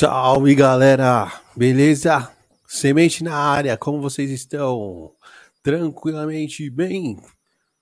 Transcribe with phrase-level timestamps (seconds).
[0.00, 2.32] Salve galera, beleza?
[2.68, 5.12] Semente na área, como vocês estão?
[5.60, 7.20] Tranquilamente bem?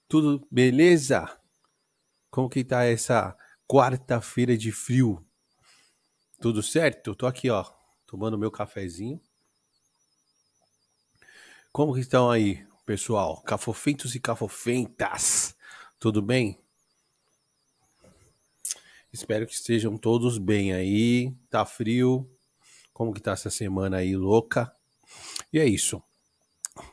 [0.09, 1.31] Tudo beleza?
[2.31, 3.37] Como que tá essa
[3.69, 5.23] quarta-feira de frio?
[6.41, 7.15] Tudo certo?
[7.15, 7.63] Tô aqui, ó,
[8.07, 9.21] tomando meu cafezinho.
[11.71, 13.43] Como que estão aí, pessoal?
[13.43, 15.55] Cafofentos e cafofentas,
[15.99, 16.66] tudo bem?
[19.17, 21.35] Espero que estejam todos bem aí.
[21.49, 22.31] Tá frio.
[22.93, 24.71] Como que tá essa semana aí louca?
[25.51, 26.03] E é isso.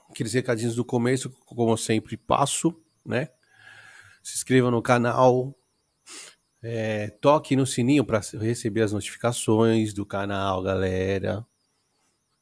[0.09, 3.27] Aqueles recadinhos do começo, como sempre passo, né?
[4.23, 5.53] Se inscreva no canal,
[6.61, 11.45] é, toque no sininho para receber as notificações do canal, galera.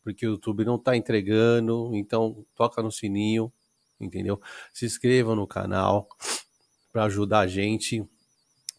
[0.04, 3.52] Porque o YouTube não tá entregando, então toca no sininho,
[4.00, 4.40] entendeu?
[4.72, 6.08] Se inscreva no canal
[6.94, 8.08] para ajudar a gente,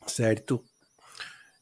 [0.07, 0.65] certo?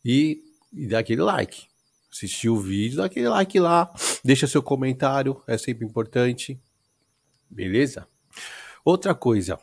[0.05, 1.69] E, e dá aquele like.
[2.13, 3.93] Assistiu o vídeo, dá aquele like lá,
[4.25, 6.61] deixa seu comentário, é sempre importante.
[7.49, 8.07] Beleza?
[8.85, 9.59] Outra coisa,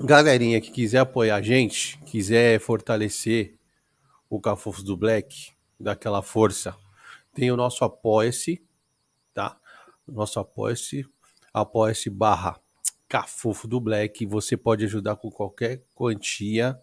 [0.00, 3.58] galerinha que quiser apoiar a gente, quiser fortalecer
[4.28, 6.76] o Cafofos do Black, daquela força,
[7.34, 8.62] tem o nosso Apoia-se,
[9.34, 9.58] tá?
[10.06, 11.06] O nosso Apoia-se,
[11.52, 12.58] Apoia-se barra
[13.08, 16.80] Cafofo do Black, você pode ajudar com qualquer quantia,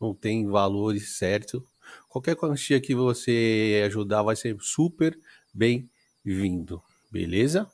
[0.00, 1.66] não tem valores certo,
[2.08, 5.18] Qualquer quantia que você ajudar vai ser super
[5.52, 7.70] bem-vindo, beleza?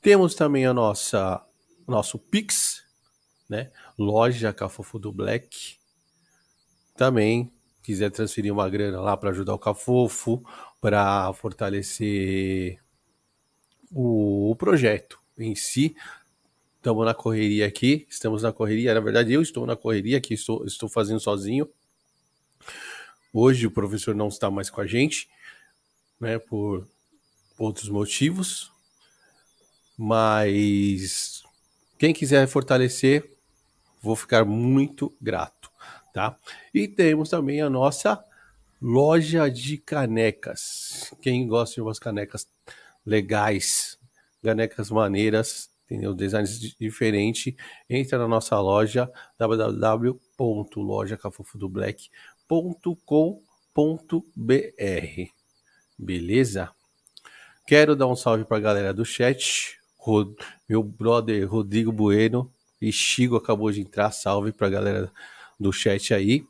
[0.00, 1.44] Temos também a nossa
[1.86, 2.82] nosso Pix,
[3.48, 3.70] né?
[3.98, 5.76] Loja Cafofo do Black.
[6.96, 7.52] Também
[7.82, 10.42] quiser transferir uma grana lá para ajudar o Cafofo,
[10.80, 12.78] para fortalecer
[13.90, 15.94] o, projeto em si.
[16.76, 18.94] Estamos na correria aqui, estamos na correria.
[18.94, 21.68] Na verdade, eu estou na correria que estou, estou fazendo sozinho.
[23.36, 25.28] Hoje o professor não está mais com a gente,
[26.20, 26.86] né, por
[27.58, 28.70] outros motivos,
[29.98, 31.42] mas
[31.98, 33.28] quem quiser fortalecer,
[34.00, 35.68] vou ficar muito grato,
[36.12, 36.38] tá?
[36.72, 38.24] E temos também a nossa
[38.80, 41.12] loja de canecas.
[41.20, 42.46] Quem gosta de umas canecas
[43.04, 43.98] legais,
[44.44, 46.14] canecas maneiras, entendeu?
[46.14, 47.52] Designs diferentes,
[47.90, 54.22] entra na nossa loja www.lojacafofodoblack.com www.cafofo.com.br.
[55.98, 56.70] Beleza?
[57.66, 59.78] Quero dar um salve para a galera do chat.
[60.68, 64.10] Meu brother Rodrigo Bueno e Chico acabou de entrar.
[64.12, 65.12] Salve para a galera
[65.58, 66.46] do chat aí.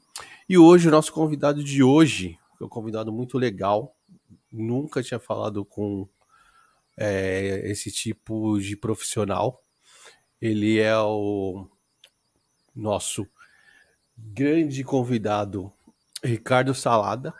[0.48, 3.96] E hoje, o nosso convidado de hoje, é um convidado muito legal.
[4.50, 6.08] Nunca tinha falado com
[6.96, 9.62] é, esse tipo de profissional.
[10.40, 11.66] Ele é o
[12.74, 13.26] nosso
[14.16, 15.72] grande convidado
[16.24, 17.34] Ricardo Salada,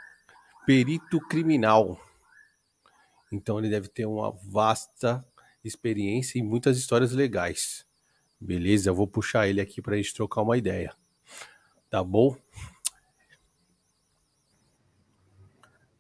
[0.67, 1.99] perito criminal.
[3.33, 5.27] Então ele deve ter uma vasta
[5.65, 7.87] experiência e muitas histórias legais.
[8.39, 8.91] Beleza?
[8.91, 10.95] Eu vou puxar ele aqui para a gente trocar uma ideia.
[11.89, 12.37] Tá bom?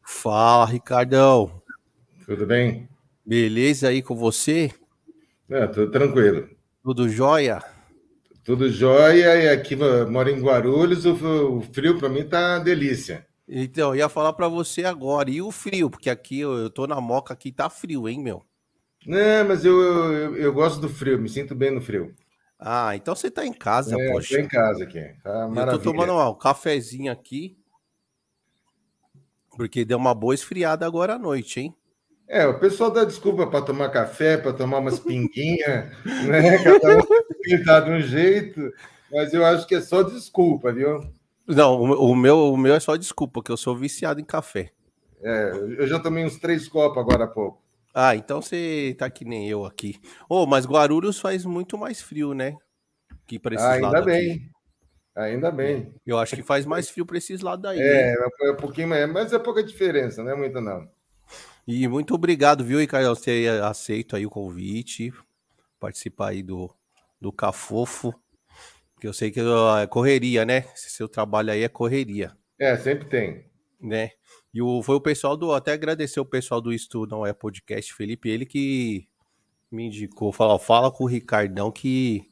[0.03, 1.62] Fala, Ricardão.
[2.27, 2.89] Tudo bem?
[3.25, 4.72] Beleza aí com você?
[5.49, 6.51] É, tudo tranquilo.
[6.83, 7.62] Tudo jóia?
[8.44, 13.27] Tudo jóia, e aqui moro em Guarulhos, o, frio para mim tá delícia.
[13.49, 15.88] Então, eu ia falar para você agora, e o frio?
[15.88, 18.44] Porque aqui eu, eu tô na moca, aqui tá frio, hein, meu?
[19.06, 22.15] Não, mas eu, eu, eu gosto do frio, me sinto bem no frio.
[22.59, 24.37] Ah, então você tá em casa, é, poxa.
[24.37, 25.60] Tô em casa aqui, tá maravilha.
[25.60, 27.59] Eu tô tomando ó, um cafezinho aqui,
[29.56, 31.75] porque deu uma boa esfriada agora à noite, hein?
[32.29, 35.91] É, o pessoal dá desculpa para tomar café, para tomar umas pinguinhas,
[36.27, 36.59] né?
[36.63, 38.72] Cada um tá de um jeito,
[39.13, 41.01] mas eu acho que é só desculpa, viu?
[41.47, 44.71] Não, o meu, o meu é só desculpa, porque eu sou viciado em café.
[45.22, 47.63] É, eu já tomei uns três copos agora há pouco.
[47.95, 50.01] Ah, então você tá que nem eu aqui.
[50.28, 52.57] Oh, mas Guarulhos faz muito mais frio, né?
[53.27, 54.33] Que para esses ah, Ainda bem.
[54.33, 54.51] Aqui.
[55.16, 55.95] Ainda bem.
[56.04, 57.78] Eu acho que faz mais frio para esses lados aí.
[57.78, 60.89] É, é um pouquinho mais, mas é pouca diferença, não é muito não.
[61.66, 65.13] E muito obrigado, viu, Ricardo, você ter aceito aí o convite,
[65.81, 66.71] participar aí do,
[67.19, 68.15] do Cafofo,
[69.01, 70.63] que eu sei que é correria, né?
[70.75, 72.37] Seu trabalho aí é correria.
[72.59, 73.45] É, sempre tem.
[73.81, 74.11] Né?
[74.53, 75.53] E o, foi o pessoal do.
[75.53, 79.09] Até agradecer o pessoal do Isto Não É Podcast, Felipe, ele que
[79.71, 82.22] me indicou, falou, fala com o Ricardão que,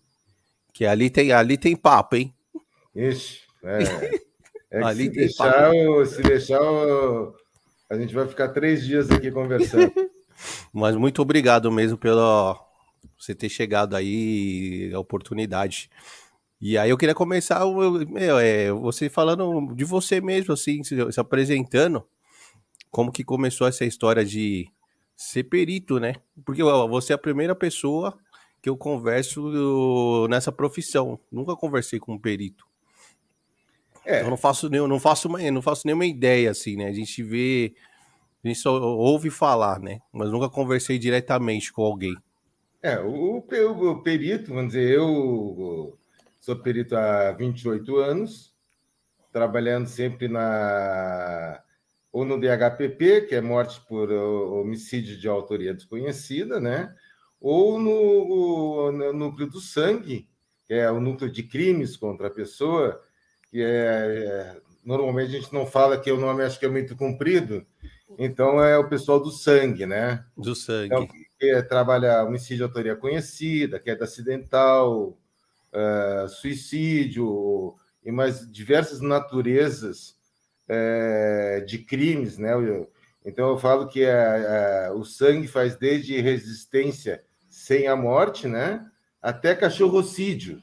[0.73, 2.35] que ali, tem, ali tem papo, hein?
[2.94, 3.78] Ixi, é.
[4.70, 7.35] é ali se, deixar, o, se deixar o,
[7.92, 9.92] a gente vai ficar três dias aqui conversando.
[10.72, 12.58] Mas muito obrigado mesmo pela
[13.18, 15.90] você ter chegado aí, a oportunidade.
[16.58, 21.20] E aí eu queria começar, meu, é, você falando de você mesmo, assim, se, se
[21.20, 22.02] apresentando,
[22.90, 24.66] como que começou essa história de
[25.14, 26.14] ser perito, né?
[26.46, 28.16] Porque ó, você é a primeira pessoa
[28.62, 31.20] que eu converso nessa profissão.
[31.30, 32.64] Nunca conversei com um perito.
[34.04, 34.16] É.
[34.16, 36.87] Então, eu não faço, nem, não faço, não faço nenhuma ideia assim, né?
[36.88, 37.75] A gente vê,
[38.44, 40.00] a gente só ouve falar, né?
[40.12, 42.16] Mas nunca conversei diretamente com alguém.
[42.82, 45.96] É, o, o, o perito, vamos dizer, eu
[46.40, 48.52] sou perito há 28 anos,
[49.32, 51.62] trabalhando sempre na
[52.12, 56.94] ou no DHPP, que é morte por homicídio de autoria desconhecida, né?
[57.40, 60.28] Ou no, no núcleo do sangue,
[60.66, 63.02] que é o núcleo de crimes contra a pessoa,
[63.52, 66.96] que é, é normalmente a gente não fala que o nome acho que é muito
[66.96, 67.64] comprido,
[68.19, 70.25] então é o pessoal do sangue, né?
[70.37, 70.87] Do sangue.
[70.87, 75.19] Então, que é, trabalha homicídio de autoria conhecida, queda acidental,
[75.72, 80.16] uh, suicídio e mais diversas naturezas
[80.69, 82.52] uh, de crimes, né?
[83.25, 88.84] Então eu falo que uh, o sangue faz desde resistência sem a morte, né?
[89.20, 90.62] Até cachorrocídio.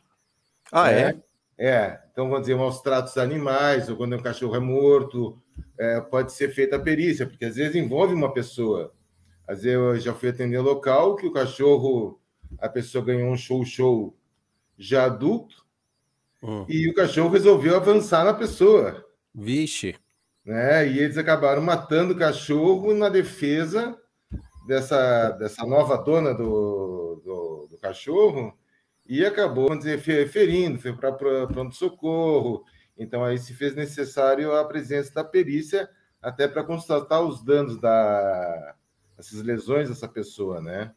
[0.71, 1.01] Ah, né?
[1.01, 1.28] é?
[1.59, 1.99] É.
[2.09, 5.37] Então, vamos dizer, maus tratos animais, ou quando um cachorro é morto,
[5.77, 8.93] é, pode ser feita a perícia, porque às vezes envolve uma pessoa.
[9.45, 12.17] Às vezes eu já fui atender local que o cachorro,
[12.59, 14.15] a pessoa ganhou um show-show
[14.77, 15.65] já adulto,
[16.41, 16.65] hum.
[16.69, 19.05] e o cachorro resolveu avançar na pessoa.
[19.35, 19.95] Vixe.
[20.45, 20.87] Né?
[20.87, 23.97] E eles acabaram matando o cachorro na defesa
[24.65, 28.57] dessa, dessa nova dona do, do, do cachorro
[29.09, 32.63] e acabou, vamos dizer, ferindo, foi para pronto-socorro.
[32.95, 35.89] Então, aí se fez necessário a presença da perícia
[36.21, 38.75] até para constatar os danos da,
[39.17, 40.93] essas lesões dessa pessoa, né?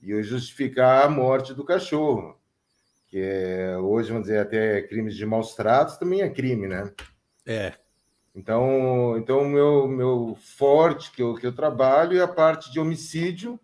[0.00, 2.40] E justificar a morte do cachorro,
[3.08, 6.90] que é, hoje, vamos dizer, até crimes de maus tratos também é crime, né?
[7.46, 7.74] É.
[8.34, 13.60] Então, então meu, meu forte que eu, que eu trabalho é a parte de homicídio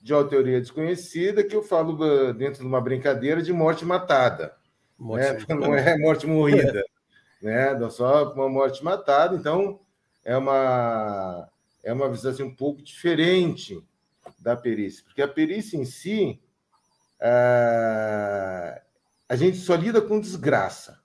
[0.00, 4.54] de autoria desconhecida, que eu falo uh, dentro de uma brincadeira de morte matada.
[4.98, 5.54] Morte né?
[5.54, 6.84] Não é morte morrida,
[7.42, 7.90] né?
[7.90, 9.36] Só uma morte matada.
[9.36, 9.80] Então,
[10.24, 11.48] é uma
[11.82, 13.82] é uma visão assim, um pouco diferente
[14.38, 16.40] da perícia, porque a perícia em si
[17.20, 18.80] a,
[19.28, 21.00] a gente só lida com desgraça,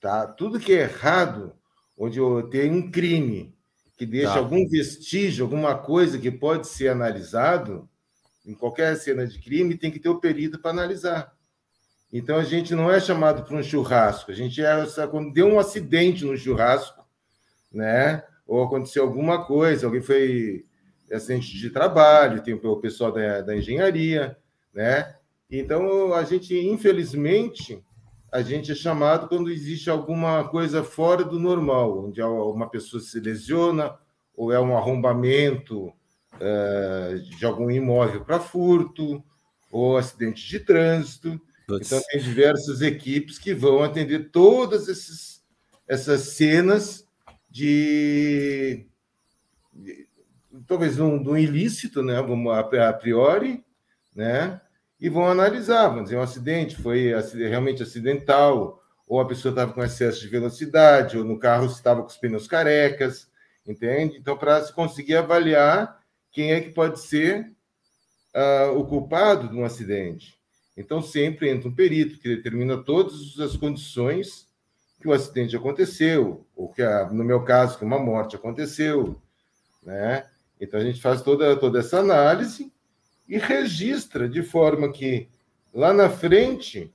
[0.00, 0.26] tá?
[0.26, 1.54] Tudo que é errado,
[1.98, 2.20] onde
[2.50, 3.54] tem um crime
[3.96, 4.38] que deixa tá.
[4.38, 7.88] algum vestígio, alguma coisa que pode ser analisado,
[8.44, 11.32] em qualquer cena de crime, tem que ter o perito para analisar.
[12.12, 15.58] Então a gente não é chamado para um churrasco, a gente é quando deu um
[15.58, 17.04] acidente no churrasco,
[17.72, 18.22] né?
[18.46, 20.64] ou aconteceu alguma coisa, alguém foi
[21.10, 24.36] acidente de trabalho, tem o pessoal da, da engenharia,
[24.72, 25.14] né?
[25.50, 27.82] Então, a gente, infelizmente,
[28.34, 33.20] a gente é chamado quando existe alguma coisa fora do normal, onde uma pessoa se
[33.20, 33.96] lesiona,
[34.36, 39.22] ou é um arrombamento uh, de algum imóvel para furto,
[39.70, 41.40] ou acidente de trânsito.
[41.70, 45.40] Então, tem diversas equipes que vão atender todas esses,
[45.86, 47.06] essas cenas
[47.48, 48.84] de,
[49.72, 50.08] de
[50.66, 52.20] talvez um, de um ilícito, né?
[52.20, 53.64] Vamos a, priori,
[54.12, 54.60] né?
[55.04, 59.84] E vão analisar, vamos dizer, um acidente foi realmente acidental, ou a pessoa estava com
[59.84, 63.28] excesso de velocidade, ou no carro estava com os pneus carecas,
[63.66, 64.16] entende?
[64.16, 66.00] Então, para se conseguir avaliar
[66.32, 67.52] quem é que pode ser
[68.34, 70.38] uh, o culpado de um acidente.
[70.74, 74.48] Então, sempre entra um perito que determina todas as condições
[75.02, 76.82] que o acidente aconteceu, ou que,
[77.12, 79.20] no meu caso, que uma morte aconteceu,
[79.82, 80.24] né?
[80.58, 82.72] Então a gente faz toda, toda essa análise
[83.28, 85.28] e registra de forma que
[85.72, 86.92] lá na frente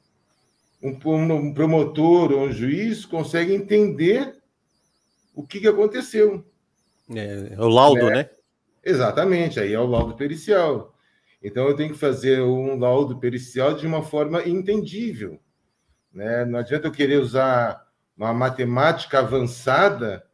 [0.82, 4.36] um, promotor ou um juiz consegue entender
[5.36, 6.46] o que, que aconteceu.
[7.14, 8.16] É, é o laudo, né?
[8.16, 8.30] né?
[8.84, 10.96] Exatamente, aí é o laudo pericial.
[11.42, 15.40] Então eu tenho que fazer um laudo pericial de uma forma entendível.
[16.14, 16.46] Né?
[16.46, 17.86] Não adianta eu querer usar
[18.18, 20.26] uma matemática avançada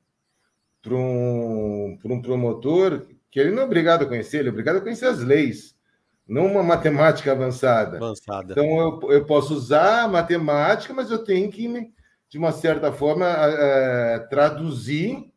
[0.82, 4.82] para um, um promotor, que ele não é obrigado a conhecer, ele é obrigado a
[4.82, 5.75] conhecer as leis,
[6.27, 7.98] não uma matemática avançada.
[7.98, 8.53] avançada.
[8.53, 11.67] Então, eu, eu posso usar a matemática, mas eu tenho que,
[12.29, 13.27] de uma certa forma,
[14.29, 15.32] traduzir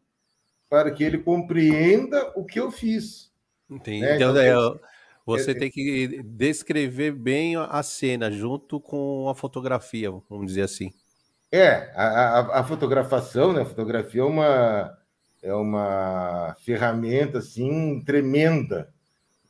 [0.69, 3.31] para que ele compreenda o que eu fiz.
[3.71, 4.01] Entendi.
[4.01, 4.17] Né?
[4.17, 4.81] Então, então
[5.27, 10.91] você é, tem que descrever bem a cena junto com a fotografia, vamos dizer assim.
[11.53, 13.63] É, a, a, a, fotografação, né?
[13.63, 14.99] A fotografia é uma,
[15.43, 18.93] é uma ferramenta assim tremenda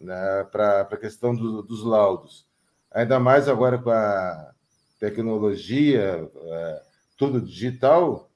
[0.01, 0.47] né?
[0.51, 2.47] para a questão do, dos laudos.
[2.91, 4.51] Ainda mais agora com a
[4.99, 6.83] tecnologia, é,
[7.17, 8.31] tudo digital,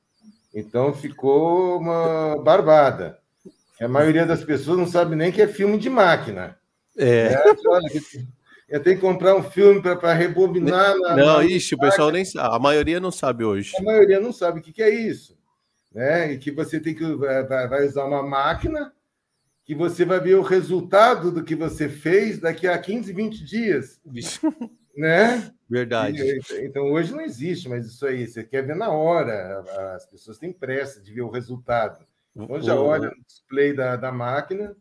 [0.54, 3.18] então ficou uma barbada.
[3.80, 6.56] A maioria das pessoas não sabe nem que é filme de máquina.
[6.96, 7.32] É.
[7.32, 7.88] é olha,
[8.68, 10.98] eu tenho que comprar um filme para rebobinar.
[10.98, 12.54] Na, não, na ixi, o pessoal nem sabe.
[12.54, 13.72] A maioria não sabe hoje.
[13.76, 15.36] A maioria não sabe o que, que é isso.
[15.92, 16.32] Né?
[16.32, 18.92] E que você tem que vai, vai usar uma máquina
[19.72, 24.00] que você vai ver o resultado do que você fez daqui a 15, 20 dias.
[24.94, 25.50] né?
[25.68, 26.20] Verdade.
[26.20, 29.64] E, então hoje não existe, mas isso aí, você quer ver na hora.
[29.96, 32.04] As pessoas têm pressa de ver o resultado.
[32.36, 34.76] Então já olha no display da, da máquina.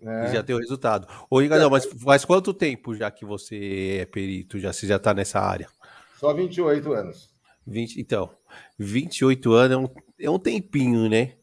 [0.00, 0.32] Né?
[0.32, 1.06] Já tem o resultado.
[1.28, 4.58] Ô, Rigadão, mas faz quanto tempo já que você é perito?
[4.58, 5.68] Já, você já está nessa área?
[6.16, 7.30] Só 28 anos.
[7.66, 8.30] 20, então,
[8.78, 9.88] 28 anos é um,
[10.20, 11.34] é um tempinho, né?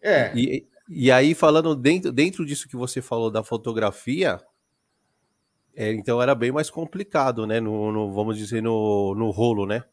[0.00, 0.32] É.
[0.36, 4.40] E, e aí, falando dentro, dentro disso que você falou da fotografia,
[5.74, 7.60] é, então era bem mais complicado, né?
[7.60, 9.84] No, no, vamos dizer, no, no rolo, né?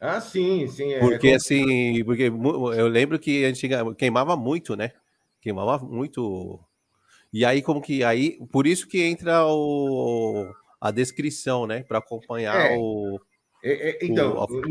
[0.00, 0.92] Ah, sim, sim.
[0.92, 4.92] É porque assim, porque eu lembro que a gente queimava muito, né?
[5.40, 6.60] Queimava muito.
[7.32, 8.02] E aí, como que.
[8.04, 11.82] Aí, por isso que entra o, a descrição, né?
[11.84, 12.76] Para acompanhar é.
[12.76, 13.20] o.
[13.66, 14.62] É, é, então, o,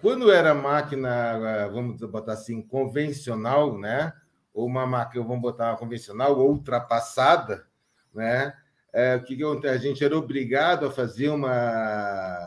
[0.00, 4.14] quando era máquina, vamos botar assim, convencional, né?
[4.54, 7.66] Ou uma máquina, vamos botar uma convencional ultrapassada,
[8.14, 8.54] né?
[8.94, 12.38] É, o que, que a gente era obrigado a fazer uma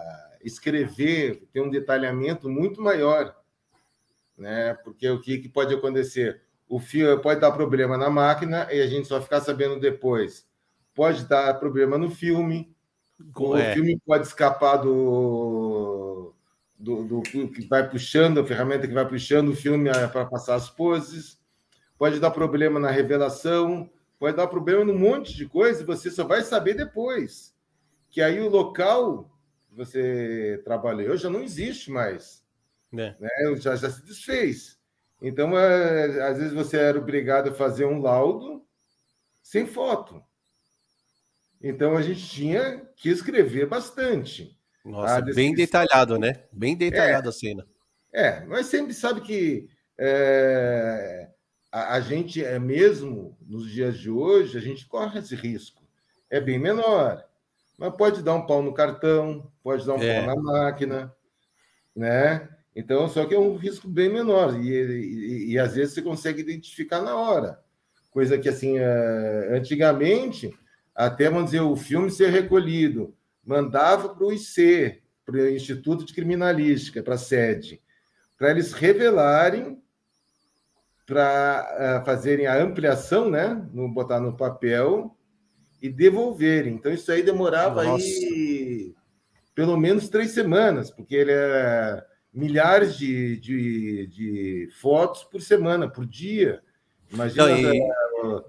[0.43, 3.35] escrever, ter um detalhamento muito maior,
[4.35, 4.73] né?
[4.83, 6.41] Porque o que, que pode acontecer?
[6.67, 10.47] O fio pode dar problema na máquina e a gente só ficar sabendo depois.
[10.95, 12.75] Pode dar problema no filme,
[13.35, 13.73] o é.
[13.73, 16.33] filme pode escapar do,
[16.77, 20.69] do, do, que vai puxando, a ferramenta que vai puxando o filme para passar as
[20.69, 21.37] poses,
[21.97, 26.23] pode dar problema na revelação, pode dar problema num monte de coisa e você só
[26.23, 27.53] vai saber depois.
[28.09, 29.29] Que aí o local
[29.67, 32.43] que você trabalhou já não existe mais.
[32.93, 33.15] É.
[33.19, 33.29] Né?
[33.57, 34.79] Já, já se desfez.
[35.21, 38.65] Então, é, às vezes você era obrigado a fazer um laudo
[39.43, 40.23] sem foto.
[41.61, 44.57] Então a gente tinha que escrever bastante.
[44.83, 46.43] Nossa, bem detalhado, né?
[46.51, 47.67] Bem detalhado é, a cena.
[48.13, 51.29] É, mas sempre sabe que é,
[51.71, 55.83] a, a, gente é mesmo nos dias de hoje, a gente corre esse risco.
[56.29, 57.23] É bem menor.
[57.77, 60.25] Mas pode dar um pau no cartão, pode dar um é.
[60.25, 61.13] pau na máquina,
[61.95, 62.47] né?
[62.75, 64.57] Então, só que é um risco bem menor.
[64.59, 67.59] E, e, e às vezes você consegue identificar na hora.
[68.11, 70.57] Coisa que, assim, é, antigamente
[70.99, 73.15] até, vamos dizer, o filme ser recolhido,
[73.45, 77.81] mandava para o IC, para o Instituto de Criminalística, para a sede,
[78.37, 79.81] para eles revelarem,
[81.05, 83.65] para uh, fazerem a ampliação, né?
[83.73, 85.15] No, botar no papel
[85.81, 86.73] e devolverem.
[86.73, 88.93] Então, isso aí demorava aí
[89.55, 96.05] pelo menos três semanas, porque ele era milhares de, de, de fotos por semana, por
[96.05, 96.61] dia.
[97.09, 97.81] Imagina Não, e,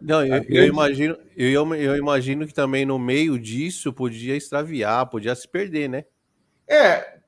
[0.01, 5.35] não, eu, eu, imagino, eu, eu imagino que também no meio disso podia extraviar, podia
[5.35, 6.05] se perder, né?
[6.69, 7.19] É,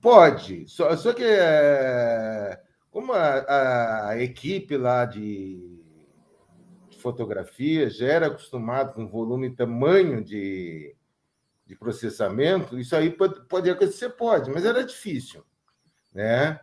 [0.00, 0.68] pode.
[0.68, 2.60] Só, só que é,
[2.90, 5.82] como a, a, equipe lá de,
[6.90, 10.94] de fotografia já era acostumada com volume e tamanho de,
[11.66, 15.44] de processamento, isso aí pode, pode acontecer, pode, mas era difícil,
[16.12, 16.60] né?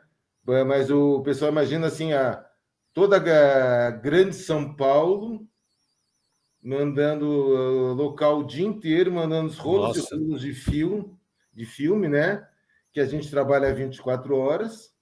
[0.66, 2.46] Mas o pessoal imagina assim, a
[2.94, 5.48] toda a grande São Paulo,
[6.62, 11.18] mandando uh, local o dia inteiro, mandando os rolos e rolos de filme,
[11.54, 12.48] de filme, né?
[12.92, 14.94] Que a gente trabalha 24 horas.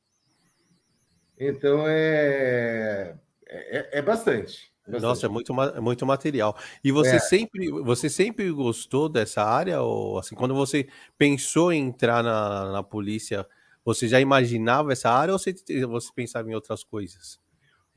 [1.37, 3.15] Então é,
[3.47, 4.69] é, é bastante.
[4.85, 5.01] Bastante.
[5.01, 6.57] Nossa, é muito, é muito material.
[6.83, 7.19] E você é.
[7.19, 9.81] sempre você sempre gostou dessa área?
[9.81, 13.47] Ou assim, quando você pensou em entrar na, na polícia,
[13.85, 15.53] você já imaginava essa área ou você,
[15.85, 17.39] você pensava em outras coisas?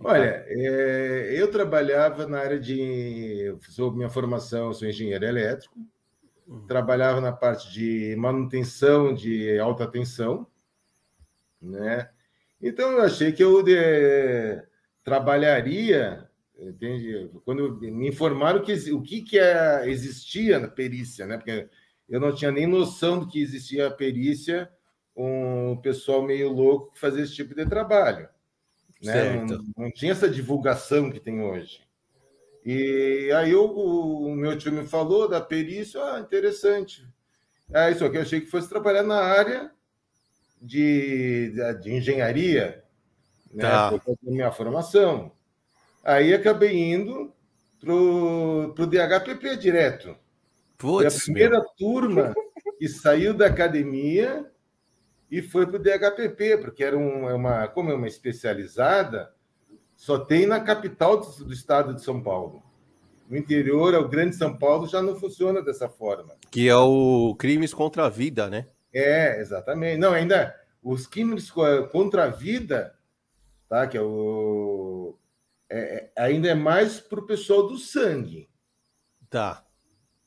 [0.05, 3.57] Olha, é, eu trabalhava na área de.
[3.69, 5.79] Sou minha formação, sou engenheiro elétrico,
[6.47, 6.67] uhum.
[6.67, 10.47] trabalhava na parte de manutenção de alta tensão,
[11.61, 12.11] né?
[12.61, 14.63] Então eu achei que eu de,
[15.05, 16.29] trabalharia,
[16.59, 17.31] entende?
[17.45, 21.37] Quando me informaram que o que, que é, existia na perícia, né?
[21.37, 21.69] Porque
[22.09, 24.71] eu não tinha nem noção do que existia a perícia,
[25.17, 28.29] um pessoal meio louco que fazia esse tipo de trabalho.
[29.03, 29.45] Né?
[29.45, 31.81] Não, não, tinha essa divulgação que tem hoje.
[32.65, 37.07] E aí eu, o meu tio me falou da perícia, ah, interessante.
[37.75, 39.73] Aí só que eu achei que fosse trabalhar na área
[40.61, 42.85] de, de engenharia,
[43.53, 43.63] né?
[43.63, 43.99] Tá.
[43.99, 45.33] Por minha formação.
[46.05, 47.33] Aí acabei indo
[47.81, 50.17] para o DHPP direto.
[50.79, 51.69] Foi a primeira meu.
[51.77, 52.35] turma
[52.79, 54.51] que saiu da academia
[55.33, 59.33] e foi para o DHPP, porque era uma, é uma, como é uma especializada,
[59.97, 62.63] só tem na capital do, do estado de São Paulo.
[63.31, 66.35] No interior, o grande São Paulo já não funciona dessa forma.
[66.51, 68.67] Que é o crimes contra a vida, né?
[68.93, 69.97] É, exatamente.
[69.97, 71.51] Não, ainda os crimes
[71.91, 72.95] contra a vida,
[73.71, 73.87] tá?
[73.87, 75.17] Que é o
[75.71, 78.51] é, é ainda é mais para o pessoal do sangue.
[79.31, 79.65] Tá.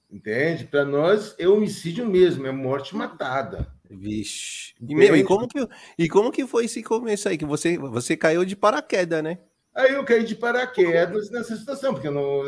[0.10, 0.66] Entende?
[0.66, 3.75] Para nós é homicídio mesmo, é morte matada.
[3.96, 4.74] Vixe.
[4.82, 7.38] E, meu, e, como que, e como que foi esse começo aí?
[7.38, 9.40] Que você, você caiu de paraquedas, né?
[9.74, 12.44] Aí eu caí de paraquedas nessa situação, porque eu, não,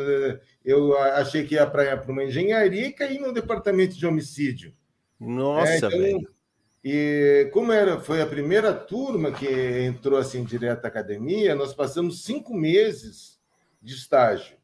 [0.64, 4.72] eu achei que ia para uma engenharia e caí no departamento de homicídio.
[5.20, 6.38] Nossa, é, então, velho.
[6.82, 12.24] E como era, foi a primeira turma que entrou assim direto à academia, nós passamos
[12.24, 13.38] cinco meses
[13.82, 14.56] de estágio,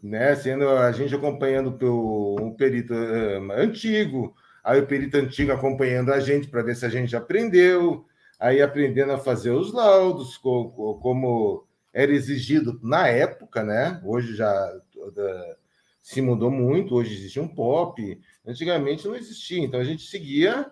[0.00, 0.36] né?
[0.36, 6.20] Sendo a gente acompanhando pelo um perito uh, antigo, aí o perito antigo acompanhando a
[6.20, 8.06] gente para ver se a gente aprendeu,
[8.38, 14.00] aí aprendendo a fazer os laudos, como era exigido na época, né?
[14.04, 14.80] Hoje já
[16.02, 20.70] se mudou muito, hoje existe um POP, antigamente não existia, então a gente seguia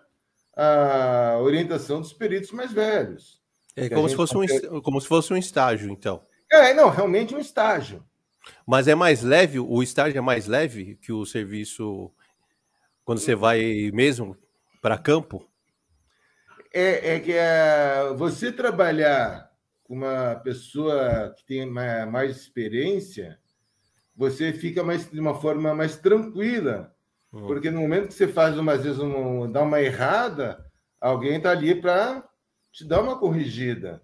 [0.56, 3.40] a orientação dos peritos mais velhos.
[3.76, 6.22] É como se, fosse um, como se fosse um estágio, então.
[6.50, 8.04] É, não, realmente um estágio.
[8.66, 12.10] Mas é mais leve, o estágio é mais leve que o serviço
[13.10, 14.36] quando você vai mesmo
[14.80, 15.44] para campo?
[16.72, 19.50] É, é que é, você trabalhar
[19.82, 23.36] com uma pessoa que tem mais experiência,
[24.14, 26.94] você fica mais de uma forma mais tranquila,
[27.32, 27.48] uhum.
[27.48, 30.64] porque no momento que você faz uma às vezes um, dá uma errada,
[31.00, 32.24] alguém está ali para
[32.70, 34.00] te dar uma corrigida.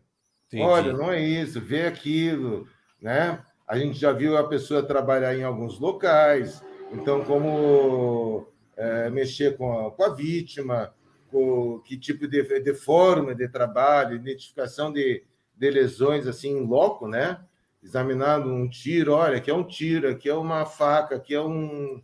[0.48, 0.64] Entendi.
[0.64, 2.66] Olha, não é isso, vê aquilo,
[3.00, 3.40] né?
[3.68, 9.86] A gente já viu a pessoa trabalhar em alguns locais, então como é, mexer com
[9.86, 10.94] a, com a, vítima,
[11.30, 15.24] com que tipo de, de forma de trabalho, identificação de,
[15.56, 17.40] de lesões assim em loco, né?
[17.82, 22.02] Examinando um tiro, olha, aqui é um tiro, aqui é uma faca, aqui é um,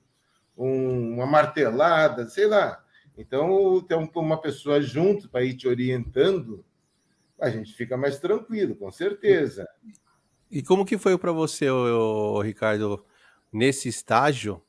[0.56, 2.82] um uma martelada, sei lá.
[3.16, 6.64] Então, ter uma pessoa junto para ir te orientando,
[7.38, 9.68] a gente fica mais tranquilo, com certeza.
[10.50, 11.66] E como que foi para você,
[12.42, 13.04] Ricardo,
[13.52, 14.62] nesse estágio?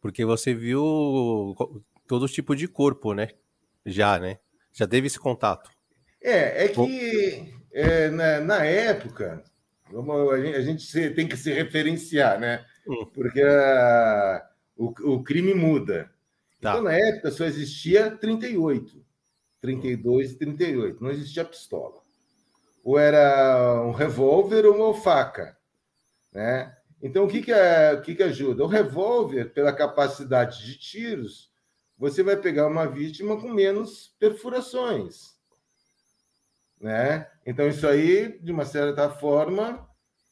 [0.00, 1.54] Porque você viu
[2.06, 3.28] todo tipo de corpo, né?
[3.84, 4.38] Já, né?
[4.72, 5.70] Já teve esse contato.
[6.22, 9.42] É, é que é, na, na, época,
[9.90, 12.64] vamos, a, gente, a gente tem que se referenciar, né?
[12.86, 13.06] Hum.
[13.14, 16.10] Porque a, o, o crime muda.
[16.60, 16.72] Tá.
[16.72, 19.04] Então, na época, só existia 38.
[19.60, 21.02] 32 e 38.
[21.02, 22.02] Não existia pistola.
[22.84, 25.56] Ou era um revólver ou uma faca.
[26.32, 26.74] Né?
[27.02, 28.64] Então, o que, que, é, o que, que ajuda?
[28.64, 31.50] O revólver, pela capacidade de tiros,
[31.96, 35.36] você vai pegar uma vítima com menos perfurações.
[36.80, 37.28] Né?
[37.46, 39.88] Então, isso aí, de uma certa forma,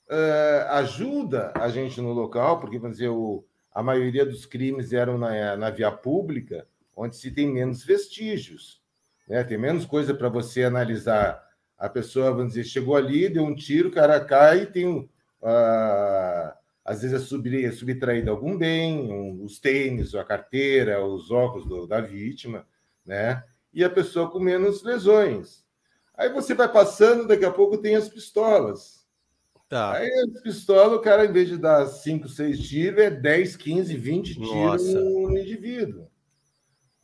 [0.09, 5.19] uh, ajuda a gente no local, porque, vamos dizer, o, a maioria dos crimes eram
[5.19, 8.81] na, na via pública, onde se tem menos vestígios.
[9.29, 9.45] Né?
[9.45, 11.45] Tem menos coisa para você analisar.
[11.79, 15.09] A pessoa, vamos dizer, chegou ali, deu um tiro, o cara cai e tem um
[15.47, 16.53] Uh,
[16.85, 21.87] às vezes é, é subtraído algum bem, um, os tênis, a carteira, os óculos do,
[21.87, 22.67] da vítima,
[23.05, 23.45] né?
[23.73, 25.65] E a pessoa com menos lesões.
[26.17, 29.07] Aí você vai passando, daqui a pouco tem as pistolas.
[29.69, 29.93] Tá.
[29.93, 33.97] Aí as pistolas, o cara, em vez de dar 5, 6 tiros, é 10, 15,
[33.97, 36.09] 20 tiros no, no indivíduo.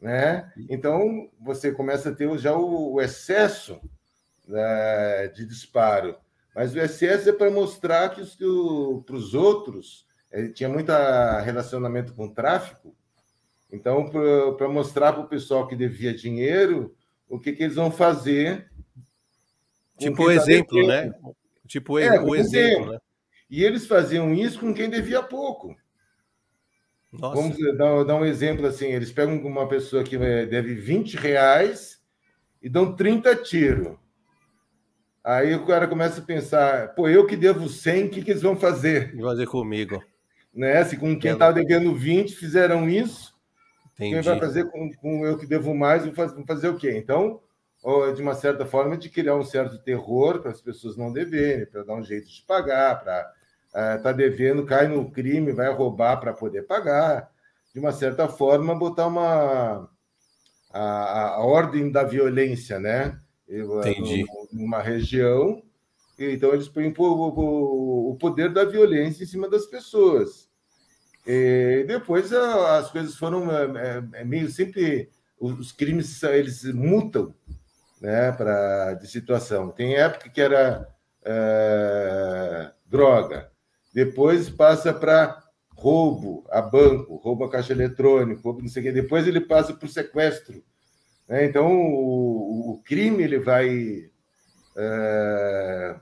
[0.01, 0.53] Né?
[0.69, 3.81] Então, você começa a ter já o, o excesso
[4.49, 6.17] né, de disparo.
[6.55, 8.23] Mas o excesso é para mostrar que,
[9.07, 10.91] para os outros é, tinha muito
[11.45, 12.95] relacionamento com tráfico.
[13.71, 14.11] Então,
[14.57, 16.95] para mostrar para o pessoal que devia dinheiro,
[17.29, 18.71] o que, que eles vão fazer.
[19.99, 20.89] Tipo o tá exemplo, devendo.
[20.89, 21.33] né?
[21.67, 22.99] Tipo é, o exemplo, né?
[23.49, 25.77] E eles faziam isso com quem devia pouco.
[27.13, 27.35] Nossa.
[27.35, 32.01] Vamos dar, dar, um exemplo assim: eles pegam uma pessoa que é, deve 20 reais
[32.63, 34.02] e dão 30 tiros.
[35.25, 38.43] Aí o cara começa a pensar, pô, eu que devo 100, o que, que eles
[38.43, 39.15] vão fazer?
[39.15, 40.03] Vão fazer comigo.
[40.53, 40.85] Né?
[40.85, 43.33] Se com quem estava devendo 20 fizeram isso,
[43.95, 44.15] Entendi.
[44.15, 46.97] quem vai fazer com, com eu que devo mais, vão fazer, fazer o quê?
[46.97, 47.41] Então,
[48.15, 51.83] de uma certa forma, de criar um certo terror para as pessoas não deverem, para
[51.83, 53.33] dar um jeito de pagar, para
[53.69, 57.31] estar uh, tá devendo, cai no crime, vai roubar para poder pagar.
[57.73, 59.89] De uma certa forma, botar uma
[60.73, 63.19] a, a ordem da violência, né?
[63.49, 64.25] Entendi.
[64.53, 65.63] Numa região.
[66.19, 70.49] Então, eles põem o poder da violência em cima das pessoas.
[71.27, 77.35] E depois as coisas foram é, é, é meio sempre os crimes eles mutam,
[78.01, 79.71] né, para de situação.
[79.71, 80.89] Tem época que era
[81.25, 83.51] é, droga,
[83.93, 85.43] depois passa para
[85.77, 88.93] roubo a banco, roubo a caixa eletrônico, roubo não sei o quê.
[88.93, 90.63] Depois ele passa por sequestro.
[91.29, 91.45] Né?
[91.45, 94.11] Então, o, o, crime ele vai
[94.77, 95.97] é,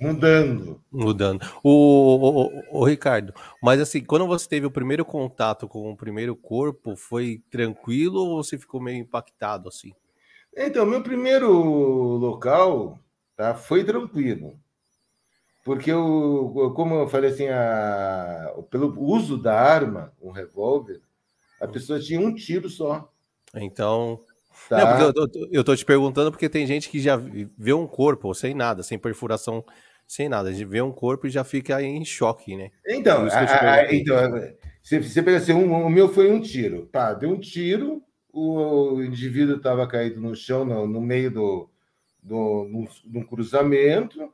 [0.00, 0.82] mudando.
[0.90, 1.46] Mudando.
[1.62, 6.34] O, o, o, Ricardo, mas assim, quando você teve o primeiro contato com o primeiro
[6.34, 9.92] corpo, foi tranquilo ou você ficou meio impactado assim?
[10.56, 12.98] Então, meu primeiro local
[13.36, 14.58] tá, foi tranquilo.
[15.64, 21.02] Porque, eu, como eu falei assim, a, pelo uso da arma, um revólver,
[21.60, 23.12] a pessoa tinha um tiro só.
[23.54, 24.20] Então.
[24.68, 24.98] Tá.
[24.98, 27.16] Não, eu, eu, eu, tô te perguntando porque tem gente que já
[27.56, 29.64] vê um corpo sem nada, sem perfuração,
[30.06, 30.50] sem nada.
[30.50, 32.70] A gente vê um corpo e já fica em choque, né?
[32.86, 34.16] Então, a, a, então
[34.82, 36.86] você, você pega assim, um, o meu foi um tiro.
[36.86, 38.02] Tá, deu um tiro,
[38.32, 41.70] o, indivíduo estava caído no chão, no, no meio do,
[42.22, 44.30] do, num, num cruzamento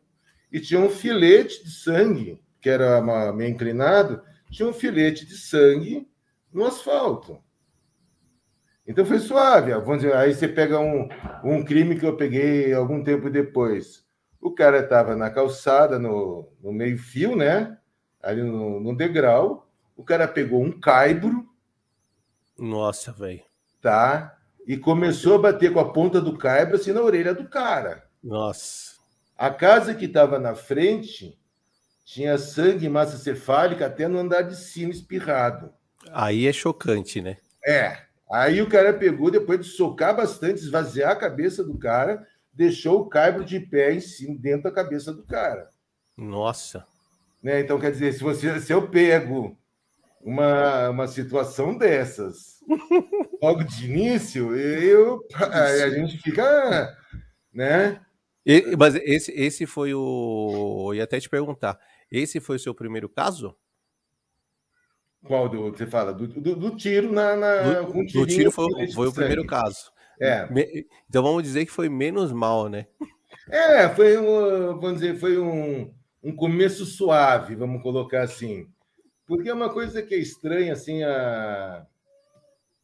[0.51, 5.37] e tinha um filete de sangue, que era uma, meio inclinado, tinha um filete de
[5.37, 6.09] sangue
[6.53, 7.39] no asfalto.
[8.87, 9.73] Então foi suave.
[9.73, 11.09] Vamos dizer, aí você pega um,
[11.43, 14.05] um crime que eu peguei algum tempo depois.
[14.41, 17.79] O cara estava na calçada, no, no meio-fio, né?
[18.23, 19.67] Ali no, no, degrau.
[19.97, 21.49] O cara pegou um caibro.
[22.59, 23.43] Nossa, velho.
[23.81, 24.37] Tá?
[24.67, 28.05] E começou a bater com a ponta do caibro assim na orelha do cara.
[28.23, 28.95] Nossa.
[29.37, 31.39] A casa que estava na frente
[32.05, 35.73] tinha sangue e massa cefálica até no andar de cima espirrado.
[36.13, 37.39] Aí é chocante, né?
[37.65, 37.99] É.
[38.35, 43.09] Aí o cara pegou, depois de socar bastante, esvaziar a cabeça do cara, deixou o
[43.09, 45.71] caibro de pé em cima, dentro da cabeça do cara.
[46.17, 46.85] Nossa.
[47.41, 47.61] Né?
[47.61, 49.57] Então, quer dizer, se, você, se eu pego
[50.21, 52.59] uma, uma situação dessas
[53.41, 56.93] logo de início, eu, a gente fica,
[57.53, 58.01] né?
[58.45, 60.89] E, mas esse, esse foi o.
[60.89, 61.79] Eu ia até te perguntar.
[62.11, 63.57] Esse foi o seu primeiro caso?
[65.27, 66.13] Qual do, você fala?
[66.13, 67.35] Do, do, do tiro na.
[67.35, 69.93] na do, um do tiro foi, foi o primeiro caso.
[70.21, 70.49] É.
[71.09, 72.87] Então vamos dizer que foi menos mal, né?
[73.49, 78.67] É, foi um, vamos dizer, foi um, um começo suave, vamos colocar assim.
[79.27, 81.87] Porque é uma coisa que é estranha, assim, a,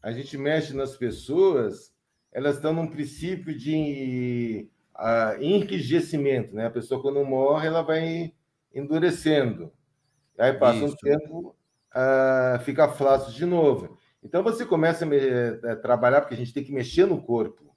[0.03, 1.93] a gente mexe nas pessoas,
[2.33, 6.67] elas estão num princípio de a enrijecimento, né?
[6.67, 8.33] A pessoa quando morre, ela vai
[8.75, 9.73] endurecendo.
[10.39, 10.95] Aí passa Isso.
[10.95, 11.57] um tempo,
[11.95, 13.99] uh, fica flácido de novo.
[14.23, 15.19] Então você começa a, me,
[15.65, 17.75] a, trabalhar porque a gente tem que mexer no corpo,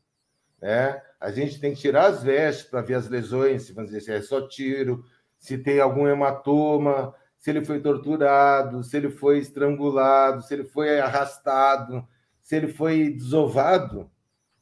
[0.61, 1.01] né?
[1.19, 4.21] A gente tem que tirar as vestes para ver as lesões, se, dizer, se é
[4.21, 5.05] só tiro,
[5.37, 10.99] se tem algum hematoma, se ele foi torturado, se ele foi estrangulado, se ele foi
[10.99, 12.05] arrastado,
[12.41, 14.11] se ele foi desovado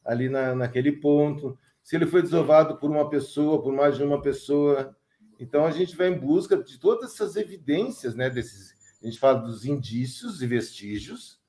[0.05, 4.21] ali na, naquele ponto se ele foi desovado por uma pessoa, por mais de uma
[4.21, 4.95] pessoa.
[5.39, 8.29] Então a gente vai em busca de todas essas evidências, né?
[8.29, 11.39] Desses, a gente fala dos indícios e vestígios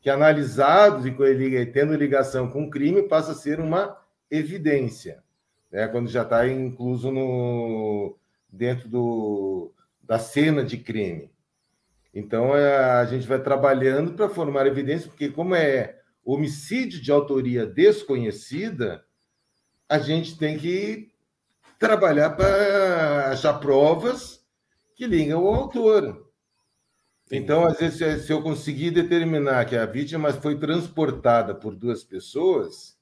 [0.00, 3.98] que analisados e tendo ligação com o crime passa a ser uma
[4.30, 5.22] evidência,
[5.70, 5.88] né?
[5.88, 8.16] Quando já está incluso no
[8.48, 11.30] dentro do, da cena de crime.
[12.14, 17.66] Então é, a gente vai trabalhando para formar evidência, porque como é homicídio de autoria
[17.66, 19.04] desconhecida,
[19.88, 21.10] a gente tem que
[21.78, 24.44] trabalhar para achar provas
[24.94, 26.25] que ligam o autor.
[27.30, 32.96] Então, às vezes, se eu conseguir determinar que a vítima foi transportada por duas pessoas,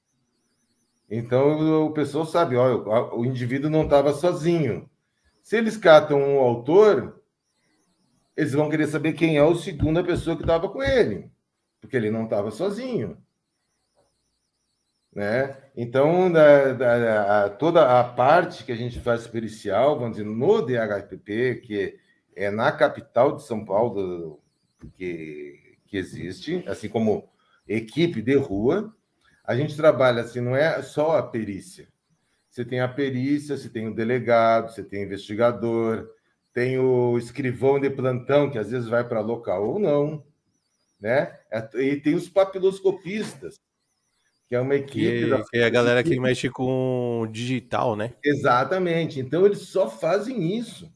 [1.10, 4.88] então o pessoal sabe, ó, o indivíduo não estava sozinho.
[5.42, 7.22] Se eles catam um autor,
[8.34, 11.30] eles vão querer saber quem é o segunda pessoa que estava com ele,
[11.80, 13.18] porque ele não estava sozinho.
[15.14, 15.56] Né?
[15.76, 20.62] Então, da, da, a, toda a parte que a gente faz pericial, vamos dizer, no
[20.62, 22.03] DHPP, que
[22.36, 24.40] é na capital de São Paulo
[24.96, 27.28] que, que existe, assim como
[27.66, 28.94] equipe de rua,
[29.44, 31.88] a gente trabalha assim, não é só a perícia.
[32.50, 36.08] Você tem a perícia, você tem o delegado, você tem o investigador,
[36.52, 40.24] tem o escrivão de plantão, que às vezes vai para local ou não,
[41.00, 41.36] né?
[41.74, 43.60] E tem os papiloscopistas,
[44.48, 45.28] que é uma equipe.
[45.28, 45.42] da...
[45.52, 48.14] é a galera que mexe com digital, né?
[48.24, 49.18] Exatamente.
[49.18, 50.92] Então eles só fazem isso.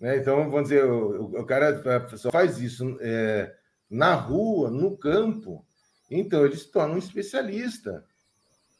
[0.00, 0.18] Né?
[0.18, 1.82] Então, vamos dizer, o, o cara
[2.16, 3.54] só faz isso é,
[3.90, 5.64] na rua, no campo.
[6.10, 8.04] Então, ele se torna um especialista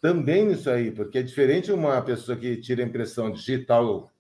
[0.01, 4.11] também nisso aí, porque é diferente uma pessoa que tira impressão digital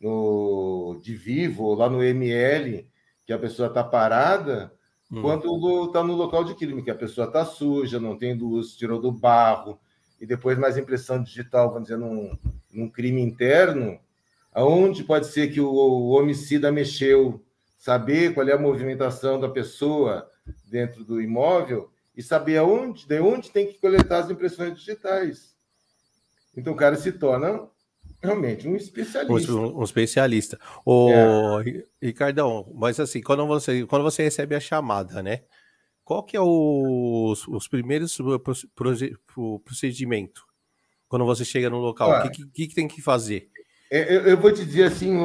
[0.00, 2.88] no, de vivo, ou lá no ML,
[3.26, 4.72] que a pessoa está parada,
[5.10, 5.22] Hum.
[5.22, 9.00] Quando está no local de crime, que a pessoa está suja, não tem luz, tirou
[9.00, 9.78] do barro,
[10.20, 12.38] e depois mais impressão digital, vamos dizer, num,
[12.72, 13.98] num crime interno,
[14.52, 17.44] aonde pode ser que o, o homicida mexeu,
[17.78, 20.28] saber qual é a movimentação da pessoa
[20.70, 25.54] dentro do imóvel e saber aonde, de onde tem que coletar as impressões digitais.
[26.56, 27.68] Então o cara se torna
[28.22, 29.52] realmente um especialista.
[29.52, 30.58] Um, um especialista.
[30.84, 31.10] O
[31.60, 31.84] é.
[32.02, 35.42] Ricardão, mas assim, quando você, quando você recebe a chamada, né?
[36.04, 38.18] Qual que é os, os primeiros
[39.64, 40.44] procedimento?
[41.08, 43.48] Quando você chega no local, o que, que, que, tem que fazer?
[43.90, 45.18] É, eu, eu, vou te dizer assim,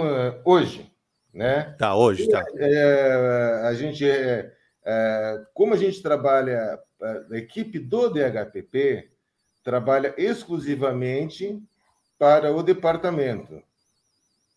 [0.44, 0.92] hoje,
[1.32, 1.76] né?
[1.78, 2.44] Tá, hoje, tá.
[2.58, 4.52] É, a gente, é,
[4.84, 6.80] é, como a gente trabalha,
[7.32, 9.12] a equipe do DHPP
[9.64, 11.62] trabalha exclusivamente
[12.18, 13.62] para o departamento,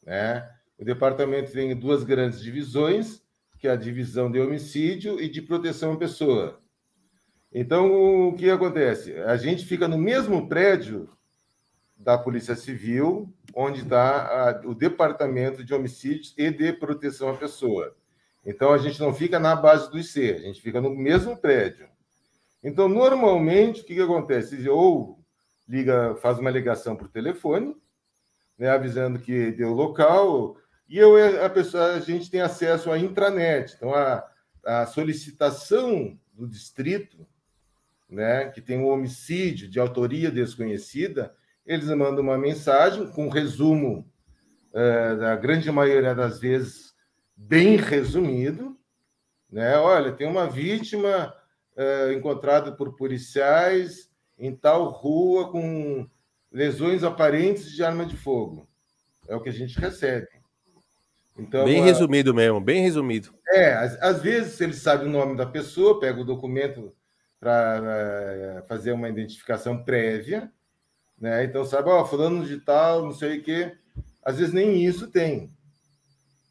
[0.06, 0.48] né?
[0.78, 3.20] O departamento tem duas grandes divisões,
[3.58, 6.62] que é a divisão de homicídio e de proteção à pessoa.
[7.52, 9.14] Então, o que acontece?
[9.20, 11.10] A gente fica no mesmo prédio
[11.98, 17.94] da Polícia Civil, onde está o Departamento de Homicídios e de Proteção à Pessoa.
[18.46, 21.88] Então, a gente não fica na base do IC, a gente fica no mesmo prédio.
[22.62, 24.68] Então, normalmente, o que, que acontece?
[24.68, 25.18] Ou
[25.68, 27.76] liga, faz uma ligação por telefone,
[28.56, 30.56] né, avisando que deu local,
[30.88, 33.74] e eu, a, pessoa, a gente tem acesso à intranet.
[33.76, 34.26] Então, a,
[34.64, 37.26] a solicitação do distrito,
[38.08, 41.34] né, que tem um homicídio de autoria desconhecida,
[41.68, 44.10] eles mandam uma mensagem com um resumo,
[44.72, 46.94] é, da grande maioria das vezes,
[47.36, 48.74] bem resumido.
[49.52, 49.76] Né?
[49.76, 51.34] Olha, tem uma vítima
[51.76, 56.08] é, encontrada por policiais em tal rua com
[56.50, 58.66] lesões aparentes de arma de fogo.
[59.28, 60.26] É o que a gente recebe.
[61.38, 63.32] Então, bem resumido mesmo, bem resumido.
[63.50, 66.94] É, às, às vezes ele sabe o nome da pessoa, pega o documento
[67.38, 70.50] para é, fazer uma identificação prévia,
[71.20, 71.44] né?
[71.44, 73.76] Então, sabe, ó, fulano de tal, não sei o quê.
[74.22, 75.50] Às vezes nem isso tem.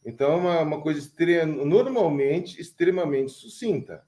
[0.05, 4.03] Então, é uma, uma coisa extrema, normalmente extremamente sucinta.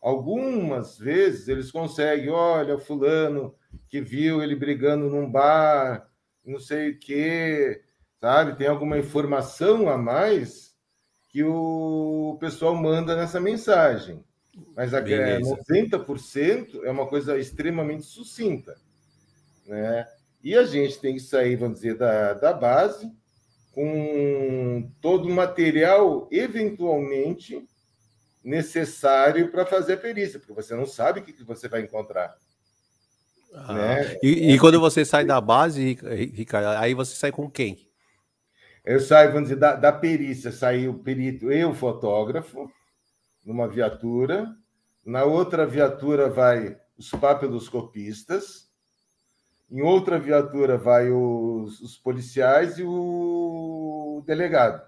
[0.00, 3.54] Algumas vezes eles conseguem, olha, fulano
[3.88, 6.08] que viu ele brigando num bar,
[6.44, 7.82] não sei o quê,
[8.20, 8.56] sabe?
[8.56, 10.74] Tem alguma informação a mais
[11.30, 14.24] que o pessoal manda nessa mensagem.
[14.74, 15.56] Mas a Beleza.
[15.68, 18.74] 90% é uma coisa extremamente sucinta.
[19.66, 20.06] Né?
[20.42, 23.10] E a gente tem que sair, vamos dizer, da, da base
[23.72, 27.68] com todo o material eventualmente
[28.42, 32.34] necessário para fazer a perícia, porque você não sabe o que você vai encontrar.
[33.52, 34.18] Ah, né?
[34.22, 35.98] e, e, quando você sai da base,
[36.32, 37.86] Ricardo, aí você sai com quem?
[38.84, 42.70] Eu saio, vamos dizer, da, da perícia, saiu o perito e o fotógrafo
[43.44, 44.54] numa viatura,
[45.04, 48.65] na outra viatura vai os papiloscopistas,
[49.70, 54.82] em outra viatura vai os, os policiais e o delegado.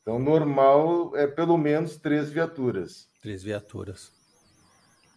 [0.00, 3.08] Então, normal é pelo menos três viaturas.
[3.20, 4.10] Três viaturas.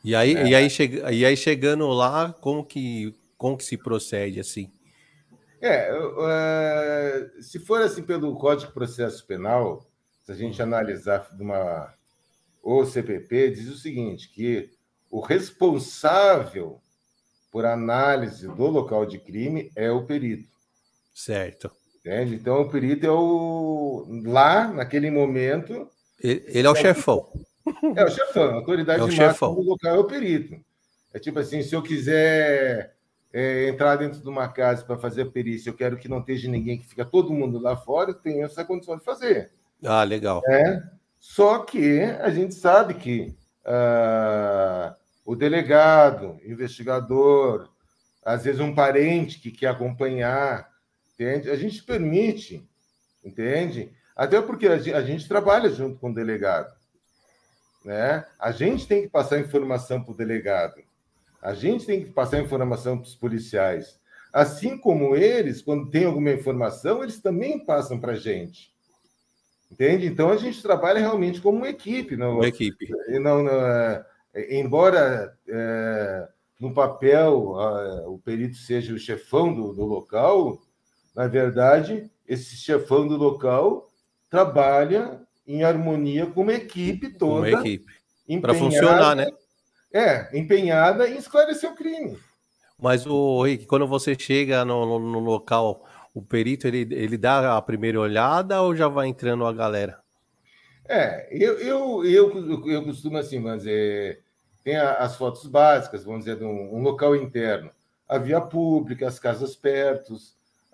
[0.03, 0.47] E aí, é.
[0.47, 1.01] e aí, che...
[1.11, 4.71] e aí chegando lá, como que, como que se procede assim?
[5.59, 9.89] É, é, se for assim pelo Código de Processo Penal,
[10.23, 11.91] se a gente analisar de uma
[12.61, 14.71] o CPP diz o seguinte, que
[15.11, 16.81] o responsável
[17.55, 20.49] por análise do local de crime é o perito.
[21.13, 21.71] Certo.
[22.01, 22.35] Entende?
[22.35, 24.05] Então, o perito é o.
[24.25, 25.89] Lá, naquele momento.
[26.19, 27.31] Ele, ele é o chefão.
[27.95, 28.49] É o chefão.
[28.49, 30.59] A autoridade é máxima do local é o perito.
[31.13, 32.97] É tipo assim: se eu quiser
[33.31, 36.51] é, entrar dentro de uma casa para fazer a perícia, eu quero que não esteja
[36.51, 39.53] ninguém, que fica todo mundo lá fora, eu tenho essa condição de fazer.
[39.81, 40.41] Ah, legal.
[40.45, 40.83] É.
[41.21, 43.33] Só que a gente sabe que.
[43.65, 47.67] Uh, o delegado, investigador,
[48.23, 50.71] às vezes um parente que quer acompanhar,
[51.13, 51.49] entende?
[51.49, 52.63] A gente permite,
[53.23, 53.91] entende?
[54.15, 56.71] Até porque a gente, a gente trabalha junto com o delegado,
[57.83, 58.25] né?
[58.39, 60.81] A gente tem que passar informação para o delegado,
[61.41, 63.99] a gente tem que passar informação para os policiais,
[64.31, 68.73] assim como eles, quando tem alguma informação, eles também passam para a gente.
[69.71, 70.05] Entende?
[70.05, 72.35] Então a gente trabalha realmente como uma equipe, não?
[72.35, 72.87] Uma equipe.
[73.19, 74.05] Não, não, é,
[74.35, 76.27] embora é,
[76.59, 80.61] no papel a, o perito seja o chefão do, do, local,
[81.15, 83.89] na verdade, esse chefão do local
[84.29, 87.47] trabalha em harmonia com uma equipe toda.
[87.47, 87.93] Uma equipe.
[88.41, 89.27] Para funcionar, né?
[89.93, 92.17] É, empenhada em esclarecer o crime.
[92.77, 97.55] Mas, o Rick, quando você chega no, no, no local, o perito ele, ele dá
[97.55, 99.99] a primeira olhada ou já vai entrando a galera?
[100.87, 104.19] É, eu, eu, eu, eu costumo assim, mas é,
[104.65, 107.69] tem as fotos básicas, vamos dizer, de um, um local interno,
[108.09, 110.17] a via pública, as casas perto,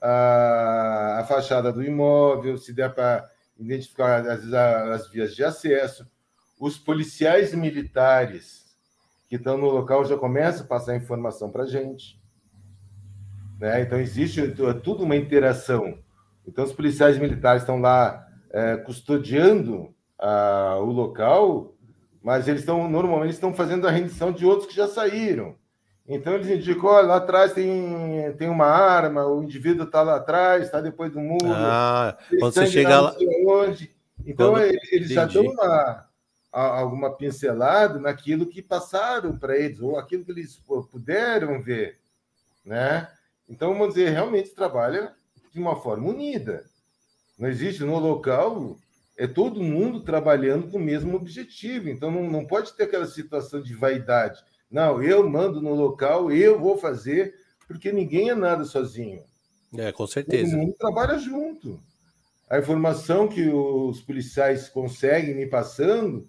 [0.01, 6.09] a, a fachada do imóvel, se der para identificar vezes, as vias de acesso.
[6.57, 8.65] Os policiais militares
[9.27, 12.17] que estão no local já começam a passar informação para a gente.
[13.59, 13.81] Né?
[13.81, 14.41] Então, existe
[14.83, 15.99] tudo uma interação.
[16.47, 21.75] Então, os policiais militares estão lá é, custodiando a, o local,
[22.21, 25.55] mas eles estão normalmente estão fazendo a rendição de outros que já saíram.
[26.07, 30.63] Então eles indicam, olha, lá atrás tem, tem uma arma, o indivíduo está lá atrás,
[30.63, 31.47] está depois do muro.
[31.47, 33.15] Ah, quando você chega lá.
[33.47, 33.91] Onde.
[34.25, 34.63] Então quando...
[34.63, 35.13] eles Entendi.
[35.13, 36.05] já dão uma,
[36.51, 41.99] alguma pincelada naquilo que passaram para eles, ou aquilo que eles puderam ver.
[42.65, 43.07] Né?
[43.49, 45.13] Então, vamos dizer, realmente trabalha
[45.51, 46.63] de uma forma unida.
[47.37, 48.77] Não existe no local,
[49.21, 51.89] é todo mundo trabalhando com o mesmo objetivo.
[51.89, 54.43] Então, não, não pode ter aquela situação de vaidade.
[54.69, 57.35] Não, eu mando no local, eu vou fazer,
[57.67, 59.23] porque ninguém é nada sozinho.
[59.77, 60.49] É, com certeza.
[60.49, 61.79] Todo mundo trabalha junto.
[62.49, 66.27] A informação que os policiais conseguem me passando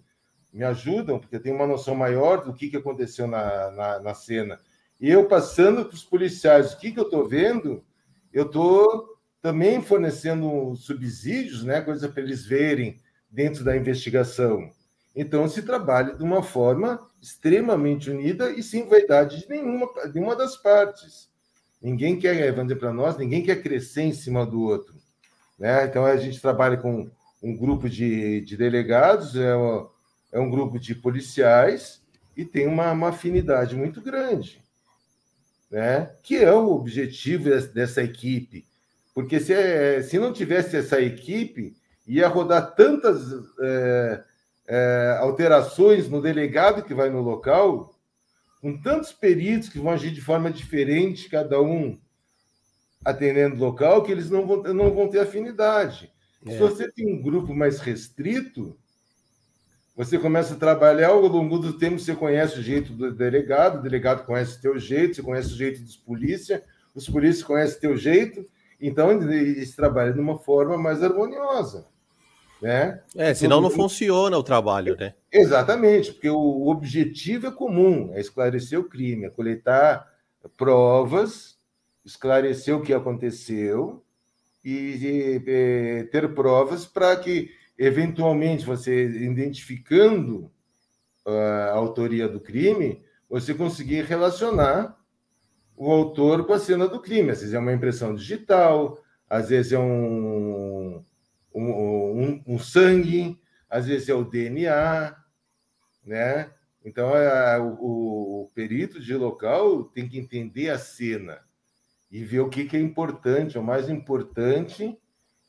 [0.53, 4.15] me ajudam, porque eu tenho uma noção maior do que, que aconteceu na, na, na
[4.15, 4.61] cena.
[5.01, 7.83] E eu passando para os policiais o que, que eu estou vendo,
[8.31, 9.12] eu estou
[9.43, 14.71] também fornecendo subsídios, né, coisa para eles verem dentro da investigação.
[15.15, 20.37] Então, se trabalha de uma forma extremamente unida e sem vaidade de nenhuma, de uma
[20.37, 21.29] das partes.
[21.83, 24.95] Ninguém quer, vamos dizer para nós, ninguém quer crescer em cima do outro.
[25.59, 25.85] Né?
[25.85, 27.11] Então, a gente trabalha com
[27.43, 29.53] um grupo de, de delegados, é,
[30.33, 32.01] é um grupo de policiais
[32.37, 34.63] e tem uma, uma afinidade muito grande,
[35.71, 36.15] né?
[36.23, 38.65] que é o objetivo dessa equipe.
[39.15, 41.75] Porque se, é, se não tivesse essa equipe,
[42.07, 43.21] ia rodar tantas
[43.61, 44.25] é,
[44.67, 47.95] é, alterações no delegado que vai no local,
[48.61, 51.99] com tantos peritos que vão agir de forma diferente, cada um
[53.05, 56.11] atendendo o local, que eles não vão, não vão ter afinidade.
[56.47, 56.53] É.
[56.53, 58.77] Se você tem um grupo mais restrito,
[59.95, 63.83] você começa a trabalhar, ao longo do tempo você conhece o jeito do delegado, o
[63.83, 67.81] delegado conhece o teu jeito, você conhece o jeito dos polícia, os polícias conhecem o
[67.81, 68.47] teu jeito,
[68.83, 71.87] então eles trabalham de uma forma mais harmoniosa.
[72.61, 73.01] Né?
[73.17, 75.15] É, senão não funciona o trabalho, né?
[75.33, 80.09] Exatamente, porque o objetivo é comum, é esclarecer o crime, é coletar
[80.57, 81.59] provas,
[82.05, 84.05] esclarecer o que aconteceu
[84.65, 90.51] e, e ter provas para que, eventualmente, você identificando
[91.27, 94.97] a autoria do crime, você conseguir relacionar
[95.77, 97.31] o autor com a cena do crime.
[97.31, 101.05] Às vezes é uma impressão digital, às vezes é um
[101.55, 105.17] um, um, um sangue, às vezes é o DNA,
[106.05, 106.51] né?
[106.85, 111.41] Então, é, o, o, perito de local tem que entender a cena
[112.11, 113.57] e ver o que, que é importante.
[113.57, 114.99] O mais importante,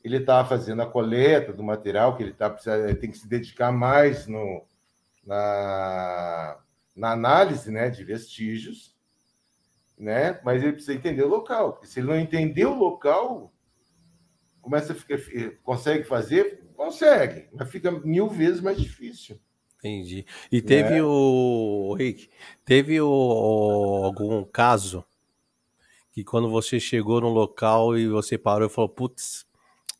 [0.02, 2.50] ele está fazendo a coleta do material, que ele tá,
[3.00, 4.64] tem que se dedicar mais no,
[5.26, 6.56] na,
[6.94, 8.93] na análise né, de vestígios,
[9.98, 10.40] né?
[10.44, 11.72] mas ele precisa entender o local.
[11.72, 13.52] Porque se ele não entender o local,
[14.60, 15.18] começa a ficar,
[15.62, 16.62] consegue fazer?
[16.76, 19.40] Consegue, mas fica mil vezes mais difícil.
[19.78, 20.24] Entendi.
[20.50, 21.02] E teve é.
[21.02, 22.30] o Rick,
[22.64, 25.04] teve o, algum caso
[26.10, 29.46] que quando você chegou no local e você parou e falou, putz,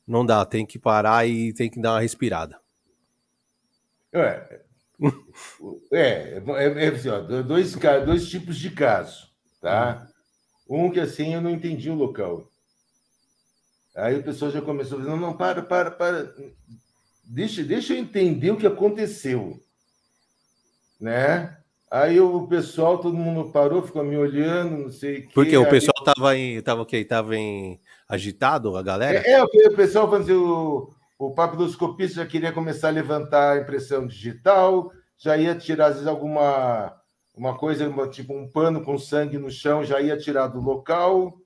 [0.07, 2.59] não dá, tem que parar e tem que dar uma respirada.
[5.93, 7.75] É, é, é, é ó, dois,
[8.07, 9.34] dois tipos de caso,
[9.65, 10.07] tá?
[10.69, 10.87] Hum.
[10.87, 12.49] Um que assim eu não entendi o local.
[13.97, 16.33] Aí o pessoal já começou a dizer, não, não, para, para, para.
[17.25, 19.59] Deixa, deixa eu entender o que aconteceu.
[21.01, 21.57] Né?
[21.91, 25.31] Aí o pessoal, todo mundo parou, ficou me olhando, não sei o quê.
[25.35, 26.61] Porque o pessoal estava em.
[26.61, 27.05] Tava o quê?
[27.05, 29.23] Tava em agitado, a galera?
[29.27, 33.61] É, é o pessoal falando assim, o, o papiloscopista já queria começar a levantar a
[33.61, 37.01] impressão digital, já ia tirar, às vezes, alguma
[37.35, 41.39] uma coisa, tipo um pano com sangue no chão, já ia tirar do local,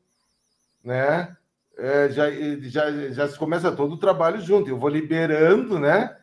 [0.84, 1.36] né?
[1.78, 2.28] é, já,
[2.62, 4.68] já, já se começa todo o trabalho junto.
[4.68, 6.16] Eu vou liberando, né?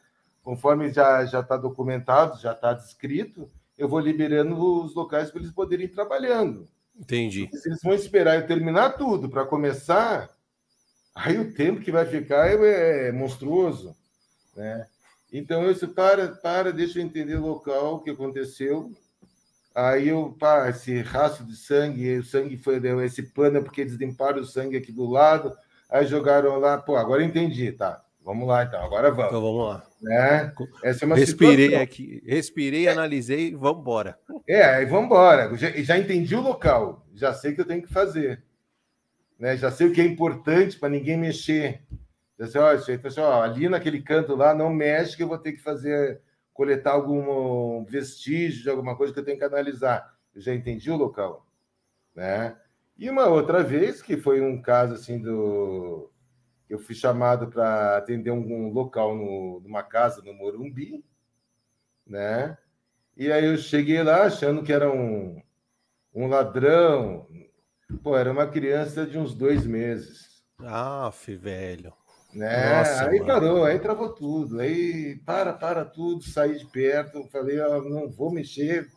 [0.43, 5.86] Conforme já está documentado, já está descrito, eu vou liberando os locais para eles poderem
[5.86, 6.68] ir trabalhando.
[6.97, 7.49] Entendi.
[7.51, 10.30] se eles vão esperar eu terminar tudo para começar,
[11.16, 13.95] aí o tempo que vai ficar é, é monstruoso,
[14.55, 14.88] né?
[15.34, 18.93] Então eu disse, para, para, deixa eu entender o local, o que aconteceu.
[19.76, 24.39] Aí eu, pá, esse rastro de sangue, o sangue foi, esse pano porque eles limparam
[24.39, 25.53] o sangue aqui do lado,
[25.89, 28.01] aí jogaram lá, pô, agora entendi, tá.
[28.23, 29.28] Vamos lá então, agora vamos.
[29.28, 29.84] Então vamos lá.
[30.01, 30.53] Né?
[30.82, 31.84] Essa é uma respirei situação.
[31.84, 32.91] aqui, respirei, é.
[32.91, 34.17] analisei, vamos embora.
[34.47, 35.55] É, aí vamos embora.
[35.57, 38.43] Já, já entendi o local, já sei o que eu tenho que fazer.
[39.38, 39.57] né?
[39.57, 41.82] Já sei o que é importante para ninguém mexer.
[42.39, 45.51] Já sei, ó, assim, ó, ali naquele canto lá não mexe que eu vou ter
[45.51, 46.21] que fazer
[46.56, 50.18] coletar algum vestígio de alguma coisa que eu tenho que analisar.
[50.34, 51.45] Eu já entendi o local,
[52.16, 52.58] né?
[52.97, 56.10] E uma outra vez que foi um caso assim do
[56.70, 61.03] eu fui chamado para atender um, local no, numa casa no Morumbi,
[62.08, 62.58] né?
[63.18, 65.41] E aí eu cheguei lá achando que era um,
[66.14, 67.28] um ladrão.
[68.01, 70.41] Pô, era uma criança de uns dois meses.
[70.60, 71.93] Aff, velho.
[72.36, 72.77] Né?
[72.77, 73.25] Nossa, aí mano.
[73.25, 74.59] parou, aí travou tudo.
[74.59, 77.25] Aí para, para tudo, saí de perto.
[77.31, 78.88] Falei, ó, não vou mexer,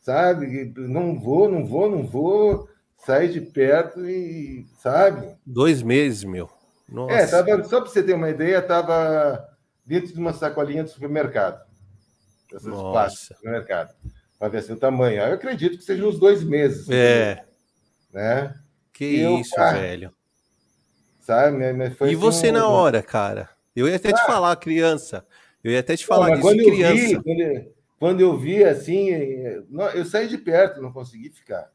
[0.00, 0.72] sabe?
[0.76, 2.66] Não vou, não vou, não vou.
[2.96, 5.36] Saí de perto e, sabe?
[5.44, 6.50] Dois meses, meu.
[6.88, 7.14] Nossa.
[7.14, 9.46] É, tava, só para você ter uma ideia, estava
[9.84, 11.62] dentro de uma sacolinha do supermercado.
[12.52, 13.34] Essas Nossa.
[13.34, 13.94] do supermercado.
[14.38, 15.20] Para ver assim o tamanho.
[15.20, 16.88] Eu acredito que seja uns dois meses.
[16.88, 17.44] É.
[18.10, 18.54] Né?
[18.92, 20.12] Que e isso, eu, velho.
[21.30, 21.72] Sabe?
[21.74, 22.54] Mas foi e assim, você um...
[22.54, 23.48] na hora, cara?
[23.76, 24.14] Eu ia até ah.
[24.14, 25.24] te falar, criança.
[25.62, 26.94] Eu ia até te falar disso, quando criança.
[26.94, 29.10] Vi, quando, eu, quando eu vi assim,
[29.94, 31.70] eu saí de perto, não consegui ficar.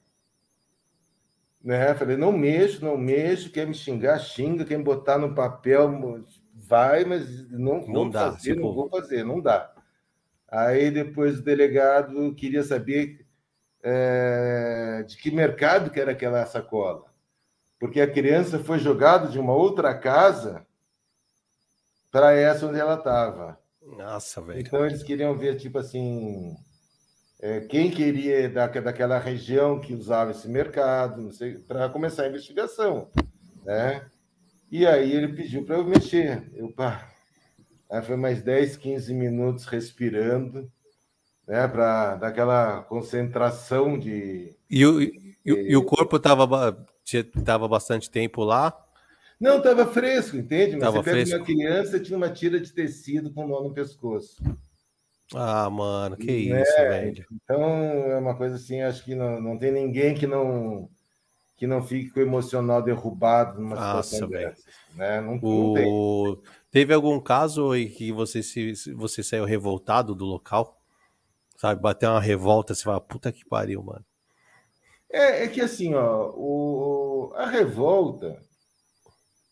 [1.64, 1.94] Né?
[1.94, 7.06] Falei, não mexo, não mexo, quer me xingar, xinga, quer me botar no papel, vai,
[7.06, 9.74] mas não vou não dá, fazer, não vou fazer, não dá.
[10.50, 13.26] Aí depois o delegado queria saber
[13.82, 17.15] é, de que mercado que era aquela sacola,
[17.80, 20.66] porque a criança foi jogada de uma outra casa
[22.12, 23.60] para essa onde ela estava.
[23.82, 24.60] Nossa, velho.
[24.60, 26.56] Então eles queriam ver, tipo assim,
[27.40, 31.30] é, quem queria da, daquela região que usava esse mercado,
[31.68, 33.10] para começar a investigação,
[33.64, 34.06] né?
[34.72, 36.50] E aí ele pediu para eu mexer.
[36.56, 37.08] Eu, pá,
[37.92, 40.72] aí foi mais 10, 15 minutos respirando,
[41.48, 44.56] né, para dar aquela concentração de...
[44.70, 46.48] E o, e, e o corpo estava
[47.44, 48.74] tava bastante tempo lá?
[49.40, 50.74] Não, estava fresco, entende?
[50.74, 51.38] Mas tava você pega fresco.
[51.38, 54.42] uma criança, tinha uma tira de tecido com nó no pescoço.
[55.34, 56.62] Ah, mano, que né?
[56.62, 57.26] isso, velho.
[57.32, 60.90] Então, é uma coisa assim, acho que não, não tem ninguém que não
[61.58, 65.22] que não fique com o emocional derrubado numa Nossa, situação dessa, né?
[65.22, 65.68] Não, o...
[65.68, 66.52] não tem.
[66.70, 70.82] Teve algum caso em que você se você saiu revoltado do local?
[71.56, 74.06] Sabe, bateu uma revolta, você fala, puta que pariu, mano.
[75.16, 78.38] É, é que assim, ó, o, a revolta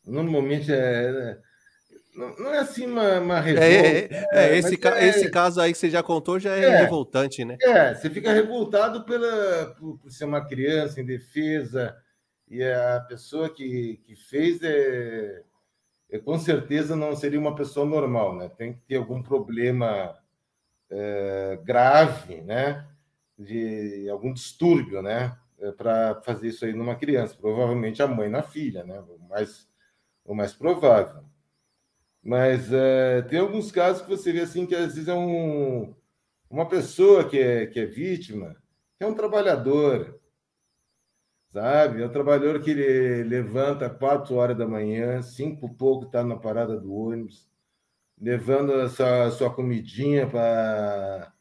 [0.06, 1.38] normalmente é,
[2.14, 3.66] não, não é assim uma, uma revolta.
[3.66, 6.66] É, é, é esse, ca é, esse caso aí que você já contou já é,
[6.66, 7.56] é, revoltante, né?
[7.62, 11.96] É, você fica revoltado pela, por, por, ser uma criança em defesa
[12.50, 15.44] e a pessoa que, que fez é,
[16.12, 18.50] é, com certeza não seria uma pessoa normal, né?
[18.50, 20.14] Tem que ter algum problema
[20.92, 22.86] é, grave, né?
[23.40, 25.38] De algum distúrbio, né?
[25.64, 27.36] É, Para fazer isso aí numa criança.
[27.40, 29.00] Provavelmente a mãe na filha, né?
[29.00, 29.68] O mais,
[30.26, 31.24] o mais provável.
[32.24, 35.94] Mas é, tem alguns casos que você vê assim que às vezes é um,
[36.50, 38.56] uma pessoa que é, que é vítima,
[38.98, 40.20] que é um trabalhador,
[41.50, 42.02] sabe?
[42.02, 46.80] É um trabalhador que ele levanta quatro horas da manhã, cinco pouco está na parada
[46.80, 47.48] do ônibus,
[48.20, 51.34] levando a sua, sua comidinha para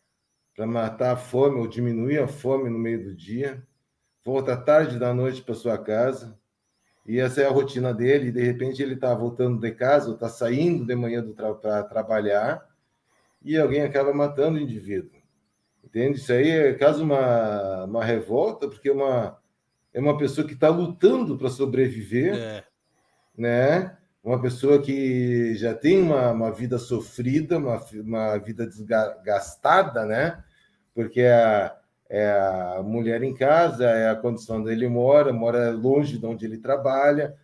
[0.66, 3.66] matar a fome ou diminuir a fome no meio do dia,
[4.24, 6.38] volta tarde da noite para sua casa,
[7.04, 10.28] e essa é a rotina dele, e de repente ele está voltando de casa, está
[10.28, 12.64] saindo de manhã tra para trabalhar,
[13.44, 15.20] e alguém acaba matando o indivíduo.
[15.84, 16.18] Entende?
[16.18, 19.36] Isso aí é caso uma, uma revolta, porque é uma,
[19.92, 22.64] é uma pessoa que está lutando para sobreviver, é.
[23.36, 23.98] né?
[24.22, 30.42] Uma pessoa que já tem uma, uma vida sofrida, uma, uma vida desgastada, né?
[30.94, 31.76] Porque a,
[32.12, 36.44] é a mulher em casa, é a condição onde ele mora, mora longe de onde
[36.44, 37.34] ele trabalha.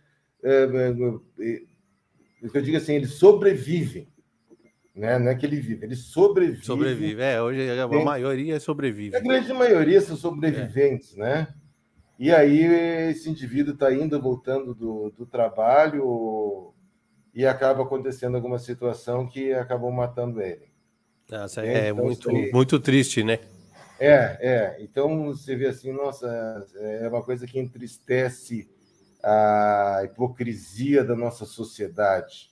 [0.43, 1.61] É, é, é,
[2.53, 4.07] eu digo assim, ele sobrevive.
[4.95, 5.17] Né?
[5.17, 6.63] Não é que ele vive, ele sobrevive.
[6.63, 9.15] Sobrevive, é, hoje a Tem, maioria sobrevive.
[9.15, 11.19] A grande maioria são sobreviventes, é.
[11.19, 11.47] né?
[12.19, 12.63] E aí
[13.09, 16.73] esse indivíduo está indo, voltando do, do trabalho
[17.33, 20.69] e acaba acontecendo alguma situação que acabou matando ele.
[21.31, 23.39] Nossa, é, então, muito, muito triste, né?
[23.99, 24.77] É, é.
[24.79, 26.27] Então você vê assim, nossa,
[26.75, 28.69] é uma coisa que entristece
[29.21, 32.49] a hipocrisia da nossa sociedade.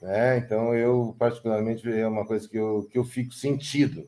[0.00, 0.38] Né?
[0.38, 4.06] Então eu, particularmente, é uma coisa que eu, que eu fico sentido.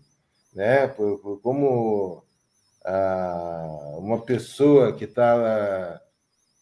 [0.55, 0.87] Né?
[0.87, 2.25] Por, por como
[2.85, 6.01] ah, uma pessoa que está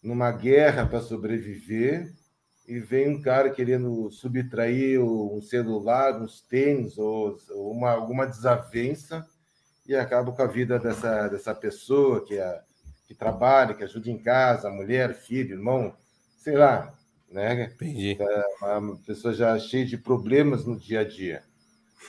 [0.02, 2.12] numa guerra para sobreviver
[2.66, 9.26] e vem um cara querendo subtrair um celular, uns tênis ou uma, alguma desavença
[9.88, 12.60] e acaba com a vida dessa, dessa pessoa que, é,
[13.06, 15.96] que trabalha, que ajuda em casa, mulher, filho, irmão,
[16.36, 16.94] sei lá,
[17.30, 17.64] né?
[17.74, 18.18] Entendi.
[18.20, 21.42] É uma pessoa já cheia de problemas no dia a dia.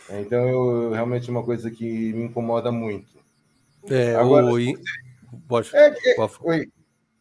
[0.09, 3.17] Então, eu, realmente é uma coisa que me incomoda muito.
[3.89, 4.57] É, Agora, o...
[5.47, 6.71] pode, é, é, pode,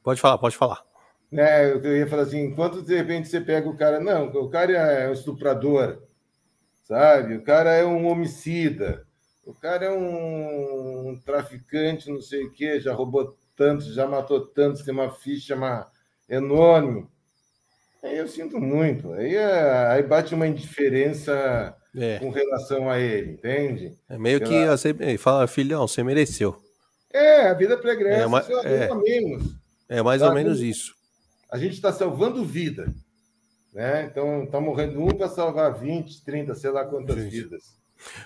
[0.02, 0.82] pode falar, pode falar.
[1.30, 4.72] Né, eu ia falar assim, enquanto de repente você pega o cara, não, o cara
[4.72, 6.02] é um estuprador,
[6.84, 7.36] sabe?
[7.36, 9.06] O cara é um homicida,
[9.49, 14.82] o cara é um traficante, não sei o quê, já roubou tantos, já matou tantos,
[14.82, 15.90] tem uma ficha uma...
[16.28, 17.09] enorme.
[18.03, 19.11] Aí eu sinto muito.
[19.14, 19.86] Aí, é...
[19.86, 22.18] aí bate uma indiferença é.
[22.18, 23.99] com relação a ele, entende?
[24.07, 26.62] É meio que você fala, filhão, você mereceu.
[27.11, 28.44] É, a vida pregressa, é, uma...
[28.64, 28.94] é...
[28.96, 29.57] menos.
[29.88, 30.94] É mais ou menos isso.
[31.51, 32.92] A gente está salvando vida.
[33.72, 34.05] Né?
[34.05, 37.30] Então, está morrendo um para salvar 20, 30, sei lá quantas Sim.
[37.30, 37.78] vidas.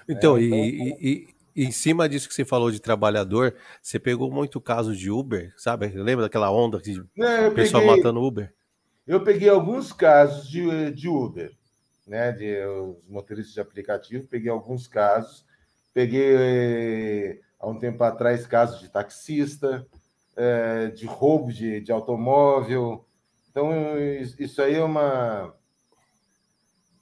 [0.08, 0.56] Então, é, então...
[0.58, 5.10] E, e, em cima disso que você falou de trabalhador, você pegou muito caso de
[5.10, 5.86] Uber, sabe?
[5.88, 8.52] Lembra daquela onda de é, pessoal peguei, matando Uber?
[9.06, 11.52] Eu peguei alguns casos de, de Uber,
[12.06, 12.32] né?
[12.32, 15.44] De os motoristas de aplicativo, peguei alguns casos,
[15.92, 19.86] peguei eh, há um tempo atrás casos de taxista,
[20.34, 23.04] eh, de roubo de, de automóvel,
[23.52, 23.70] então,
[24.38, 25.54] isso aí é uma.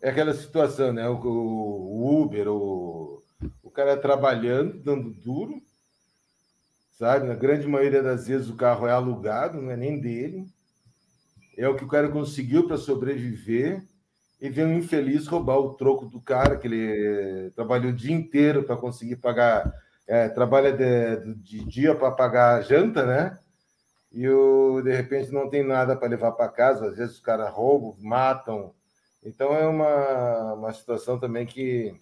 [0.03, 1.09] É aquela situação, né?
[1.09, 3.22] O, Uber, o,
[3.62, 5.61] o cara trabalhando, dando duro,
[6.92, 7.26] sabe?
[7.26, 10.46] Na grande maioria das vezes o carro é alugado, não é nem dele.
[11.57, 13.84] É o que o cara conseguiu para sobreviver
[14.40, 18.62] e vem um infeliz roubar o troco do cara, que ele trabalhou o dia inteiro
[18.62, 19.70] para conseguir pagar,
[20.07, 23.38] é, trabalha de, de dia para pagar a janta, né?
[24.12, 27.53] e o, de repente não tem nada para levar para casa, às vezes os caras
[27.53, 28.74] roubam, matam.
[29.22, 31.94] Então é uma, uma situação também que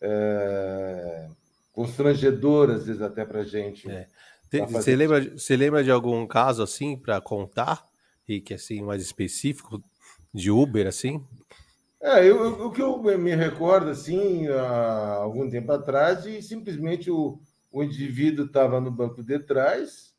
[0.00, 1.28] é
[1.72, 3.90] constrangedora, às vezes, até para a gente.
[3.90, 4.08] É.
[4.68, 7.86] Você lembra, você lembra de algum caso assim para contar?
[8.26, 9.82] E que assim, mais específico
[10.32, 11.24] de Uber, assim?
[12.00, 17.38] É, eu, o que eu me recordo, assim, há algum tempo atrás, e simplesmente o,
[17.70, 20.14] o indivíduo estava no banco de trás,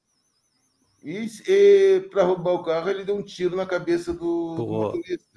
[1.03, 5.30] e, e para roubar o carro, ele deu um tiro na cabeça do, do motorista.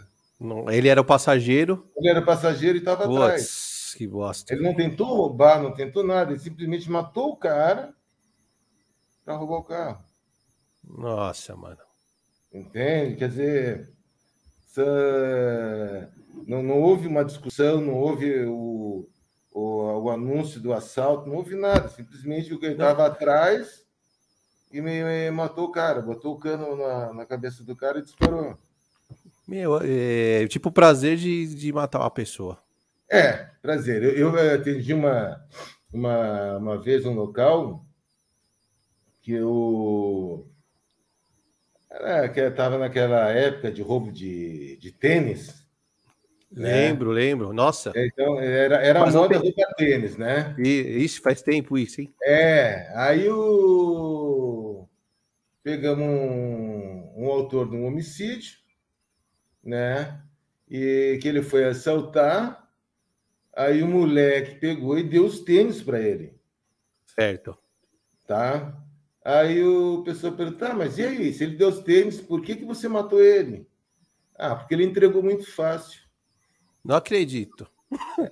[0.44, 1.90] Não, ele era o passageiro.
[1.96, 3.94] Ele era o passageiro e estava atrás.
[3.96, 4.52] Que bosta.
[4.52, 7.94] Ele não tentou roubar, não tentou nada, ele simplesmente matou o cara
[9.24, 10.04] para roubar o carro.
[10.82, 11.78] Nossa, mano.
[12.52, 13.16] Entende?
[13.16, 13.92] Quer dizer,
[14.68, 16.12] essa...
[16.46, 19.08] não, não houve uma discussão, não houve o,
[19.50, 21.88] o, o anúncio do assalto, não houve nada.
[21.88, 23.82] Simplesmente o que estava atrás
[24.70, 28.02] e me, me, matou o cara, botou o cano na, na cabeça do cara e
[28.02, 28.58] disparou.
[29.46, 32.58] Meu, é tipo prazer de, de matar uma pessoa.
[33.10, 34.02] É, prazer.
[34.02, 35.44] Eu, eu atendi uma,
[35.92, 37.84] uma, uma vez um local
[39.20, 40.48] que eu
[41.90, 45.64] era, que estava naquela época de roubo de, de tênis.
[46.50, 47.20] Lembro, né?
[47.20, 47.52] lembro.
[47.52, 47.92] Nossa.
[47.96, 50.54] Então, era, era a moda do tênis, né?
[50.58, 50.68] E,
[51.04, 52.12] isso faz tempo, isso, hein?
[52.22, 54.86] É, aí o...
[55.62, 58.63] pegamos um, um autor de um homicídio,
[59.64, 60.20] né?
[60.68, 62.68] E que ele foi assaltar,
[63.56, 66.34] aí o moleque pegou e deu os tênis para ele.
[67.06, 67.56] Certo.
[68.26, 68.76] Tá?
[69.24, 72.56] Aí o pessoal perguntou, ah, mas e aí, se ele deu os tênis, por que,
[72.56, 73.66] que você matou ele?
[74.36, 76.02] Ah, porque ele entregou muito fácil.
[76.84, 77.66] Não acredito.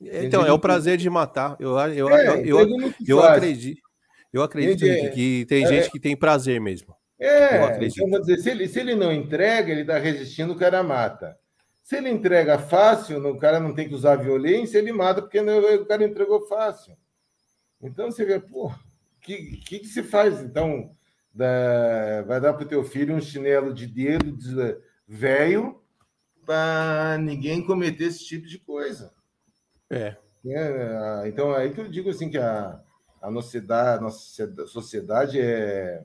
[0.00, 1.56] então, é o prazer de matar.
[1.60, 3.80] Eu, eu, é, eu, eu, eu acredito.
[4.32, 6.96] Eu acredito é, que tem é, gente que tem prazer mesmo.
[7.24, 10.82] É, então vou dizer, se ele, se ele não entrega, ele está resistindo, o cara
[10.82, 11.38] mata.
[11.80, 15.86] Se ele entrega fácil, o cara não tem que usar violência, ele mata porque o
[15.86, 16.96] cara entregou fácil.
[17.80, 18.74] Então você vê, pô, o
[19.20, 20.40] que, que, que se faz?
[20.42, 20.96] Então,
[21.32, 24.36] da, vai dar para o teu filho um chinelo de dedo
[25.06, 25.80] velho
[26.44, 29.12] para ninguém cometer esse tipo de coisa.
[29.88, 30.16] É.
[30.44, 31.28] é.
[31.28, 32.80] Então, é aí que eu digo assim que a,
[33.20, 33.60] a nossa,
[34.00, 36.04] nossa sociedade é,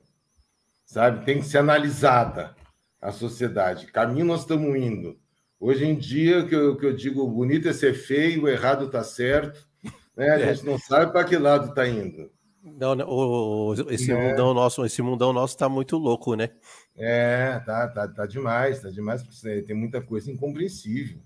[0.88, 2.56] sabe, tem que ser analisada,
[3.00, 3.88] a sociedade.
[3.88, 5.20] Caminho nós estamos indo.
[5.60, 9.04] Hoje em dia, que eu, que eu digo, bonito é ser feio, o errado está
[9.04, 9.68] certo,
[10.16, 10.30] né?
[10.30, 10.54] A é.
[10.56, 12.32] gente não sabe para que lado está indo.
[12.64, 14.30] Não, o, esse, é.
[14.30, 16.50] mundão nosso, esse mundão nosso está muito louco, né?
[16.96, 21.20] É, tá, tá, tá demais, tá demais, porque tem muita coisa incompreensível.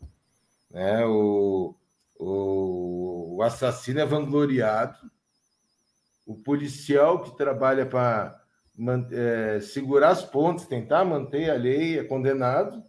[0.70, 1.06] Né?
[1.06, 1.76] O,
[2.20, 4.98] o, o assassino é vangloriado,
[6.26, 8.41] o policial que trabalha para
[9.12, 12.84] é, segurar as pontes, tentar manter a lei, é condenado.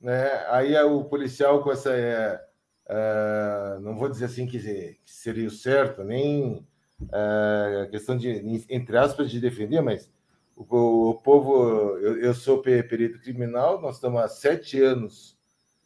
[0.00, 0.28] Né?
[0.48, 1.94] Aí é o policial com essa.
[1.94, 2.40] É,
[2.86, 6.66] é, não vou dizer assim que, que seria o certo, nem
[7.12, 10.10] a questão de, entre aspas, de defender, mas
[10.56, 15.36] o, o povo, eu, eu, sou perito criminal, nós estamos há sete anos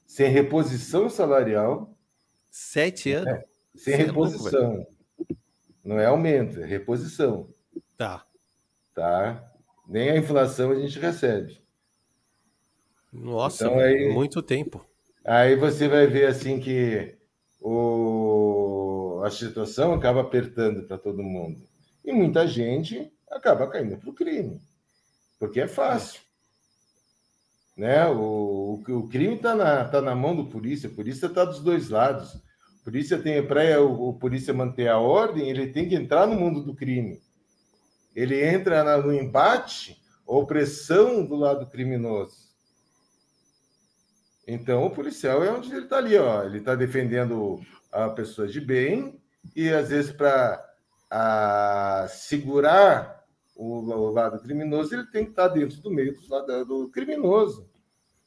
[0.06, 1.94] sem reposição salarial.
[2.50, 3.28] Sete anos?
[3.28, 4.72] É, sem Você reposição.
[4.72, 4.96] É louco,
[5.84, 7.48] não é aumento, é reposição.
[7.96, 8.26] Tá.
[8.98, 9.48] Tá?
[9.86, 11.62] Nem a inflação a gente recebe.
[13.12, 14.84] Nossa, então, aí, muito tempo.
[15.24, 17.16] Aí você vai ver assim que
[17.60, 21.60] o, a situação acaba apertando para todo mundo.
[22.04, 24.60] E muita gente acaba caindo para o crime,
[25.38, 26.20] porque é fácil.
[27.76, 28.04] Né?
[28.08, 31.60] O, o, o crime está na, tá na mão do polícia, a polícia está dos
[31.60, 32.36] dois lados.
[32.82, 36.64] Polícia tem para o, o polícia manter a ordem, ele tem que entrar no mundo
[36.64, 37.22] do crime.
[38.18, 42.48] Ele entra no embate ou pressão do lado criminoso.
[44.44, 46.42] Então, o policial é onde ele está ali, ó.
[46.42, 47.60] Ele está defendendo
[47.92, 49.22] a pessoa de bem
[49.54, 50.66] e às vezes para
[52.08, 56.88] segurar o, o, lado criminoso, ele tem que estar dentro do meio do, lado, do
[56.88, 57.70] criminoso.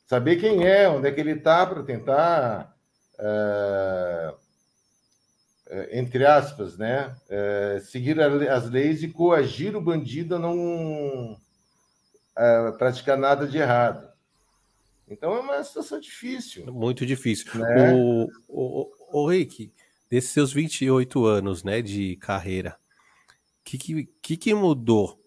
[0.08, 2.74] Saber quem é, onde é que ele está, para tentar,
[3.20, 4.34] é,
[5.92, 11.38] entre aspas, né, é, seguir as leis e coagir o bandido a não
[12.78, 14.12] praticar nada de errado.
[15.08, 16.72] Então é uma situação difícil.
[16.72, 17.54] Muito difícil.
[17.60, 17.94] Né?
[17.94, 19.72] O, o, o, o Rick,
[20.10, 22.78] desses seus 28 anos né, de carreira,
[23.60, 25.22] o que, que, que mudou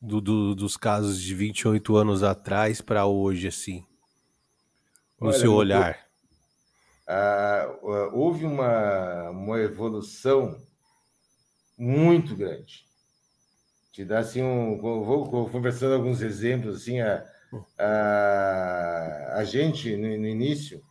[0.00, 3.84] do, do, dos casos de 28 anos atrás para hoje, assim?
[5.20, 6.07] No Olha, seu olhar?
[7.10, 7.74] Ah,
[8.12, 10.60] houve uma, uma evolução
[11.78, 12.84] muito grande.
[13.90, 14.78] Te dá assim um.
[14.78, 17.24] Vou conversando alguns exemplos, assim, a,
[17.78, 20.82] a, a gente, no, no início,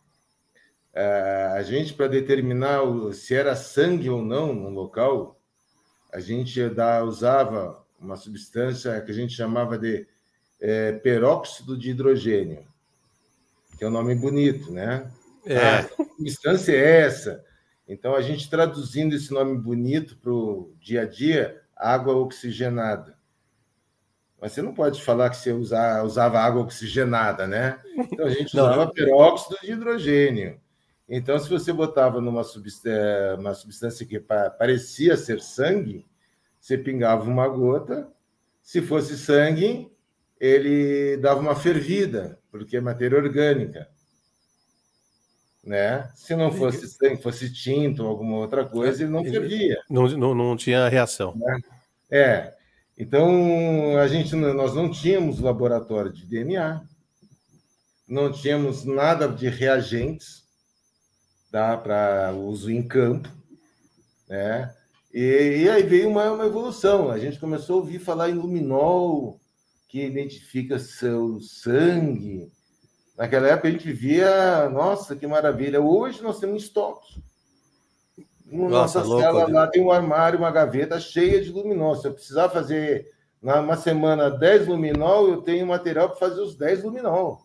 [0.92, 5.40] a, a gente, para determinar o, se era sangue ou não no local,
[6.12, 10.04] a gente da, usava uma substância que a gente chamava de
[10.60, 12.66] é, peróxido de hidrogênio,
[13.76, 15.08] que é um nome bonito, né?
[15.46, 15.58] É.
[15.58, 17.44] A substância é essa.
[17.86, 23.16] Então, a gente traduzindo esse nome bonito para o dia a dia, água oxigenada.
[24.40, 27.80] Mas você não pode falar que você usa, usava água oxigenada, né?
[27.96, 30.60] Então, a gente usava peróxido de hidrogênio.
[31.08, 36.06] Então, se você botava numa substância, uma substância que parecia ser sangue,
[36.60, 38.06] você pingava uma gota.
[38.62, 39.90] Se fosse sangue,
[40.38, 43.88] ele dava uma fervida, porque é matéria orgânica.
[45.68, 46.10] Né?
[46.14, 49.76] Se não fosse sangue, fosse tinta ou alguma outra coisa, ele não fervia.
[49.90, 51.36] Não, não, não tinha reação.
[51.36, 51.60] Né?
[52.10, 52.54] É.
[52.96, 56.80] Então, a gente, nós não tínhamos laboratório de DNA,
[58.08, 60.42] não tínhamos nada de reagentes
[61.52, 63.28] tá, para uso em campo,
[64.26, 64.74] né?
[65.12, 67.10] E, e aí veio uma, uma, evolução.
[67.10, 69.38] A gente começou a ouvir falar em luminol,
[69.86, 72.50] que identifica seu sangue.
[73.18, 75.80] Naquela época a gente via, nossa, que maravilha.
[75.80, 77.20] Hoje nós temos estoque.
[78.46, 81.96] Nossa, nossa sala lá tem um armário, uma gaveta cheia de luminol.
[81.96, 83.10] Se eu precisar fazer
[83.42, 87.44] na uma semana 10 luminol, eu tenho material para fazer os 10 luminol.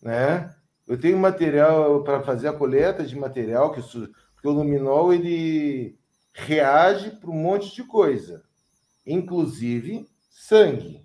[0.00, 0.54] Né?
[0.86, 5.98] Eu tenho material para fazer a coleta de material, que, porque o luminol ele
[6.32, 8.44] reage para um monte de coisa,
[9.04, 11.04] inclusive sangue.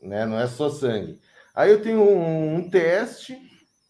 [0.00, 0.26] Né?
[0.26, 1.18] Não é só sangue.
[1.54, 3.38] Aí eu tenho um, um teste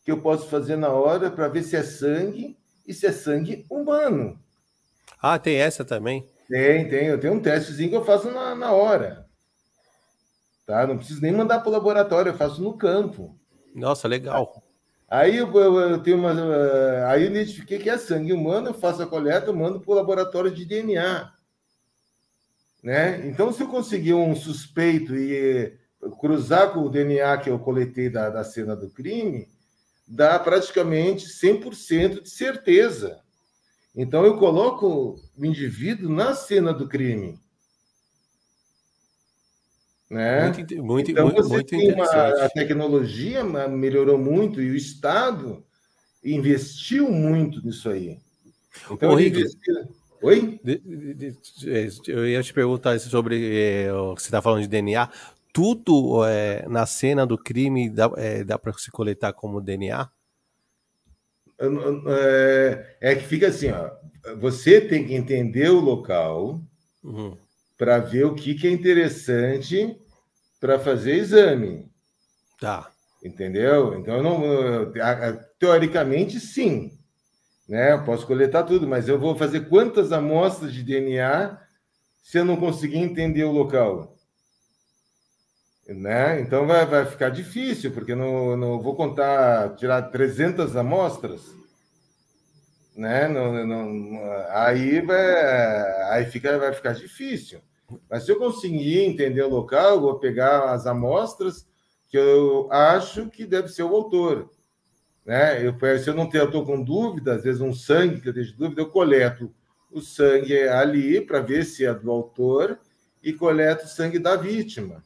[0.05, 2.57] que eu posso fazer na hora para ver se é sangue
[2.87, 4.39] e se é sangue humano.
[5.21, 6.27] Ah, tem essa também?
[6.49, 7.07] Tem, tem.
[7.07, 9.27] Eu tenho um testezinho que eu faço na, na hora.
[10.67, 10.87] Tá?
[10.87, 13.39] Não preciso nem mandar para o laboratório, eu faço no campo.
[13.75, 14.63] Nossa, legal.
[15.09, 16.33] Aí eu, eu, eu tenho uma.
[16.33, 19.95] Uh, aí eu identifiquei que é sangue humano, eu faço a coleta, mando para o
[19.95, 21.33] laboratório de DNA.
[22.83, 23.27] Né?
[23.29, 25.79] Então, se eu conseguir um suspeito e
[26.11, 29.49] cruzar com o DNA que eu coletei da, da cena do crime,
[30.07, 33.21] dá praticamente 100% de certeza.
[33.95, 37.39] Então, eu coloco o indivíduo na cena do crime.
[40.11, 40.53] Né?
[40.53, 42.35] Muito, muito, então, muito, muito interessante.
[42.35, 45.65] Uma, a tecnologia melhorou muito e o Estado
[46.23, 48.19] investiu muito nisso aí.
[48.91, 49.45] Então, Ô, Rick,
[50.23, 50.61] Oi?
[51.67, 55.11] É, eu ia te perguntar sobre é, você está falando de DNA.
[55.53, 60.11] Tudo é, na cena do crime dá, é, dá para se coletar como DNA?
[62.09, 63.91] É, é, que fica assim, ó,
[64.39, 66.61] você tem que entender o local
[67.05, 67.37] uhum.
[67.77, 69.97] para ver o que, que é interessante
[70.59, 71.91] para fazer exame.
[72.59, 72.91] Tá.
[73.23, 73.99] Entendeu?
[73.99, 74.43] Então, não,
[75.59, 76.99] teoricamente, sim.
[77.69, 77.93] Né?
[77.93, 81.59] Eu posso coletar tudo, mas eu vou fazer quantas amostras de DNA
[82.23, 84.12] se eu não conseguir entender o local?
[85.87, 86.41] Né?
[86.41, 91.55] Então vai, vai ficar difícil, porque não, não vou contar, tirar 300 amostras,
[92.97, 93.27] né?
[93.27, 94.21] Não, não,
[94.51, 97.61] aí vai, aí fica, vai ficar difícil.
[98.09, 101.67] Mas se eu conseguir entender o local, eu vou pegar as amostras
[102.09, 104.51] que eu acho que deve ser o autor.
[105.27, 105.67] Né?
[105.67, 108.81] Eu, se eu não estou com dúvida, às vezes um sangue que eu deixo dúvida,
[108.83, 109.53] eu coleto
[109.91, 112.79] o sangue ali para ver se é do autor
[113.23, 115.03] e coleto o sangue da vítima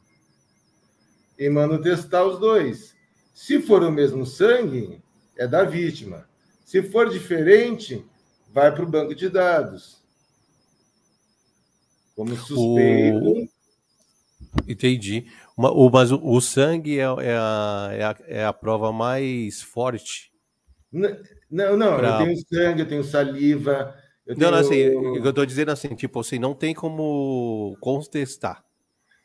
[1.37, 2.95] e mando testar os dois.
[3.33, 5.01] Se for o mesmo sangue,
[5.37, 6.27] é da vítima.
[6.65, 8.03] Se for diferente,
[8.51, 10.03] vai para o banco de dados.
[12.15, 13.23] Como suspeito.
[13.23, 13.49] O...
[14.67, 15.27] Entendi.
[15.55, 20.31] Mas o, sangue é, é, a, é, a, é, a, prova mais forte?
[20.91, 22.09] Não, não, pra...
[22.09, 23.95] eu tenho sangue, eu tenho saliva.
[24.25, 24.51] Eu não, tenho...
[24.51, 28.66] não, assim, eu estou dizendo assim, tipo assim, não tem como contestar.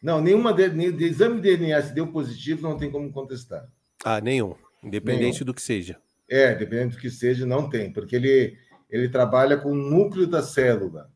[0.02, 3.68] Não, nenhuma de, de, exame de DNA se deu positivo, não tem como contestar.
[4.04, 4.54] Ah, nenhum.
[4.82, 5.46] Independente nenhum.
[5.46, 5.96] do que seja.
[6.28, 8.58] É, dependendo do que seja, não tem, porque ele,
[8.90, 11.08] ele trabalha com o núcleo da célula,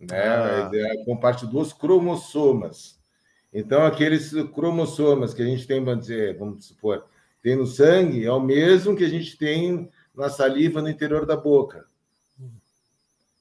[0.00, 0.06] né?
[0.12, 0.70] Ah.
[0.72, 3.00] É, com parte dos cromossomas.
[3.52, 7.06] Então, aqueles cromossomas que a gente tem, vamos dizer, vamos supor,
[7.42, 11.36] tem no sangue, é o mesmo que a gente tem na saliva no interior da
[11.36, 11.86] boca.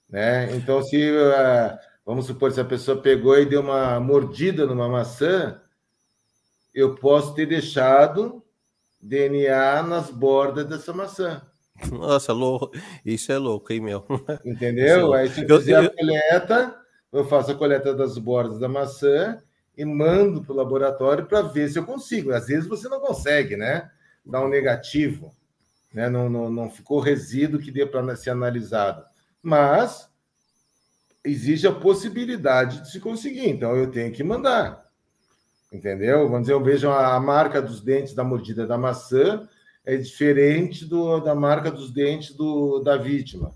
[0.10, 0.56] Né?
[0.56, 5.60] Então, se uh, Vamos supor, se a pessoa pegou e deu uma mordida numa maçã,
[6.74, 8.44] eu posso ter deixado
[9.02, 11.42] DNA nas bordas dessa maçã.
[11.92, 12.72] Nossa, louco.
[13.04, 14.06] isso é louco, hein, meu?
[14.46, 15.16] Entendeu?
[15.16, 16.80] É Aí, se eu fizer a coleta,
[17.12, 19.42] eu faço a coleta das bordas da maçã
[19.76, 22.32] e mando para o laboratório para ver se eu consigo.
[22.32, 23.90] Às vezes você não consegue, né?
[24.26, 25.36] Dá um negativo,
[25.94, 26.10] né?
[26.10, 29.04] Não, não, não ficou resíduo que dê para ser analisado.
[29.42, 30.10] Mas
[31.26, 34.86] existe a possibilidade de se conseguir, então eu tenho que mandar.
[35.74, 36.24] Entendeu?
[36.30, 39.48] Vamos dizer, eu vejo a marca dos dentes da mordida da maçã
[39.84, 43.54] é diferente do, da marca dos dentes do, da vítima.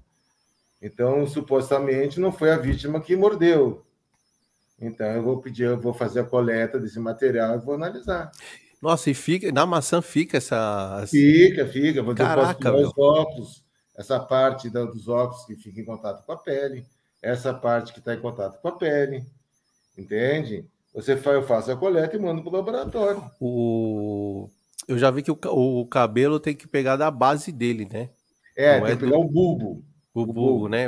[0.82, 3.86] Então, supostamente, não foi a vítima que mordeu.
[4.80, 8.32] Então, eu vou pedir, eu vou fazer a coleta desse material e vou analisar.
[8.82, 11.06] Nossa, e fica, na maçã fica essa.
[11.08, 12.02] Fica, fica.
[12.02, 13.64] Vou Caraca, os óculos,
[13.98, 16.86] essa parte dos óculos que fica em contato com a pele
[17.22, 19.26] essa parte que está em contato com a pele,
[19.98, 20.66] entende?
[20.94, 23.32] Você faz, eu faço a coleta e mando para o laboratório.
[23.40, 24.50] O...
[24.88, 28.10] Eu já vi que o, o cabelo tem que pegar da base dele, né?
[28.58, 29.22] É, Não tem é que pegar do...
[29.22, 29.86] o bulbo.
[30.14, 30.86] O, o bulbo, bulbo, né?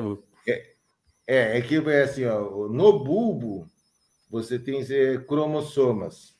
[0.47, 0.71] É,
[1.27, 3.69] é, é que é assim, ó, no bulbo
[4.29, 4.81] você tem
[5.25, 6.33] cromossomas,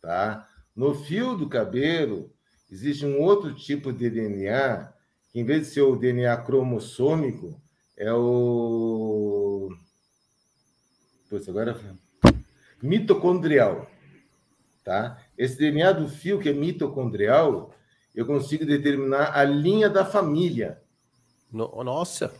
[0.00, 0.46] tá?
[0.74, 2.32] No fio do cabelo
[2.70, 4.92] existe um outro tipo de DNA
[5.30, 7.60] que, em vez de ser o DNA cromossômico,
[8.00, 9.68] é o.
[11.28, 11.78] Pois agora.
[12.82, 13.86] Mitocondrial.
[14.82, 15.22] Tá?
[15.36, 17.74] Esse DNA do fio que é mitocondrial,
[18.14, 20.80] eu consigo determinar a linha da família.
[21.52, 22.32] Nossa!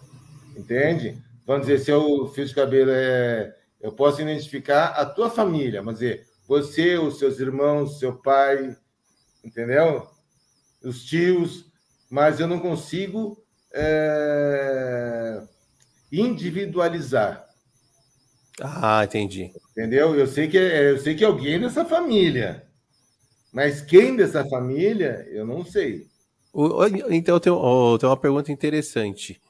[0.57, 1.23] Entende?
[1.47, 3.55] Vamos dizer, se o fio de cabelo é.
[3.79, 8.77] Eu posso identificar a tua família, vamos dizer, você, os seus irmãos, seu pai,
[9.43, 10.07] entendeu?
[10.83, 11.71] Os tios,
[12.11, 13.43] mas eu não consigo
[13.73, 15.43] é,
[16.13, 17.47] individualizar.
[18.61, 19.53] Ah, entendi.
[19.73, 20.15] Entendeu?
[20.15, 22.67] Eu sei que é, eu sei que é alguém dessa família,
[23.53, 26.07] mas quem dessa família eu não sei.
[27.11, 29.41] Então eu tenho, eu tenho uma pergunta interessante.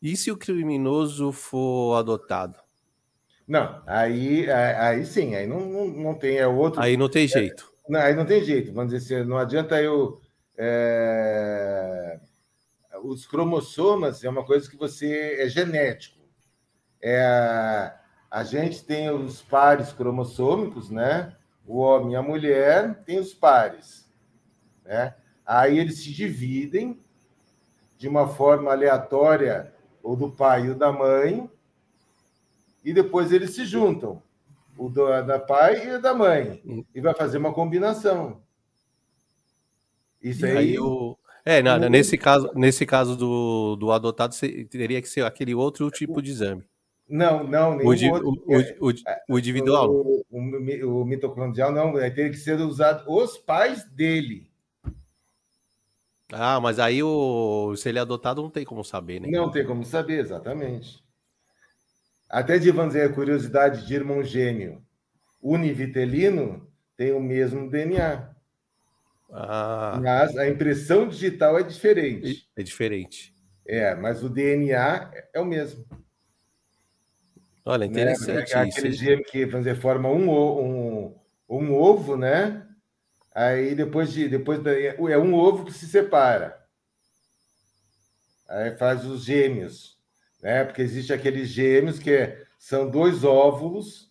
[0.00, 2.56] E se o criminoso for adotado?
[3.46, 6.80] Não, aí, aí sim, aí não, não, não tem, é outro.
[6.80, 7.72] Aí não tem jeito.
[7.88, 8.72] É, não, aí não tem jeito.
[8.72, 10.20] Vamos dizer assim, não adianta eu
[10.56, 12.20] é,
[13.02, 16.18] os cromossomas é uma coisa que você é genético.
[17.00, 17.94] É
[18.30, 21.34] a, gente tem os pares cromossômicos, né?
[21.66, 24.10] O homem e a mulher têm os pares,
[24.84, 25.14] né?
[25.44, 27.00] Aí eles se dividem
[27.96, 29.72] de uma forma aleatória,
[30.02, 31.50] ou do pai ou da mãe,
[32.84, 34.22] e depois eles se juntam,
[34.76, 38.40] o do, da pai e da mãe, e vai fazer uma combinação.
[40.22, 41.18] Isso aí, aí o,
[41.48, 44.34] é, não, nesse caso, nesse caso do, do adotado,
[44.70, 46.62] teria que ser aquele outro tipo de exame.
[47.08, 48.94] Não, não, nenhum o, outro, o, o,
[49.34, 49.90] o, individual.
[49.90, 54.50] O, o, mitocondrial não, é, teria que ser usado os pais dele.
[56.30, 59.28] Ah, mas aí o, se ele é adotado, não tem como saber, né?
[59.30, 61.02] Não tem como saber, exatamente.
[62.28, 64.82] Até de, vamos dizer, a curiosidade de irmão gêmeo
[65.40, 68.28] univitelino tem o mesmo DNA.
[69.30, 69.98] Ah.
[70.02, 72.48] Mas a impressão digital é diferente.
[72.56, 73.34] É diferente.
[73.66, 75.84] É, mas o DNA é o mesmo.
[77.64, 77.86] Olha, né?
[77.86, 78.54] interessante.
[78.54, 78.62] Né?
[78.62, 81.14] Aquele gêmeo que fazer forma um, um,
[81.48, 82.66] um ovo, né?
[83.34, 86.58] Aí depois de depois da, é um ovo que se separa.
[88.48, 89.98] Aí faz os gêmeos,
[90.42, 90.64] né?
[90.64, 94.10] Porque existe aqueles gêmeos que é, são dois óvulos,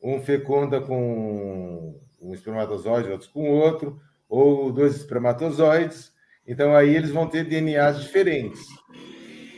[0.00, 6.12] um fecunda com um espermatozoide, outro com outro, ou dois espermatozoides.
[6.46, 8.60] Então aí eles vão ter DNAs diferentes.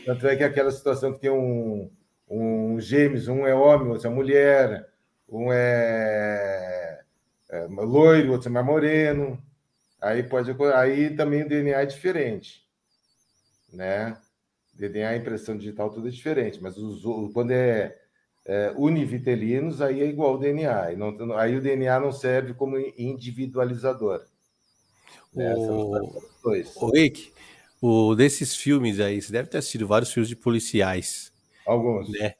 [0.04, 1.90] Tanto é que aquela situação que tem um,
[2.28, 4.88] um gêmeos, um é homem, outro é mulher,
[5.28, 7.00] um é,
[7.50, 9.40] é loiro, outro é mais moreno.
[10.00, 12.66] Aí pode aí também o DNA é diferente,
[13.72, 14.16] né?
[14.72, 17.02] DNA, impressão digital, tudo é diferente, mas os,
[17.34, 17.99] quando é,
[18.46, 20.96] é univitelinos, aí é igual ao DNA.
[20.96, 24.24] Não, aí o DNA não serve como individualizador.
[25.34, 25.54] Né?
[25.54, 26.22] O,
[26.76, 27.32] o Rick,
[27.80, 31.32] o, desses filmes aí, você deve ter assistido vários filmes de policiais.
[31.66, 32.08] Alguns.
[32.10, 32.34] Né?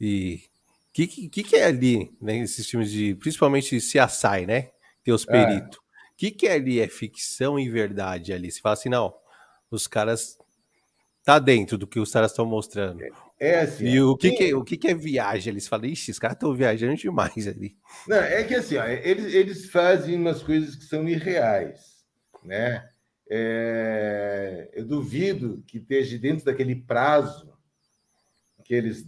[0.00, 0.42] E
[0.88, 3.14] o que, que, que, é ali, né, esses filmes de.
[3.16, 4.70] Principalmente CSI, né?
[5.02, 5.78] Tem os peritos.
[5.78, 6.14] O é.
[6.16, 6.80] que, que é ali?
[6.80, 8.50] É ficção e verdade ali?
[8.50, 9.14] Você fala assim, não,
[9.70, 10.38] os caras.
[11.24, 13.00] Tá dentro do que os caras estão mostrando.
[13.40, 13.86] É, é assim.
[13.86, 15.52] E o que, que, é, o que, que é viagem?
[15.52, 17.76] Eles falam, ixi, os caras estão viajando demais ali.
[18.06, 22.04] Não, é que assim, ó, eles, eles fazem umas coisas que são irreais,
[22.44, 22.88] né?
[23.30, 27.52] É, eu duvido que esteja dentro daquele prazo
[28.64, 29.06] que eles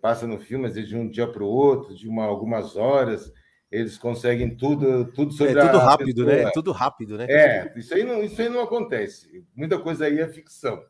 [0.00, 3.32] passam no filme, às vezes de um dia para o outro, de uma, algumas horas,
[3.68, 6.50] eles conseguem tudo, tudo sobre é, tudo rápido, né?
[6.52, 7.26] Tudo rápido, né?
[7.28, 9.44] É, isso aí não, isso aí não acontece.
[9.56, 10.80] Muita coisa aí é ficção.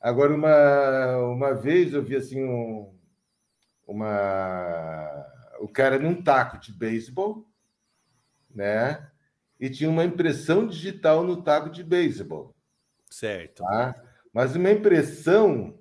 [0.00, 2.94] Agora, uma, uma vez eu vi assim um,
[3.86, 5.26] uma
[5.60, 7.46] o cara num taco de beisebol,
[8.52, 9.10] né?
[9.58, 12.56] E tinha uma impressão digital no taco de beisebol.
[13.10, 13.62] Certo.
[13.62, 13.94] Tá?
[14.32, 15.78] Mas uma impressão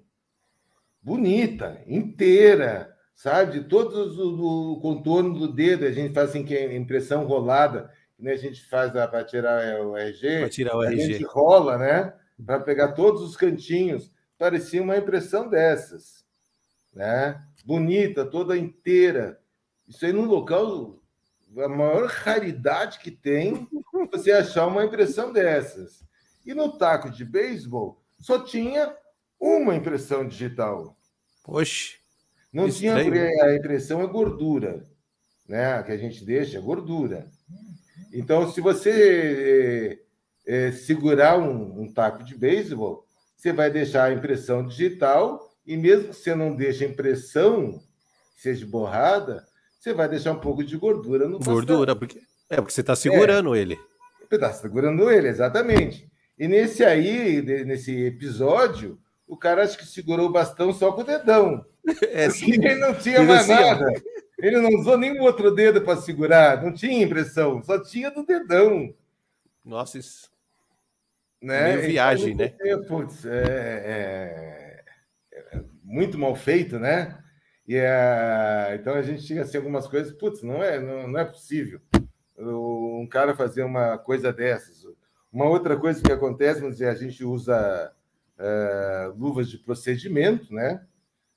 [1.02, 3.64] bonita, inteira, sabe?
[3.64, 8.34] Todos o, o, contorno do dedo, a gente faz assim que é impressão rolada, né?
[8.34, 11.02] A gente faz para tirar o RG, para tirar o RG.
[11.02, 12.14] a gente rola, né?
[12.46, 16.26] Para pegar todos os cantinhos, parecia uma impressão dessas,
[16.94, 17.44] né?
[17.66, 19.40] Bonita, toda inteira.
[19.88, 21.00] Isso aí no local
[21.58, 23.68] a maior raridade que tem
[24.12, 26.04] você achar uma impressão dessas.
[26.46, 28.96] E no taco de beisebol só tinha
[29.40, 30.98] uma impressão digital.
[31.44, 31.98] Poxa.
[32.52, 33.12] Não estranho.
[33.12, 34.84] tinha a impressão é gordura,
[35.48, 35.82] né?
[35.84, 37.30] Que a gente deixa é gordura.
[38.12, 40.04] Então, se você
[40.50, 43.06] é, segurar um, um, taco de beisebol,
[43.38, 47.80] você vai deixar a impressão digital e mesmo que você não deixe a impressão
[48.36, 49.46] seja borrada,
[49.80, 52.20] você vai deixar um pouco de gordura no Gordura, porque
[52.50, 53.80] é porque você está segurando é, ele.
[54.28, 56.10] Você está segurando ele, exatamente.
[56.38, 58.98] E nesse aí, nesse episódio,
[59.28, 61.64] o cara acho que segurou o bastão só com o dedão.
[62.12, 62.52] É, sim.
[62.54, 63.86] Ele não tinha mais assim, nada.
[64.38, 68.94] Ele não usou nenhum outro dedo para segurar, não tinha impressão, só tinha do dedão.
[69.66, 70.30] Nossa, isso.
[71.42, 71.76] Né?
[71.76, 72.86] Meio viagem, então, né?
[72.88, 73.32] Putz, é,
[73.86, 74.84] é,
[75.32, 77.18] é, muito mal feito, né?
[77.68, 81.26] E é, então a gente tinha assim, algumas coisas, putz, não é, não, não é
[81.26, 81.80] possível
[82.40, 84.86] um cara fazer uma coisa dessas.
[85.32, 87.94] Uma outra coisa que acontece, vamos dizer, a gente usa
[88.38, 90.86] é, luvas de procedimento, né?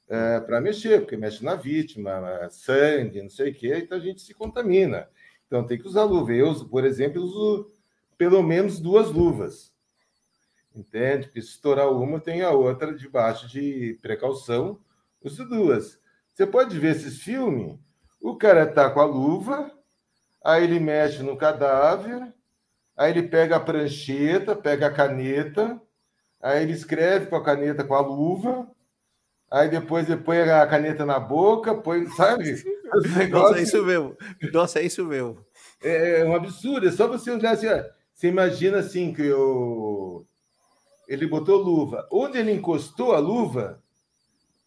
[0.09, 4.21] É, para mexer, porque mexe na vítima, sangue, não sei o quê, então a gente
[4.21, 5.09] se contamina.
[5.47, 6.33] Então tem que usar luva.
[6.33, 7.71] Eu, por exemplo, uso
[8.19, 9.72] pelo menos duas luvas.
[10.75, 11.27] Entende?
[11.27, 14.79] Porque se estourar uma, tem a outra debaixo de precaução,
[15.23, 15.99] uso duas.
[16.35, 17.79] Você pode ver esses filmes,
[18.21, 19.71] o cara tá com a luva,
[20.43, 22.33] aí ele mexe no cadáver,
[22.97, 25.81] aí ele pega a prancheta, pega a caneta,
[26.43, 28.69] Aí ele escreve com a caneta com a luva,
[29.49, 32.61] aí depois ele põe a caneta na boca, põe, sabe?
[33.31, 34.17] Nossa, é isso mesmo.
[34.53, 35.47] Nossa, é isso mesmo.
[35.81, 37.69] É, é um absurdo, é só você olhar assim,
[38.13, 40.27] você imagina assim que eu...
[41.09, 42.07] ele botou luva.
[42.11, 43.83] Onde ele encostou a luva,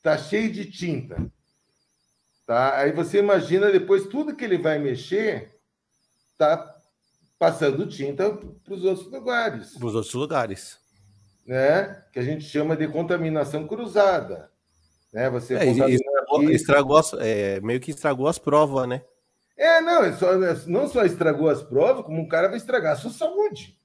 [0.01, 1.17] tá cheio de tinta.
[2.45, 2.77] Tá?
[2.77, 5.57] Aí você imagina depois tudo que ele vai mexer,
[6.37, 6.75] tá
[7.39, 9.77] passando tinta para os outros lugares.
[9.77, 10.85] Para os outros lugares
[11.45, 14.49] né, que a gente chama de contaminação cruzada.
[15.13, 15.29] Né?
[15.29, 19.01] Você é, estragou, estragou as, é, meio que estragou as provas, né?
[19.55, 22.93] É, não, é só, é, não só estragou as provas, como um cara vai estragar
[22.93, 23.77] a sua saúde.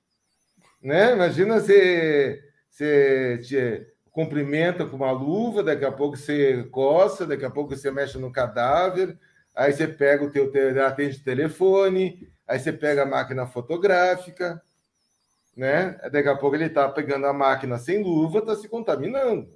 [0.82, 1.12] Né?
[1.12, 7.50] Imagina você, você te cumprimenta com uma luva, daqui a pouco você coça, daqui a
[7.50, 9.18] pouco você mexe no cadáver,
[9.54, 10.50] aí você pega o teu
[10.84, 14.60] atende o telefone, Aí você pega a máquina fotográfica,
[15.56, 15.92] né?
[16.10, 19.48] Daqui a pouco ele está pegando a máquina sem luva, está se contaminando.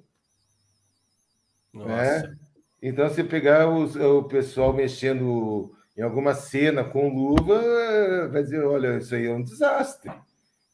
[1.73, 1.85] Né?
[1.85, 2.29] Nossa.
[2.29, 2.37] Né?
[2.81, 8.99] Então, se pegar os, o pessoal mexendo em alguma cena com luva, vai dizer, olha,
[8.99, 10.13] isso aí é um desastre.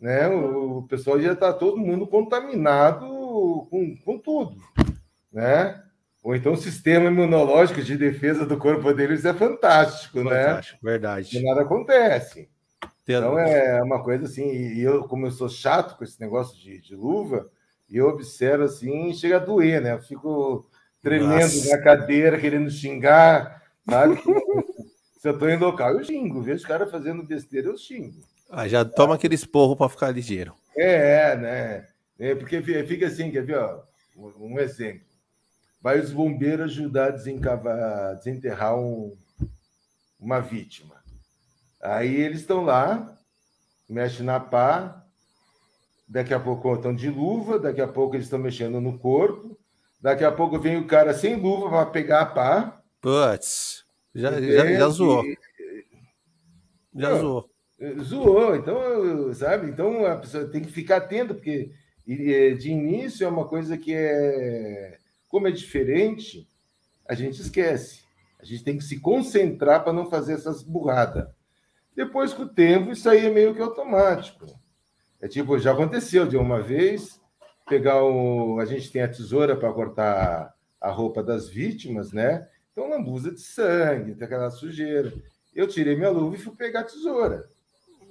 [0.00, 0.26] Né?
[0.28, 3.06] O, pessoal já está todo mundo contaminado
[3.70, 4.56] com, com tudo.
[5.32, 5.82] Né?
[6.22, 10.44] Ou então o sistema imunológico de defesa do corpo deles é fantástico, né?
[10.44, 10.90] fantástico né?
[10.90, 11.38] Verdade.
[11.38, 12.48] E nada acontece.
[13.02, 16.80] Então é uma coisa assim, e eu, como eu sou chato com esse negócio de,
[16.80, 17.50] de luva,
[17.90, 19.94] eu observo assim, chega a doer, né?
[19.94, 20.68] Eu fico
[21.02, 21.76] tremendo Nossa.
[21.76, 24.16] na cadeira, querendo xingar, sabe?
[25.18, 26.40] Se eu estou em local, eu xingo.
[26.40, 28.20] Vejo os caras fazendo besteira, eu xingo.
[28.50, 30.54] Ah, já toma aquele esporro para ficar ligeiro.
[30.76, 31.86] É, né?
[32.18, 33.58] É, porque fica assim, quer ver?
[33.58, 33.82] Ó,
[34.16, 35.06] um exemplo.
[35.80, 39.16] Vai os bombeiros ajudar a desencavar, desenterrar um,
[40.18, 40.96] uma vítima.
[41.80, 43.16] Aí eles estão lá,
[43.88, 45.02] mexem na pá,
[46.06, 49.56] daqui a pouco estão de luva, daqui a pouco eles estão mexendo no corpo,
[50.00, 52.82] daqui a pouco vem o cara sem luva para pegar a pá.
[53.00, 53.84] Putz.
[54.14, 55.24] Já, já, já zoou.
[56.94, 57.50] Já não, zoou.
[58.02, 59.70] Zoou, então, sabe?
[59.70, 61.72] Então a pessoa tem que ficar atenta, porque
[62.06, 64.98] de início é uma coisa que é.
[65.28, 66.46] Como é diferente,
[67.08, 68.02] a gente esquece.
[68.40, 71.28] A gente tem que se concentrar para não fazer essas burradas.
[71.94, 74.46] Depois, com o tempo, isso aí é meio que automático.
[75.20, 77.20] É tipo, já aconteceu de uma vez
[77.68, 78.58] pegar o.
[78.58, 82.48] A gente tem a tesoura para cortar a roupa das vítimas, né?
[82.72, 85.12] Então, lambuza de sangue, tem aquela sujeira.
[85.54, 87.49] Eu tirei minha luva e fui pegar a tesoura.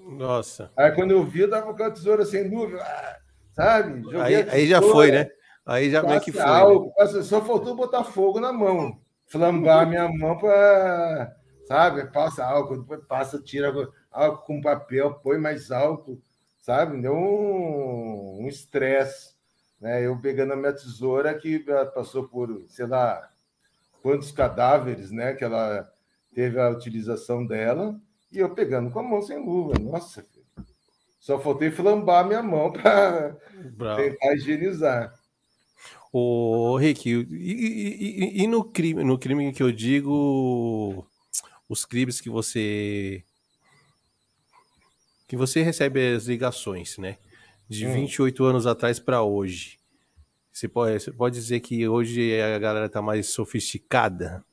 [0.10, 0.72] Nossa.
[0.76, 3.18] Aí, quando eu vi, eu dava com a tesoura sem luva, ah,
[3.52, 4.02] sabe?
[4.04, 5.30] Joguei aí, aí já foi, né?
[5.66, 6.42] Aí já meio que foi.
[6.42, 7.22] Álcool, né?
[7.24, 11.36] Só faltou botar fogo na mão, flambar minha mão para,
[11.68, 12.12] sabe?
[12.12, 13.72] Passa álcool, depois passa, tira
[14.12, 16.20] álcool com papel, põe mais álcool,
[16.60, 17.00] sabe?
[17.00, 19.36] Deu um estresse.
[19.80, 20.06] Um né?
[20.06, 21.60] Eu pegando a minha tesoura que
[21.94, 23.30] passou por, sei lá,
[24.02, 25.34] quantos cadáveres, né?
[25.34, 25.90] Que ela
[26.34, 28.00] teve a utilização dela
[28.32, 29.78] e eu pegando com a mão sem luva.
[29.80, 30.26] Nossa,
[31.20, 33.36] só faltei flambar minha mão para
[33.96, 35.14] tentar higienizar.
[36.12, 41.06] Ô, Rick, e, e, e, no crime, no crime que eu digo,
[41.68, 43.24] os crimes que você
[45.28, 47.18] que você recebe as ligações, né?
[47.70, 47.94] De hum.
[47.94, 49.78] 28 anos atrás para hoje.
[50.52, 54.44] Você pode, você pode dizer que hoje a galera está mais sofisticada?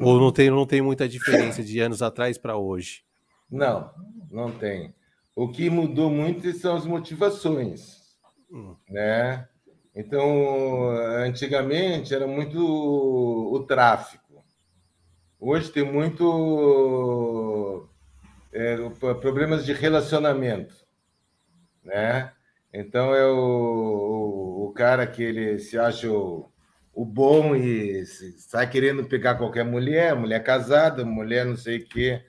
[0.00, 3.04] Ou não tem, não tem muita diferença de anos atrás para hoje?
[3.50, 3.90] Não,
[4.30, 4.94] não tem.
[5.34, 7.98] O que mudou muito são as motivações,
[8.50, 8.74] hum.
[8.88, 9.48] né?
[9.94, 10.90] Então,
[11.24, 14.44] antigamente era muito o tráfico.
[15.38, 17.88] Hoje tem muito
[18.52, 18.76] é,
[19.20, 20.74] problemas de relacionamento,
[21.82, 22.32] né?
[22.72, 26.49] Então é o, o, o, cara que ele se acha o,
[27.00, 32.22] o bom e sai querendo pegar qualquer mulher, mulher casada, mulher não sei o quê,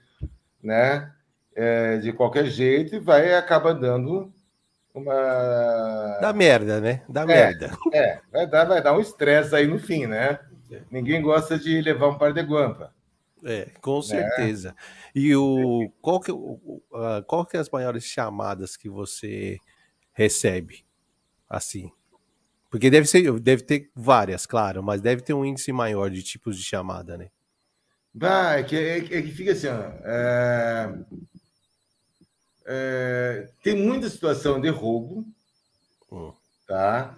[0.64, 1.12] né?
[1.54, 4.34] É, de qualquer jeito e vai acaba dando
[4.96, 6.20] uma.
[6.22, 7.04] Da merda, né?
[7.10, 7.72] Da é, merda.
[7.92, 10.40] É, vai dar, vai dar um estresse aí no fim, né?
[10.90, 12.94] Ninguém gosta de levar um par de guampa.
[13.44, 14.04] É, com né?
[14.04, 14.74] certeza.
[15.14, 16.32] E o qual que,
[17.28, 19.58] qual que é as maiores chamadas que você
[20.14, 20.86] recebe
[21.50, 21.92] assim?
[22.72, 26.58] Porque deve ser, deve ter várias, claro, mas deve ter um índice maior de tipos
[26.58, 27.28] de chamada, né?
[28.14, 30.94] Bah, é que, é, é que fica assim, ó, é,
[32.66, 35.26] é, tem muita situação de roubo,
[36.10, 36.32] hum.
[36.66, 37.14] tá?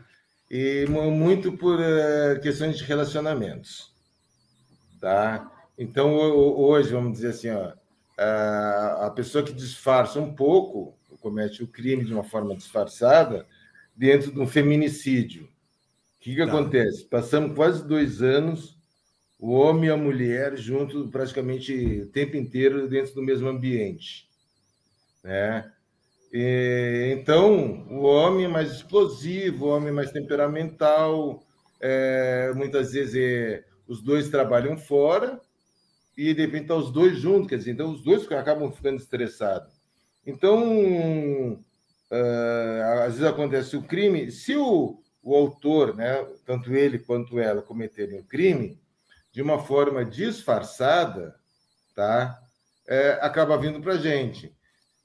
[0.49, 3.93] E muito por uh, questões de relacionamentos,
[4.99, 5.51] tá?
[5.77, 7.73] Então hoje vamos dizer assim, ó,
[9.05, 13.45] a pessoa que disfarça um pouco comete o crime de uma forma disfarçada
[13.95, 15.43] dentro de um feminicídio.
[15.43, 15.49] O
[16.19, 16.45] que, que tá.
[16.45, 17.05] acontece?
[17.05, 18.77] Passamos quase dois anos,
[19.39, 24.27] o homem e a mulher juntos praticamente o tempo inteiro dentro do mesmo ambiente.
[25.23, 25.69] Né?
[26.31, 31.43] E, então, o homem é mais explosivo, o homem é mais temperamental,
[31.79, 35.39] é, muitas vezes é, os dois trabalham fora
[36.17, 39.73] e de repente tá os dois juntos, quer dizer, então os dois acabam ficando estressados.
[40.25, 41.63] Então,
[42.13, 47.61] uh, às vezes acontece o crime, se o, o autor, né, tanto ele quanto ela,
[47.61, 48.79] cometerem o crime,
[49.31, 51.35] de uma forma disfarçada,
[51.95, 52.39] tá?
[52.87, 54.55] É, acaba vindo para a gente.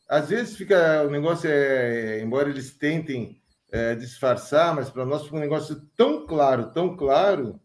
[0.08, 3.40] Às vezes fica o negócio é, embora eles tentem
[3.70, 7.60] é, disfarçar, mas para nós fica um negócio tão claro, tão claro,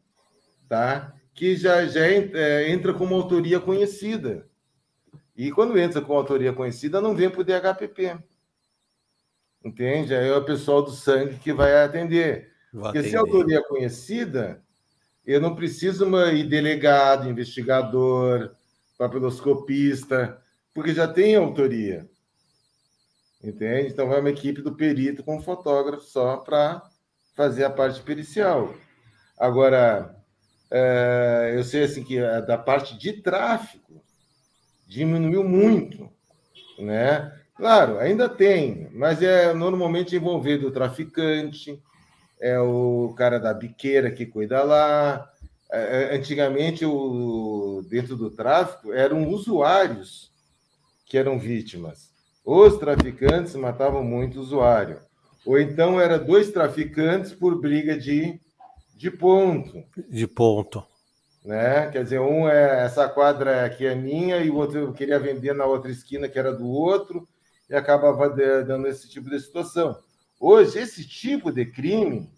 [0.70, 1.14] tá?
[1.34, 4.48] que já, já é, entra com uma autoria conhecida.
[5.36, 8.18] E quando entra com autoria conhecida, não vem para o DHPP.
[9.64, 10.14] Entende?
[10.14, 12.52] Aí é o pessoal do sangue que vai atender.
[12.72, 13.12] Vou Porque atender.
[13.12, 14.62] se a autoria é conhecida,
[15.26, 18.54] eu não preciso ir delegado, investigador,
[18.98, 20.42] papiloscopista,
[20.74, 22.10] porque já tem autoria.
[23.42, 23.90] Entende?
[23.90, 26.82] Então vai uma equipe do perito com um fotógrafo só para
[27.36, 28.74] fazer a parte pericial.
[29.38, 30.16] Agora,
[30.72, 34.04] é, eu sei assim que da parte de tráfico
[34.88, 36.10] diminuiu muito,
[36.80, 37.43] né?
[37.56, 41.82] Claro, ainda tem, mas é normalmente envolvido o traficante,
[42.40, 45.30] é o cara da biqueira que cuida lá.
[45.72, 50.32] É, é, antigamente, o, dentro do tráfico, eram usuários
[51.06, 52.12] que eram vítimas.
[52.44, 55.00] Os traficantes matavam muito usuário.
[55.46, 58.40] Ou então era dois traficantes por briga de,
[58.96, 59.84] de ponto.
[60.10, 60.86] De ponto.
[61.46, 61.90] Né?
[61.92, 65.66] Quer dizer, um é essa quadra aqui é minha e o outro queria vender na
[65.66, 67.28] outra esquina que era do outro
[67.74, 69.98] e acabava dando esse tipo de situação.
[70.40, 72.30] Hoje, esse tipo de crime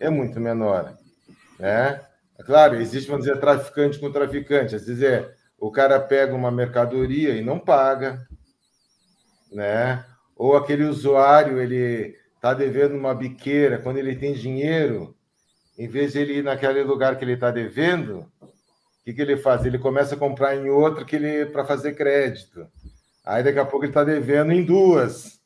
[0.00, 0.96] é muito menor.
[1.58, 2.00] Né?
[2.38, 4.74] É claro, existe, vamos dizer, traficante com traficante.
[4.74, 8.26] Às vezes é, o cara pega uma mercadoria e não paga,
[9.52, 10.06] né?
[10.34, 15.14] Ou aquele usuário, ele está devendo uma biqueira, quando ele tem dinheiro,
[15.76, 19.36] em vez de ele ir naquele lugar que ele está devendo, o que, que ele
[19.36, 19.66] faz?
[19.66, 21.04] Ele começa a comprar em outro
[21.52, 22.66] para fazer crédito.
[23.28, 25.38] Aí daqui a pouco ele está devendo em duas,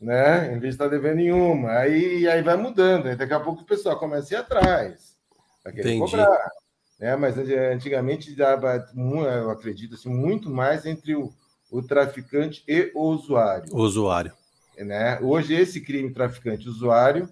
[0.00, 0.46] né?
[0.48, 1.70] Em vez de estar tá devendo em uma.
[1.70, 3.06] Aí, aí vai mudando.
[3.06, 5.16] Aí daqui a pouco o pessoal começa a ir atrás.
[5.62, 6.10] Vai querer Entendi.
[6.10, 6.50] cobrar.
[6.98, 7.14] Né?
[7.14, 11.32] Mas antigamente dava, eu acredito, assim, muito mais entre o,
[11.70, 13.72] o traficante e o usuário.
[13.72, 14.32] O usuário.
[14.76, 15.20] Né?
[15.20, 17.28] Hoje, esse crime traficante-usuário,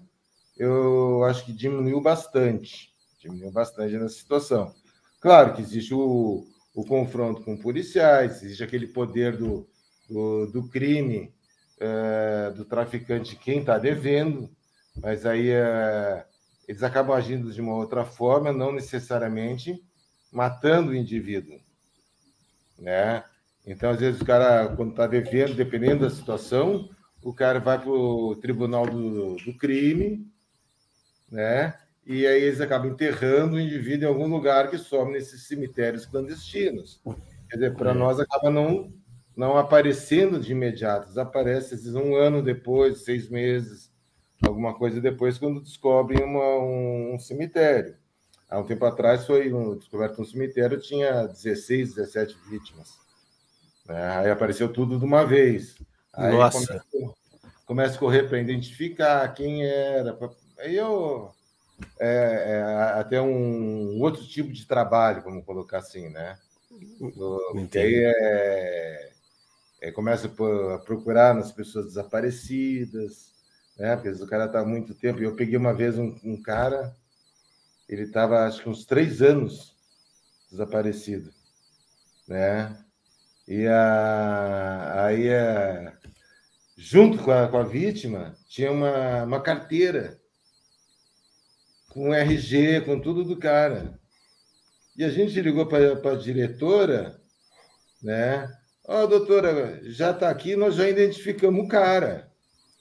[0.57, 2.93] eu acho que diminuiu bastante.
[3.19, 4.73] Diminuiu bastante nessa situação.
[5.21, 9.69] Claro que existe o, o confronto com policiais, existe aquele poder do,
[10.11, 11.33] do, do crime
[11.79, 14.51] é, do traficante quem está devendo,
[15.01, 16.27] mas aí é,
[16.69, 19.83] eles acabam agindo de uma outra forma, não necessariamente
[20.33, 21.59] matando o indivíduo,
[22.79, 23.25] né?
[23.67, 26.89] Então, às vezes, o cara, quando está devendo, dependendo da situação,
[27.23, 30.27] o cara vai para o tribunal do, do crime,
[31.31, 31.75] né?
[32.07, 37.01] E aí eles acabam enterrando o indivíduo em algum lugar que some nesses cemitérios clandestinos.
[37.49, 37.95] Quer dizer, para é.
[37.95, 38.93] nós acaba não
[39.41, 43.91] não aparecendo de imediato, aparece às vezes um ano depois, seis meses,
[44.47, 47.97] alguma coisa depois, quando descobrem uma, um, um, cemitério.
[48.51, 52.91] Há um tempo atrás foi um, descoberto um cemitério, tinha 16, 17 vítimas.
[53.89, 55.75] É, aí apareceu tudo de uma vez.
[56.13, 56.85] Aí Nossa.
[56.91, 57.15] Começa,
[57.65, 60.13] começa a correr para identificar quem era.
[60.13, 60.29] Pra...
[60.59, 61.33] Aí eu.
[61.99, 66.37] É, é, até um, outro tipo de trabalho, vamos colocar assim, né?
[66.99, 69.10] Porque aí é,
[69.81, 73.33] é, começa a procurar nas pessoas desaparecidas,
[73.79, 73.97] né?
[73.97, 75.21] Porque o cara está há muito tempo.
[75.21, 76.95] Eu peguei uma vez um, um cara,
[77.89, 79.75] ele estava acho que uns três anos
[80.51, 81.33] desaparecido,
[82.29, 82.77] né?
[83.49, 85.99] E a, aí, a,
[86.77, 90.21] junto com a, com a vítima, tinha uma, uma carteira
[91.89, 93.99] com RG, com tudo do cara.
[94.97, 97.21] E a gente ligou para a diretora,
[98.03, 98.60] né?
[98.93, 102.29] Ó, oh, doutora, já está aqui, nós já identificamos o cara.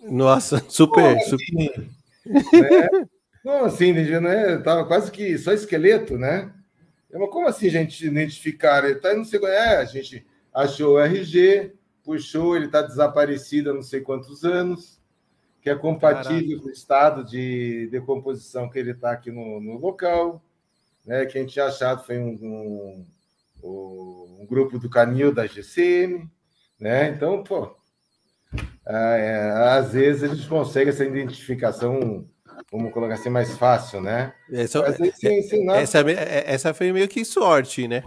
[0.01, 1.87] Nossa, super, Pô, super.
[2.35, 3.07] Assim, né?
[3.45, 4.57] Não, assim, não é?
[4.57, 6.51] Tava quase que só esqueleto, né?
[7.13, 8.85] Mas como assim a gente identificar?
[8.85, 13.73] Ele tá, não sei, é, a gente achou o RG, puxou, ele está desaparecido há
[13.75, 14.99] não sei quantos anos,
[15.61, 16.63] que é compatível Caraca.
[16.63, 20.43] com o estado de decomposição que ele está aqui no, no, local.
[21.05, 21.27] Né?
[21.27, 23.05] Quem tinha achado foi um, um
[23.61, 26.29] o, um grupo do Canil da GCM,
[26.79, 27.09] né?
[27.09, 27.75] Então, pô,
[28.87, 32.27] é, às vezes eles conseguem essa identificação,
[32.71, 34.33] vamos colocar assim, mais fácil, né?
[34.51, 34.79] Essa,
[35.77, 35.99] essa,
[36.45, 38.03] essa foi meio que sorte, né?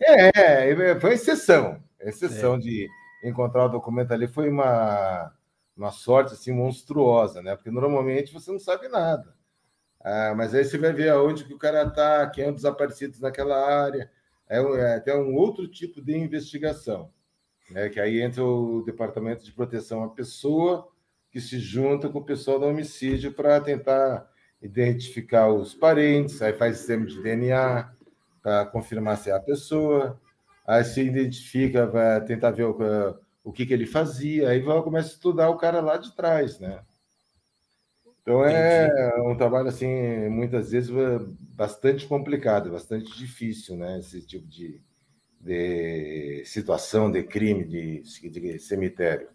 [0.00, 1.82] É, é foi exceção.
[2.00, 2.58] Exceção é.
[2.58, 2.88] de
[3.24, 5.32] encontrar o documento ali foi uma,
[5.76, 7.56] uma sorte assim monstruosa, né?
[7.56, 9.34] Porque normalmente você não sabe nada.
[10.04, 13.18] Ah, mas aí você vai ver aonde que o cara está, quem é o desaparecido
[13.20, 14.08] naquela área,
[14.48, 17.10] é, é até um outro tipo de investigação,
[17.70, 17.88] né?
[17.88, 20.88] que aí entra o Departamento de Proteção à Pessoa,
[21.30, 24.30] que se junta com o pessoal do homicídio para tentar
[24.62, 27.92] identificar os parentes, aí faz exame de DNA
[28.42, 30.20] para confirmar se é a pessoa,
[30.66, 32.76] aí se identifica, vai tentar ver o,
[33.44, 36.58] o que, que ele fazia, aí vai começar a estudar o cara lá de trás,
[36.58, 36.80] né?
[38.26, 39.20] Então é Entendi.
[39.30, 40.90] um trabalho assim, muitas vezes
[41.54, 44.00] bastante complicado, bastante difícil, né?
[44.00, 44.82] Esse tipo de,
[45.40, 49.28] de situação de crime de, de cemitério.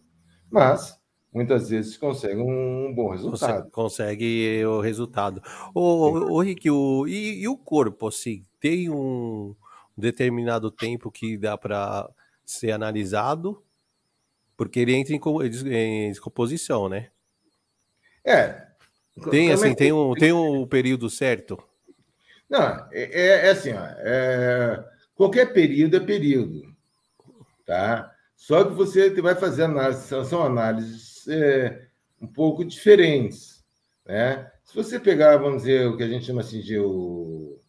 [0.51, 0.99] Mas
[1.33, 3.71] muitas vezes consegue um bom resultado.
[3.71, 5.41] Consegue, o resultado.
[5.73, 9.55] O, o Rick, o, e, e, o corpo, assim, tem um
[9.95, 12.09] determinado tempo que dá para
[12.43, 13.63] ser analisado?
[14.57, 15.21] Porque ele entra em,
[15.69, 17.09] em descomposição, né?
[18.25, 18.70] É.
[19.29, 21.61] Tem, assim, tem um, tem um período certo?
[22.49, 24.83] Não, é, é, é assim, ó, é,
[25.15, 26.63] qualquer período é período,
[27.65, 28.13] tá?
[28.35, 31.87] Só que você vai fazer análise, são análises é,
[32.19, 33.63] um pouco diferentes,
[34.05, 34.51] né?
[34.63, 37.59] Se você pegar, vamos dizer, o que a gente chama assim de o,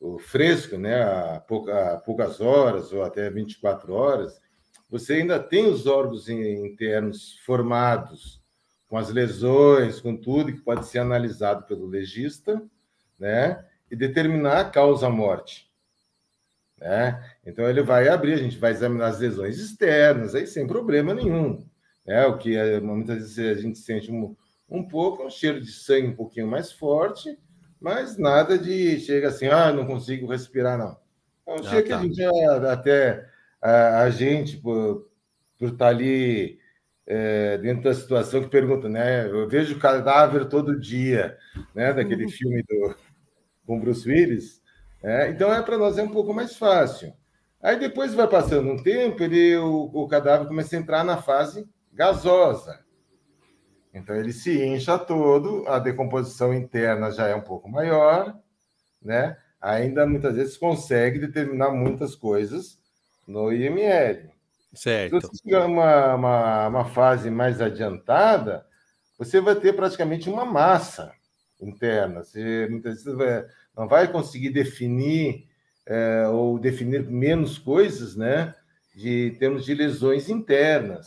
[0.00, 4.40] o fresco, né, a, pouca, a poucas horas ou até 24 horas,
[4.90, 8.42] você ainda tem os órgãos internos formados,
[8.94, 12.62] com as lesões, com tudo que pode ser analisado pelo legista,
[13.18, 13.64] né?
[13.90, 15.68] E determinar a causa-morte.
[16.78, 17.20] Né?
[17.44, 21.66] Então ele vai abrir, a gente vai examinar as lesões externas, aí sem problema nenhum.
[22.06, 22.24] Né?
[22.26, 24.36] O que é, muitas vezes a gente sente um,
[24.70, 27.36] um pouco, um cheiro de sangue um pouquinho mais forte,
[27.80, 30.96] mas nada de chega assim, ah, não consigo respirar, não.
[31.42, 31.86] Então, ah, chega tá.
[31.88, 32.24] que a gente
[32.68, 33.28] até
[33.60, 35.10] a, a gente, por,
[35.58, 36.62] por estar ali
[37.06, 39.26] é, dentro da situação que pergunta, né?
[39.26, 41.36] Eu vejo cadáver todo dia,
[41.74, 41.92] né?
[41.92, 42.30] Daquele uhum.
[42.30, 42.96] filme do
[43.66, 44.62] com Bruce Willis.
[45.02, 47.12] É, então é para nós é um pouco mais fácil.
[47.62, 51.66] Aí depois vai passando um tempo, ele o, o cadáver começa a entrar na fase
[51.92, 52.84] gasosa.
[53.92, 58.36] Então ele se incha todo, a decomposição interna já é um pouco maior,
[59.00, 59.36] né?
[59.60, 62.78] Ainda muitas vezes consegue determinar muitas coisas
[63.26, 64.33] no IML.
[64.74, 65.20] Certo.
[65.20, 68.66] Se você chegar uma, uma, uma fase mais adiantada,
[69.18, 71.12] você vai ter praticamente uma massa
[71.60, 72.24] interna.
[72.24, 73.46] Você muitas vezes vai,
[73.76, 75.46] não vai conseguir definir
[75.86, 78.54] é, ou definir menos coisas, né?
[78.94, 81.06] De termos de lesões internas.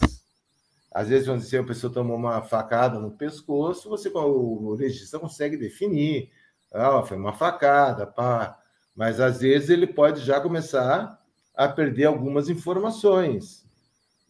[0.91, 6.31] Às vezes, quando a pessoa tomou uma facada no pescoço, você, o legista consegue definir.
[6.73, 8.57] Ah, foi uma facada, pá.
[8.95, 11.16] Mas às vezes ele pode já começar
[11.57, 13.65] a perder algumas informações,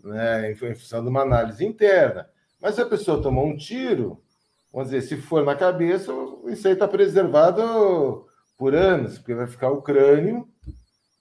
[0.02, 2.30] né, em função de uma análise interna.
[2.62, 4.24] Mas se a pessoa tomou um tiro,
[4.72, 6.10] vamos dizer, se for na cabeça,
[6.48, 8.26] isso aí está preservado
[8.58, 10.48] por anos, porque vai ficar o crânio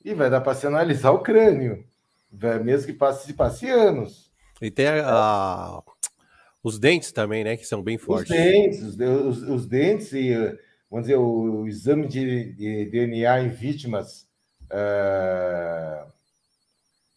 [0.05, 1.85] e vai dar para se analisar o crânio,
[2.63, 4.31] mesmo que passe, passe anos.
[4.63, 5.83] E tem a, a,
[6.63, 8.31] os dentes também, né, que são bem fortes.
[8.31, 10.33] Os dentes, os, os, os dentes e,
[10.89, 14.26] vamos dizer, o, o exame de, de DNA em vítimas
[14.71, 16.05] é,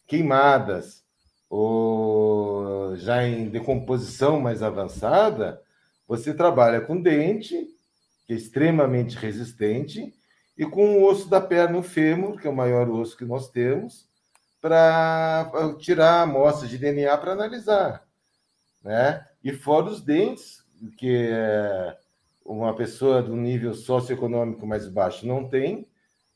[0.06, 1.02] queimadas
[1.48, 5.60] ou já em decomposição mais avançada,
[6.06, 7.68] você trabalha com dente,
[8.26, 10.14] que é extremamente resistente,
[10.56, 13.50] e com o osso da perna, o fêmur, que é o maior osso que nós
[13.50, 14.08] temos,
[14.60, 18.06] para tirar amostras de DNA para analisar.
[18.82, 19.26] Né?
[19.42, 20.62] E fora os dentes,
[20.98, 21.96] que é
[22.44, 25.86] uma pessoa do nível socioeconômico mais baixo não tem,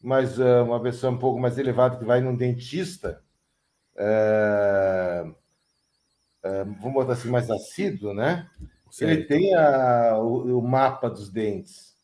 [0.05, 3.23] mas uh, uma pessoa um pouco mais elevada que vai num dentista,
[3.97, 8.47] uh, uh, vamos botar assim, mais assíduo, né?
[8.91, 9.11] Certo.
[9.11, 11.97] Ele tem a, o, o, mapa dos dentes.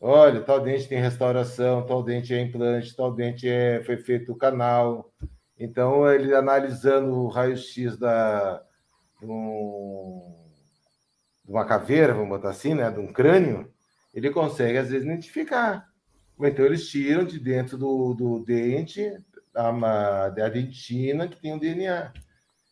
[0.00, 4.36] Olha, tal dente tem restauração, tal dente é implante, tal dente é, foi feito o
[4.36, 5.12] canal.
[5.58, 8.62] Então, ele analisando o raio-x da,
[9.20, 10.34] de, um,
[11.44, 12.90] de uma caveira, vamos botar assim, né?
[12.90, 13.70] De um crânio,
[14.14, 15.87] ele consegue, às vezes, identificar
[16.46, 19.12] então, eles tiram de dentro do, do dente
[19.54, 22.12] a, a dentina que tem o DNA.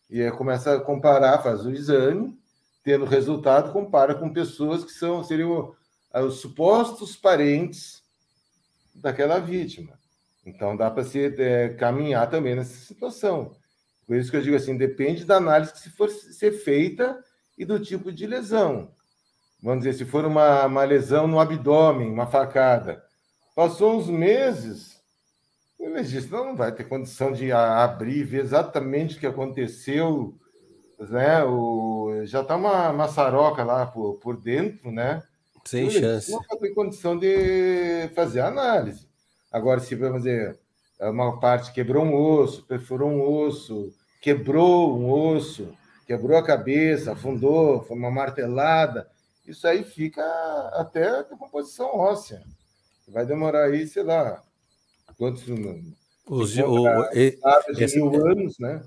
[0.09, 2.37] E aí começa a comparar, faz o exame,
[2.83, 5.75] tendo resultado, compara com pessoas que são seriam
[6.13, 8.01] os supostos parentes
[8.95, 9.99] daquela vítima.
[10.45, 13.53] Então, dá para se é, caminhar também nessa situação.
[14.05, 17.21] Por isso que eu digo assim, depende da análise que se for ser feita
[17.57, 18.93] e do tipo de lesão.
[19.61, 23.03] Vamos dizer, se for uma, uma lesão no abdômen, uma facada,
[23.57, 25.01] Passou uns meses,
[25.79, 30.37] o legista não vai ter condição de abrir e ver exatamente o que aconteceu.
[30.99, 31.43] Né?
[31.43, 35.23] O, já está uma maçaroca lá por, por dentro, né?
[35.65, 36.29] Sem chance.
[36.29, 39.07] Não vai ter condição de fazer análise.
[39.51, 40.59] Agora, se vamos dizer,
[41.01, 45.75] uma parte quebrou um osso, perfurou um osso, quebrou um osso,
[46.05, 49.09] quebrou a cabeça, afundou, foi uma martelada,
[49.47, 50.21] isso aí fica
[50.73, 52.43] até a decomposição óssea.
[53.07, 54.43] Vai demorar aí, sei lá,
[55.17, 55.43] quantos
[56.29, 56.85] os, o,
[57.77, 58.83] esse, mil anos, né?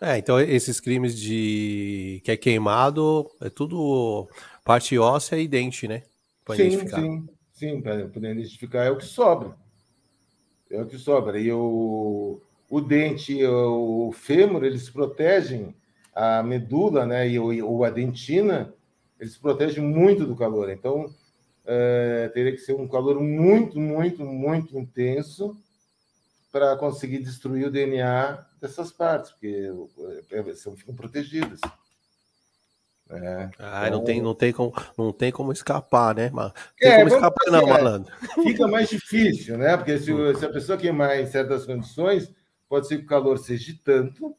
[0.00, 4.28] É, então esses crimes de que é queimado é tudo
[4.64, 6.02] parte óssea e dente, né?
[6.44, 7.00] Pra sim, identificar.
[7.00, 9.54] sim, sim, para poder identificar é o que sobra.
[10.70, 11.38] É o que sobra.
[11.38, 12.40] E o,
[12.70, 15.74] o dente, o fêmur, eles protegem
[16.14, 17.28] a medula, né?
[17.28, 18.72] E o, ou a dentina,
[19.20, 20.70] eles protegem muito do calor.
[20.70, 21.12] Então,
[21.64, 25.56] é, teria que ser um calor muito, muito, muito intenso
[26.52, 29.70] para conseguir destruir o DNA dessas partes, porque
[30.30, 31.60] é, são, ficam protegidas.
[33.10, 33.98] É, ah, então...
[33.98, 36.30] não, tem, não, tem como, não tem como escapar, né?
[36.30, 38.14] Não tem é, como escapar, não, malandro.
[38.42, 39.76] Fica mais difícil, né?
[39.76, 40.34] Porque se, hum.
[40.34, 42.32] se, a pessoa queimar em certas condições,
[42.68, 44.34] pode ser que o calor seja tanto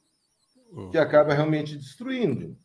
[0.71, 0.89] hum.
[0.89, 2.57] que acaba realmente destruindo.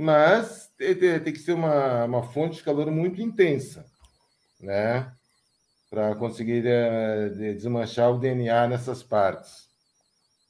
[0.00, 3.84] Mas tem, que ser uma, uma fonte de calor muito intensa,
[4.58, 5.12] né?
[5.90, 9.68] Para conseguir é, desmanchar o DNA nessas partes.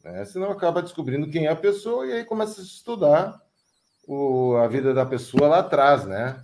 [0.05, 0.25] Né?
[0.25, 3.43] Senão acaba descobrindo quem é a pessoa e aí começa a estudar
[4.07, 6.41] o, a vida da pessoa lá atrás, né?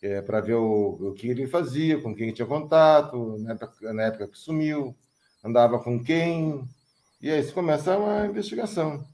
[0.00, 4.02] É, para ver o, o que ele fazia, com quem tinha contato, na época, na
[4.04, 4.96] época que sumiu,
[5.44, 6.66] andava com quem,
[7.20, 9.06] e aí se começa uma investigação.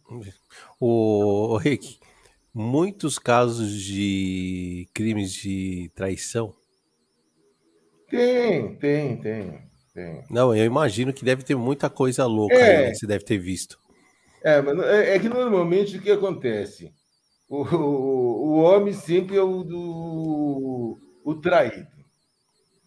[0.78, 1.98] O, o Rick,
[2.56, 6.54] muitos casos de crimes de traição?
[8.08, 9.60] Tem, tem, tem,
[9.92, 10.24] tem.
[10.30, 13.36] Não, eu imagino que deve ter muita coisa louca é, aí, né, você deve ter
[13.36, 13.78] visto.
[14.42, 16.94] É, mas é, é que normalmente o que acontece?
[17.46, 21.86] O, o, o homem sempre é o do o traído,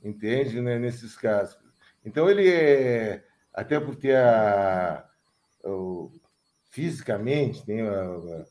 [0.03, 0.61] entende?
[0.61, 1.55] Né, nesses casos.
[2.03, 3.23] Então ele é,
[3.53, 5.05] até por ter a,
[5.63, 6.11] o,
[6.71, 8.45] fisicamente, tem a, a,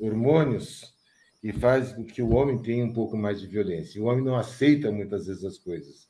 [0.00, 0.94] hormônios
[1.40, 4.02] que faz com que o homem tenha um pouco mais de violência.
[4.02, 6.08] O homem não aceita muitas vezes as coisas.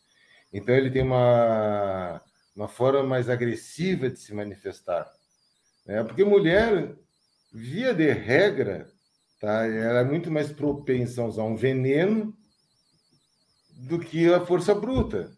[0.53, 2.23] Então ele tem uma,
[2.55, 5.07] uma forma mais agressiva de se manifestar.
[5.85, 6.03] Né?
[6.05, 6.97] Porque mulher
[7.53, 8.91] via de regra,
[9.41, 9.67] tá?
[9.67, 12.35] ela é muito mais propensa a usar um veneno
[13.71, 15.31] do que a força bruta.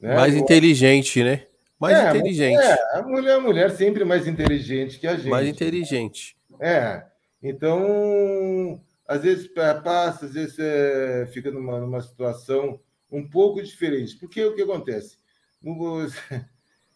[0.00, 0.14] Né?
[0.14, 1.46] Mais inteligente, né?
[1.80, 2.62] Mais é, inteligente.
[2.62, 5.30] É, a mulher, a mulher sempre mais inteligente que a gente.
[5.30, 6.36] Mais inteligente.
[6.60, 7.04] É.
[7.42, 8.78] Então,
[9.08, 9.48] às vezes
[9.82, 12.78] passa, às vezes é, fica numa, numa situação
[13.10, 14.16] um pouco diferente.
[14.18, 15.16] Porque o que acontece?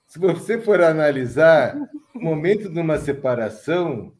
[0.06, 1.74] Se você for analisar,
[2.14, 4.12] no momento de uma separação,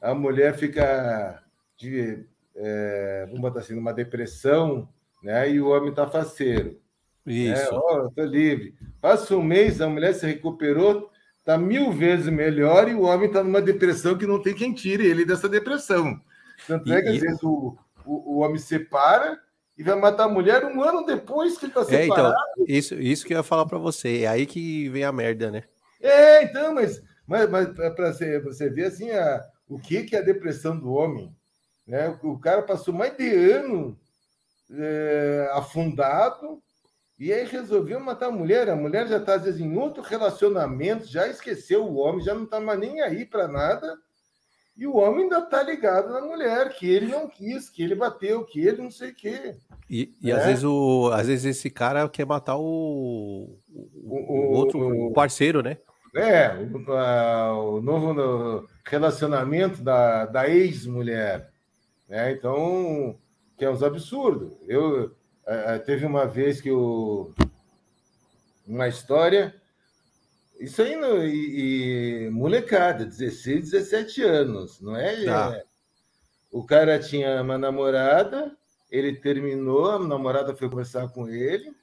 [0.00, 1.42] a mulher fica
[1.76, 2.24] de,
[2.54, 4.88] é, vamos botar assim, numa depressão,
[5.22, 5.50] né?
[5.50, 6.81] E o homem está faceiro.
[7.24, 7.34] Né?
[7.34, 7.74] Isso.
[7.74, 8.74] Oh, estou livre.
[9.00, 13.42] Passa um mês, a mulher se recuperou, está mil vezes melhor e o homem está
[13.42, 16.20] numa depressão que não tem quem tire ele dessa depressão.
[16.66, 19.38] Tanto é que, às vezes, o, o, o homem separa
[19.76, 22.28] e vai matar a mulher um ano depois que ele está separado.
[22.28, 24.22] É, então, isso, isso que eu ia falar para você.
[24.22, 25.64] É aí que vem a merda, né?
[26.00, 30.18] É, então, mas, mas, mas para você, você ver assim, a, o que, que é
[30.18, 31.34] a depressão do homem.
[31.86, 32.16] Né?
[32.22, 33.98] O cara passou mais de ano
[34.70, 36.62] é, afundado
[37.22, 38.68] e aí resolveu matar a mulher.
[38.68, 42.44] A mulher já está, às vezes, em outro relacionamento, já esqueceu o homem, já não
[42.44, 43.96] está mais nem aí para nada
[44.76, 48.44] e o homem ainda está ligado na mulher, que ele não quis, que ele bateu,
[48.44, 49.54] que ele não sei o quê.
[49.88, 50.34] E, e é.
[50.34, 55.76] às, vezes o, às vezes esse cara quer matar o, o, o outro parceiro, né?
[56.16, 61.50] É, o, a, o novo relacionamento da, da ex-mulher.
[62.08, 62.32] Né?
[62.32, 63.18] Então,
[63.56, 64.58] que é uns absurdos.
[64.66, 65.14] Eu,
[65.46, 67.32] é, teve uma vez que o,
[68.66, 69.54] uma história
[70.62, 75.24] isso aí, no, e, e, molecada, 16, 17 anos, não é?
[75.24, 75.56] Tá.
[75.56, 75.64] é?
[76.52, 78.56] O cara tinha uma namorada,
[78.88, 81.74] ele terminou, a namorada foi conversar com ele,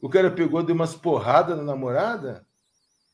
[0.00, 2.46] o cara pegou, deu umas porradas na namorada,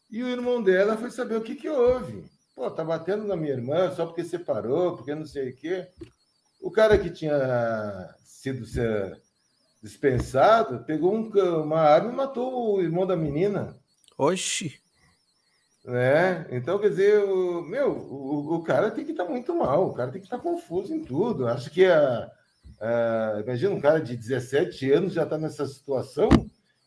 [0.08, 2.30] e o irmão dela foi saber o que, que houve.
[2.54, 5.88] Pô, tá batendo na minha irmã só porque separou, porque não sei o quê.
[6.60, 8.66] O cara que tinha sido
[9.82, 11.30] dispensado pegou um,
[11.62, 13.76] uma arma e matou o irmão da menina.
[14.18, 14.80] Oxi.
[15.84, 16.46] Né?
[16.50, 19.94] Então, quer dizer, o, meu, o, o cara tem que estar tá muito mal, o
[19.94, 21.46] cara tem que estar tá confuso em tudo.
[21.46, 22.30] Acho que a,
[22.80, 26.28] a, imagina um cara de 17 anos já está nessa situação,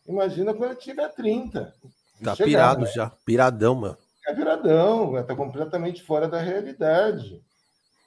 [0.06, 1.74] imagina quando ele tiver 30.
[2.22, 2.90] Tá chegar, pirado né?
[2.92, 3.96] já, piradão, mano.
[4.26, 7.42] É piradão, está completamente fora da realidade.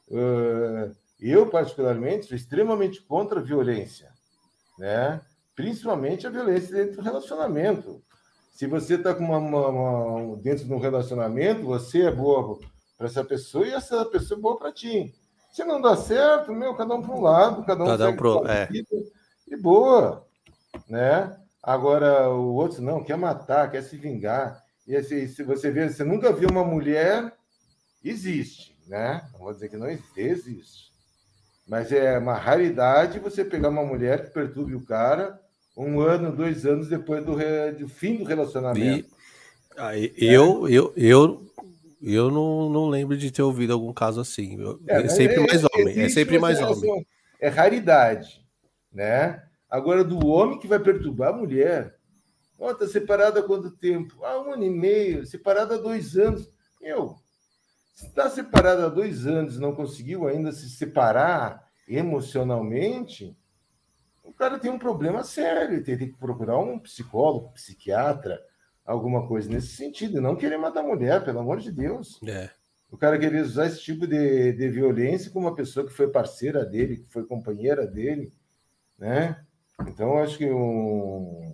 [0.07, 0.95] Uh,
[1.31, 4.11] eu, particularmente, sou extremamente contra a violência,
[4.77, 5.21] né?
[5.55, 8.01] principalmente a violência dentro do relacionamento.
[8.51, 12.59] Se você está com uma, uma, uma, dentro de um relacionamento, você é boa
[12.97, 15.13] para essa pessoa e essa pessoa é boa para ti.
[15.51, 18.47] Se não dá certo, meu, cada um para um lado, cada um cada um pro,
[18.47, 18.67] é.
[19.47, 20.25] e boa,
[20.87, 21.37] né?
[21.61, 24.63] Agora o outro não quer matar, quer se vingar.
[24.85, 27.33] E assim, se você vê, você nunca viu uma mulher,
[28.03, 29.27] existe, né?
[29.31, 30.92] Não vou dizer que não existe, existe.
[31.67, 35.39] Mas é uma raridade você pegar uma mulher que perturbe o cara
[35.75, 37.71] um ano, dois anos depois do, re...
[37.71, 39.09] do fim do relacionamento.
[39.75, 41.47] E, aí, eu, eu, eu,
[42.01, 44.57] eu não, não lembro de ter ouvido algum caso assim.
[44.87, 45.99] É, é sempre é, mais homem.
[45.99, 47.05] É sempre mais homem.
[47.39, 48.45] É raridade,
[48.91, 49.41] né?
[49.69, 51.95] Agora, do homem que vai perturbar a mulher.
[52.59, 54.23] Ó, oh, tá separada há quanto tempo?
[54.23, 55.25] Ah, um ano e meio.
[55.25, 56.43] Separada há dois anos.
[56.77, 56.93] Se
[57.93, 63.35] está separada há dois anos não conseguiu ainda se separar emocionalmente,
[64.23, 65.75] o cara tem um problema sério.
[65.75, 68.41] Ele tem que procurar um psicólogo, psiquiatra,
[68.85, 70.21] alguma coisa nesse sentido.
[70.21, 72.19] Não querer matar a mulher, pelo amor de Deus.
[72.25, 72.49] É.
[72.89, 76.65] O cara querer usar esse tipo de, de violência com uma pessoa que foi parceira
[76.65, 78.33] dele, que foi companheira dele,
[78.97, 79.43] né?
[79.87, 81.53] Então, acho que um,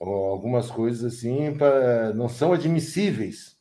[0.00, 3.56] algumas coisas assim pra, não são admissíveis,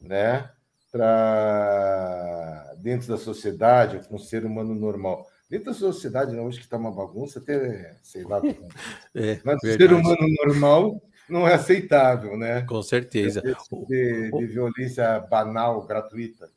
[0.00, 0.50] né?
[0.90, 5.26] Para dentro da sociedade, com um ser humano normal.
[5.48, 8.40] Dentro da sociedade, não, hoje que está uma bagunça, até sei lá.
[9.14, 12.62] é, Mas o ser humano normal não é aceitável, né?
[12.62, 13.40] Com certeza.
[13.40, 16.50] De, de violência banal, gratuita.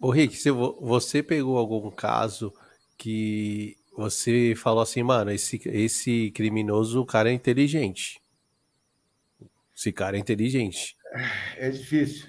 [0.00, 2.52] Ô, Rick, se você pegou algum caso
[2.96, 8.20] que você falou assim, mano, esse, esse criminoso, o cara é inteligente.
[9.76, 10.96] Esse cara é inteligente.
[11.56, 12.26] É difícil.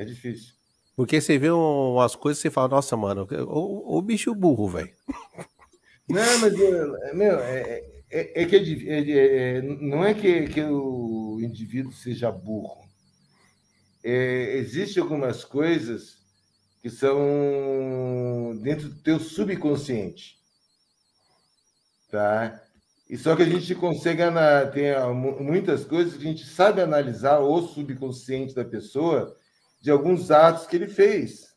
[0.00, 0.54] É difícil.
[0.96, 4.90] Porque você vê umas coisas e você fala, nossa, mano, o, o bicho burro, velho.
[6.08, 6.54] Não, mas,
[7.14, 8.56] meu, é, é, é que
[8.88, 12.88] é, é, não é que, que o indivíduo seja burro.
[14.02, 16.18] É, Existem algumas coisas
[16.80, 20.38] que são dentro do teu subconsciente.
[22.10, 22.60] Tá?
[23.08, 24.22] E só que a gente consegue
[24.72, 24.92] tem
[25.44, 29.36] muitas coisas que a gente sabe analisar o subconsciente da pessoa
[29.80, 31.48] de alguns atos que ele fez.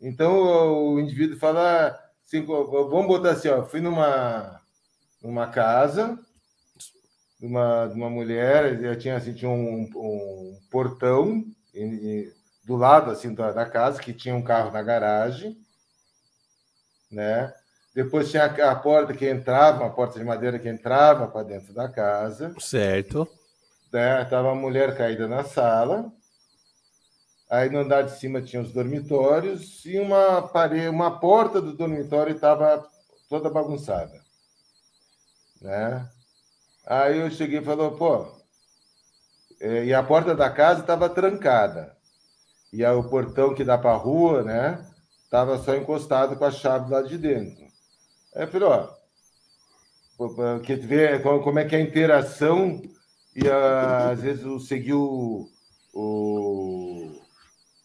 [0.00, 4.60] Então o indivíduo fala assim, vamos botar assim, ó, fui numa
[5.22, 6.18] numa casa
[7.38, 11.44] de uma, de uma mulher, já tinha assim, tinha um, um portão
[11.74, 12.32] e, e,
[12.64, 15.56] do lado assim da, da, casa que tinha um carro na garagem,
[17.10, 17.52] né?
[17.94, 21.74] Depois tinha a, a porta que entrava, uma porta de madeira que entrava para dentro
[21.74, 22.54] da casa.
[22.58, 23.28] Certo.
[23.92, 24.24] Né?
[24.24, 26.10] Tava a mulher caída na sala.
[27.52, 32.34] Aí no andar de cima tinha os dormitórios e uma parede, uma porta do dormitório
[32.34, 32.82] estava
[33.28, 34.18] toda bagunçada,
[35.60, 36.08] né?
[36.86, 38.26] Aí eu cheguei e falou, pô,
[39.60, 41.94] é, e a porta da casa estava trancada
[42.72, 44.82] e aí, o portão que dá para a rua, né?
[45.30, 47.66] Tava só encostado com a chave lá de dentro.
[48.34, 52.80] Eu falei, ó, que ver como é que é a interação
[53.36, 54.58] e às vezes o,
[54.96, 55.50] o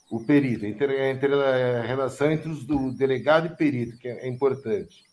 [0.10, 5.06] o perito, a relação entre os, o delegado e perito, que é importante.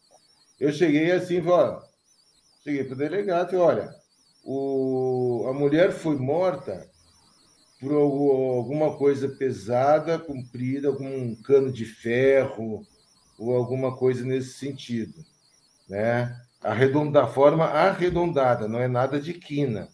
[0.58, 1.80] Eu cheguei assim, ó,
[2.62, 3.94] cheguei para o delegado e olha,
[4.44, 6.88] o, a mulher foi morta
[7.80, 12.86] por alguma coisa pesada, comprida, algum cano de ferro
[13.38, 15.24] ou alguma coisa nesse sentido,
[15.88, 16.40] né?
[16.62, 19.88] Arredondar, forma arredondada, não é nada de quina,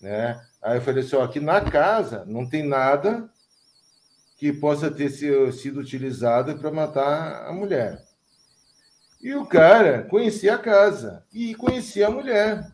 [0.00, 0.40] né?
[0.62, 3.28] Aí eu falei assim, ó, aqui na casa não tem nada
[4.38, 8.02] que possa ter sido utilizada para matar a mulher.
[9.20, 12.72] E o cara conhecia a casa e conhecia a mulher.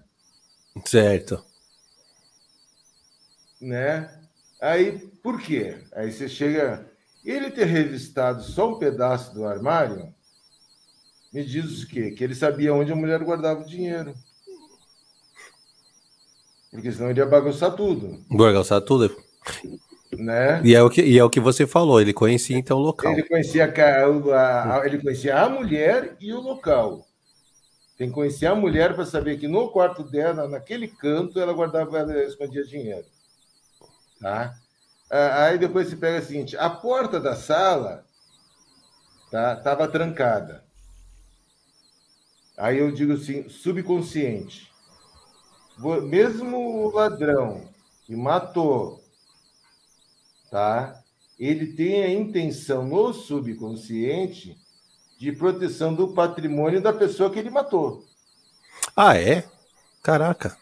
[0.85, 1.43] Certo.
[3.61, 4.11] Né?
[4.61, 5.82] Aí, por quê?
[5.95, 6.86] Aí você chega.
[7.24, 10.15] Ele ter revistado só um pedaço do armário
[11.35, 12.12] me diz o quê?
[12.12, 14.15] Que ele sabia onde a mulher guardava o dinheiro.
[16.70, 18.24] Porque senão ele ia bagunçar tudo.
[18.31, 19.16] Bagunçar tudo?
[20.19, 20.61] Né?
[20.65, 23.12] E, é o que, e é o que você falou, ele conhecia então o local.
[23.12, 27.07] Ele conhecia a, a, ele conhecia a mulher e o local.
[27.97, 31.99] Tem que conhecer a mulher para saber que no quarto dela, naquele canto, ela guardava,
[31.99, 33.07] ela escondia dinheiro.
[34.20, 34.55] Tá?
[35.11, 38.05] Aí depois se pega o seguinte: a porta da sala
[39.27, 40.65] estava tá, trancada.
[42.57, 44.73] Aí eu digo assim, subconsciente.
[46.05, 47.69] Mesmo o ladrão
[48.05, 49.03] que matou
[50.55, 51.02] tá?
[51.36, 54.56] Ele tem a intenção no subconsciente
[55.18, 58.05] de proteção do patrimônio da pessoa que ele matou.
[58.97, 59.43] Ah, é?
[60.01, 60.56] Caraca.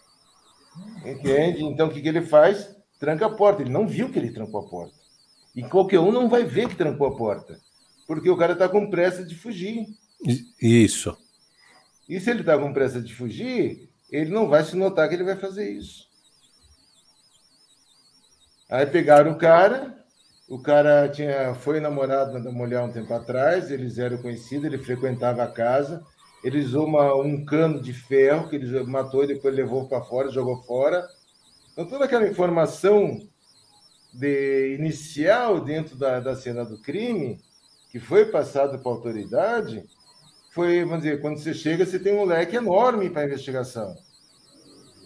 [1.04, 1.62] Entende?
[1.62, 2.74] Então o que, que ele faz?
[2.98, 3.60] Tranca a porta.
[3.60, 4.94] Ele não viu que ele trancou a porta.
[5.54, 7.60] E qualquer um não vai ver que trancou a porta.
[8.06, 9.86] Porque o cara está com pressa de fugir.
[10.58, 11.14] Isso.
[12.08, 15.24] E se ele está com pressa de fugir, ele não vai se notar que ele
[15.24, 16.10] vai fazer isso.
[18.72, 19.94] Aí pegaram o cara,
[20.48, 25.42] o cara tinha, foi namorado da mulher um tempo atrás, eles eram conhecidos, ele frequentava
[25.42, 26.02] a casa,
[26.42, 30.30] ele usou uma, um cano de ferro que ele matou e depois levou para fora,
[30.30, 31.06] jogou fora.
[31.70, 33.20] Então, toda aquela informação
[34.10, 37.38] de, inicial dentro da, da cena do crime,
[37.90, 39.84] que foi passada para a autoridade,
[40.50, 43.94] foi, vamos dizer, quando você chega, você tem um leque enorme para a investigação.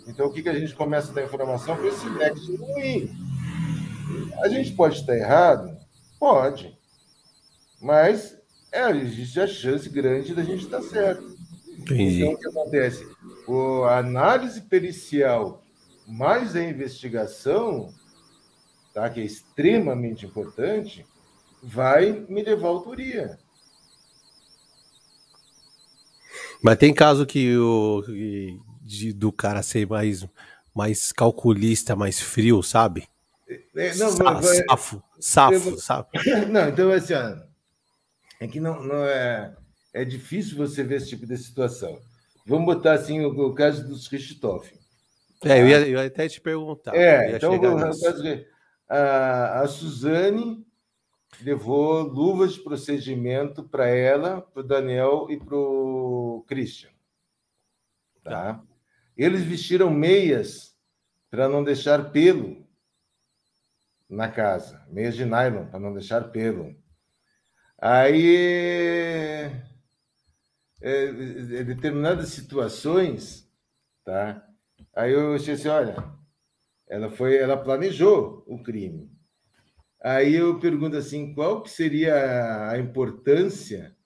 [0.06, 3.25] Então, o que, que a gente começa a dar informação para esse leque diminuir?
[4.40, 5.76] A gente pode estar errado?
[6.18, 6.76] Pode.
[7.80, 8.36] Mas
[8.72, 11.36] é, existe a chance grande da gente estar certo.
[11.78, 12.22] Entendi.
[12.22, 13.06] Então, o que acontece?
[13.46, 15.62] O, a análise pericial
[16.06, 17.92] mais a investigação,
[18.94, 21.04] tá, que é extremamente importante,
[21.62, 23.38] vai me levar à autoria.
[26.62, 28.02] Mas tem caso que o
[28.82, 30.26] de, do cara ser mais,
[30.74, 33.08] mais calculista, mais frio, sabe?
[33.76, 36.08] É, não, safo, safo, sabe?
[36.50, 37.12] Não, então assim,
[38.40, 39.54] é que não, não é,
[39.92, 42.00] é difícil você ver esse tipo de situação.
[42.46, 44.78] Vamos botar assim o, o caso dos Richthofen.
[45.44, 46.94] É, eu ia, eu ia, até te perguntar.
[46.94, 47.52] É, então
[48.88, 50.64] a, a Suzane
[51.42, 56.90] levou luvas de procedimento para ela, para o Daniel e para o Christian.
[58.24, 58.62] Tá?
[59.16, 60.74] Eles vestiram meias
[61.30, 62.65] para não deixar pelo
[64.08, 66.74] na casa, meias de nylon para não deixar pelo.
[67.78, 69.50] Aí,
[70.80, 73.50] é, em determinadas situações,
[74.04, 74.42] tá?
[74.94, 75.96] Aí eu disse assim, olha,
[76.88, 79.10] ela foi, ela planejou o crime.
[80.02, 83.96] Aí eu pergunto assim, qual que seria a importância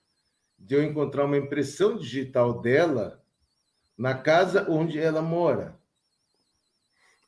[0.57, 3.23] de eu encontrar uma impressão digital dela
[3.97, 5.80] na casa onde ela mora?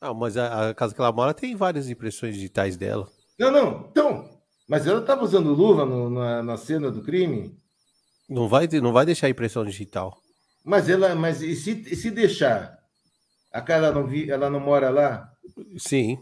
[0.04, 3.08] Ah, mas a, a casa que ela mora tem várias impressões digitais dela.
[3.38, 3.88] Não, não.
[3.90, 4.28] Então,
[4.68, 7.58] mas ela estava usando luva no, na, na cena do crime?
[8.28, 10.14] Não vai, não vai deixar impressão digital.
[10.62, 12.78] Mas ela, mas e se, e se deixar?
[13.50, 15.26] A cara não vi, ela não mora lá?
[15.78, 16.18] Sim.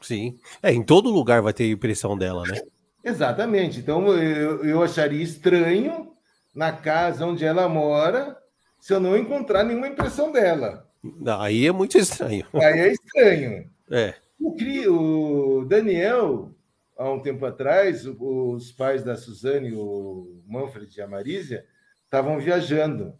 [0.00, 0.38] Sim.
[0.62, 2.62] É, em todo lugar vai ter impressão dela, né?
[3.04, 3.80] Exatamente.
[3.80, 6.12] Então eu, eu acharia estranho
[6.54, 8.38] na casa onde ela mora
[8.80, 10.90] se eu não encontrar nenhuma impressão dela.
[11.38, 12.46] Aí é muito estranho.
[12.54, 13.70] Aí é estranho.
[13.90, 14.14] É.
[14.38, 16.50] O, o Daniel,
[16.96, 21.64] há um tempo atrás, os pais da Suzane, o Manfred e a Marísia,
[22.04, 23.14] estavam viajando.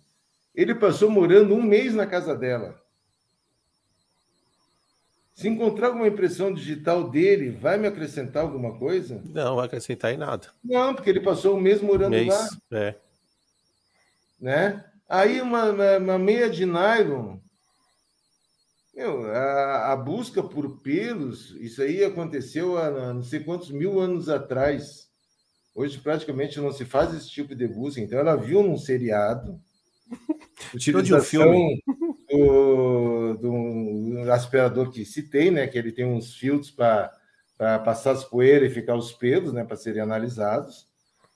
[0.54, 2.80] Ele passou morando um mês na casa dela.
[5.34, 9.20] Se encontrar alguma impressão digital dele, vai me acrescentar alguma coisa?
[9.24, 10.48] Não, vai acrescentar em nada.
[10.62, 12.48] Não, porque ele passou um mês morando mês, lá.
[12.70, 12.94] É.
[14.38, 14.84] Né?
[15.08, 17.38] Aí uma, uma meia de nylon.
[18.94, 24.28] Meu, a, a, busca por pelos, isso aí aconteceu há não sei quantos mil anos
[24.28, 25.08] atrás.
[25.74, 28.00] Hoje praticamente não se faz esse tipo de busca.
[28.00, 29.58] Então ela viu num seriado
[30.78, 31.82] Tirou de um filme.
[32.30, 35.66] Do, do aspirador que citei, né?
[35.66, 37.10] Que ele tem uns filtros para
[37.84, 39.64] passar as poeiras e ficar os pelos, né?
[39.64, 40.90] Para serem analisados.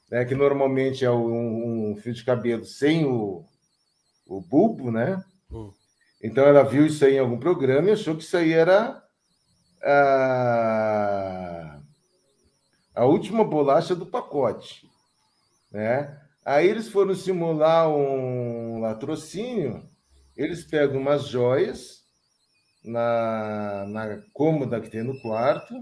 [0.09, 3.45] Né, que normalmente é um, um, fio de cabelo sem o,
[4.25, 5.21] o bulbo, né?
[5.51, 5.73] Hum.
[6.23, 9.03] Então ela viu isso aí em algum programa e achou que isso aí era
[9.83, 11.79] a,
[12.95, 14.89] a última bolacha do pacote,
[15.71, 16.21] né?
[16.45, 19.89] Aí eles foram simular um latrocínio,
[20.37, 22.05] eles pegam umas joias
[22.85, 25.75] na, na cômoda que tem no quarto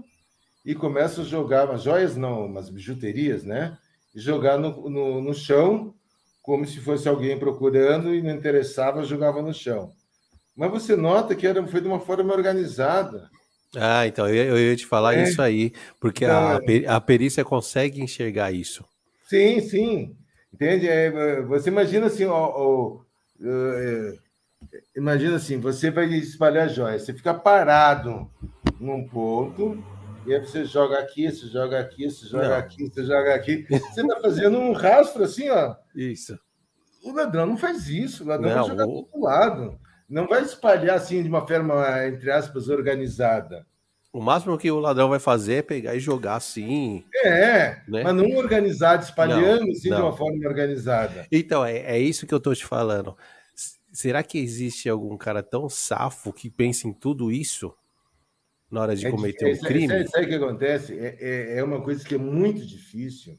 [0.65, 3.77] e começam a jogar, umas joias não, umas bijuterias, né?
[4.13, 5.93] E jogar no, no, no chão,
[6.41, 9.93] como se fosse alguém procurando e não interessava, jogava no chão.
[10.55, 13.29] Mas você nota que era, foi de uma forma organizada.
[13.75, 15.23] Ah, então eu, eu ia te falar é.
[15.23, 18.85] isso aí, porque a, a perícia consegue enxergar isso.
[19.27, 20.15] Sim, sim.
[20.53, 20.87] Entende?
[20.87, 22.99] É, você imagina assim, ó, ó,
[23.41, 24.13] é,
[24.95, 28.31] imagina assim, você vai espalhar joias, você fica parado
[28.79, 29.83] num ponto,
[30.25, 32.55] e aí você joga aqui, você joga aqui, você joga não.
[32.55, 33.65] aqui, você joga aqui.
[33.69, 35.75] Você está fazendo um rastro assim, ó.
[35.93, 36.39] Isso.
[37.03, 38.87] O ladrão não faz isso, o ladrão não, vai jogar o...
[38.87, 39.79] do outro lado.
[40.07, 43.65] Não vai espalhar assim de uma forma, entre aspas, organizada.
[44.15, 47.03] O máximo que o ladrão vai fazer é pegar e jogar assim.
[47.15, 48.01] É, né?
[48.01, 49.97] mas não organizado, espalhando não, assim não.
[49.97, 51.27] de uma forma organizada.
[51.29, 53.17] Então, é, é isso que eu tô te falando.
[53.91, 57.75] Será que existe algum cara tão safo que pensa em tudo isso
[58.71, 59.87] na hora de é, cometer um crime?
[59.87, 60.97] Sabe, sabe o que acontece?
[60.97, 63.37] É, é, é uma coisa que é muito difícil,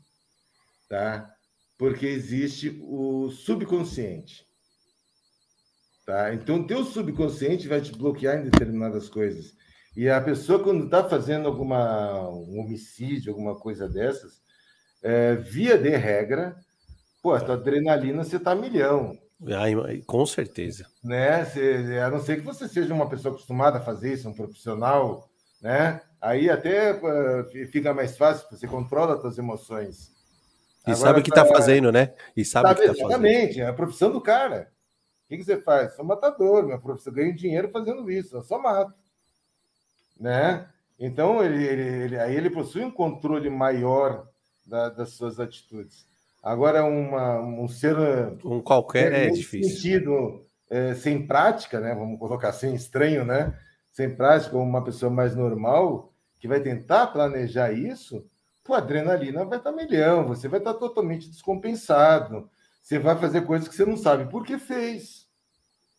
[0.91, 1.31] tá?
[1.79, 4.47] Porque existe o subconsciente.
[6.07, 6.33] Tá?
[6.33, 9.57] Então, o teu subconsciente vai te bloquear em determinadas coisas.
[9.97, 14.41] E a pessoa, quando está fazendo alguma, um homicídio, alguma coisa dessas,
[15.03, 16.55] é, via de regra,
[17.21, 19.19] pô, a tua adrenalina você está milhão.
[20.07, 20.87] com certeza.
[21.03, 21.45] Né?
[21.45, 25.29] Você, a não ser que você seja uma pessoa acostumada a fazer isso, um profissional,
[25.61, 26.01] né?
[26.21, 30.13] Aí até uh, fica mais fácil, você controla as suas emoções.
[30.87, 32.15] E Agora, sabe o que está fazendo, né?
[32.37, 33.27] E sabe, sabe o que está fazendo.
[33.27, 34.71] Exatamente, é a profissão do cara.
[35.27, 35.95] O que, que você faz?
[35.95, 38.95] Sou matador, minha profissão, ganho dinheiro fazendo isso, eu só mato.
[40.19, 40.69] Né?
[40.99, 44.29] Então, ele, ele, ele, aí ele possui um controle maior
[44.65, 46.07] da, das suas atitudes.
[46.41, 47.97] Agora, uma, um ser.
[48.45, 49.73] Um qualquer é, é difícil.
[49.73, 51.93] sentido, é, sem prática, né?
[51.93, 53.53] vamos colocar assim, estranho, né?
[53.91, 58.25] sem prática, uma pessoa mais normal, que vai tentar planejar isso,
[58.69, 62.49] a adrenalina vai estar milhão, você vai estar totalmente descompensado,
[62.87, 65.27] você vai fazer coisas que você não sabe por que fez.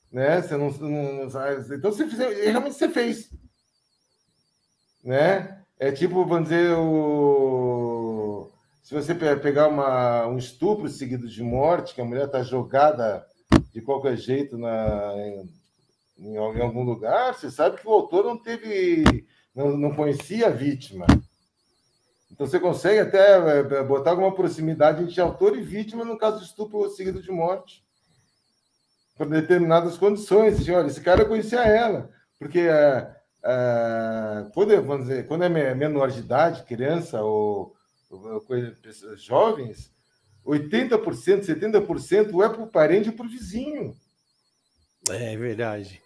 [0.09, 0.41] Né?
[0.41, 3.29] Você não, não, não então, você fez, realmente você fez.
[5.03, 5.61] Né?
[5.77, 8.49] É tipo, vamos dizer, o...
[8.81, 13.27] se você pegar uma, um estupro seguido de morte, que a mulher está jogada
[13.73, 15.49] de qualquer jeito na, em,
[16.19, 21.05] em, algum lugar, você sabe que o autor não teve, não, não conhecia a vítima.
[22.37, 26.37] Então você consegue até é, é, botar alguma proximidade entre autor e vítima no caso
[26.37, 27.83] de estupro seguido de morte.
[29.17, 30.61] Por determinadas condições.
[30.61, 32.11] Assim, olha, esse cara conhecia ela.
[32.37, 33.11] Porque é,
[33.43, 37.75] é, quando, é, vamos dizer, quando é menor de idade, criança ou,
[38.11, 38.41] ou
[38.83, 39.91] pessoas jovens,
[40.45, 43.97] 80%, 70% é para o parente e para o vizinho.
[45.09, 46.03] É verdade.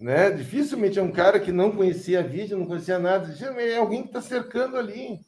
[0.00, 0.32] Né?
[0.32, 3.32] Dificilmente é um cara que não conhecia a vídeo, não conhecia nada.
[3.60, 5.20] É alguém que está cercando ali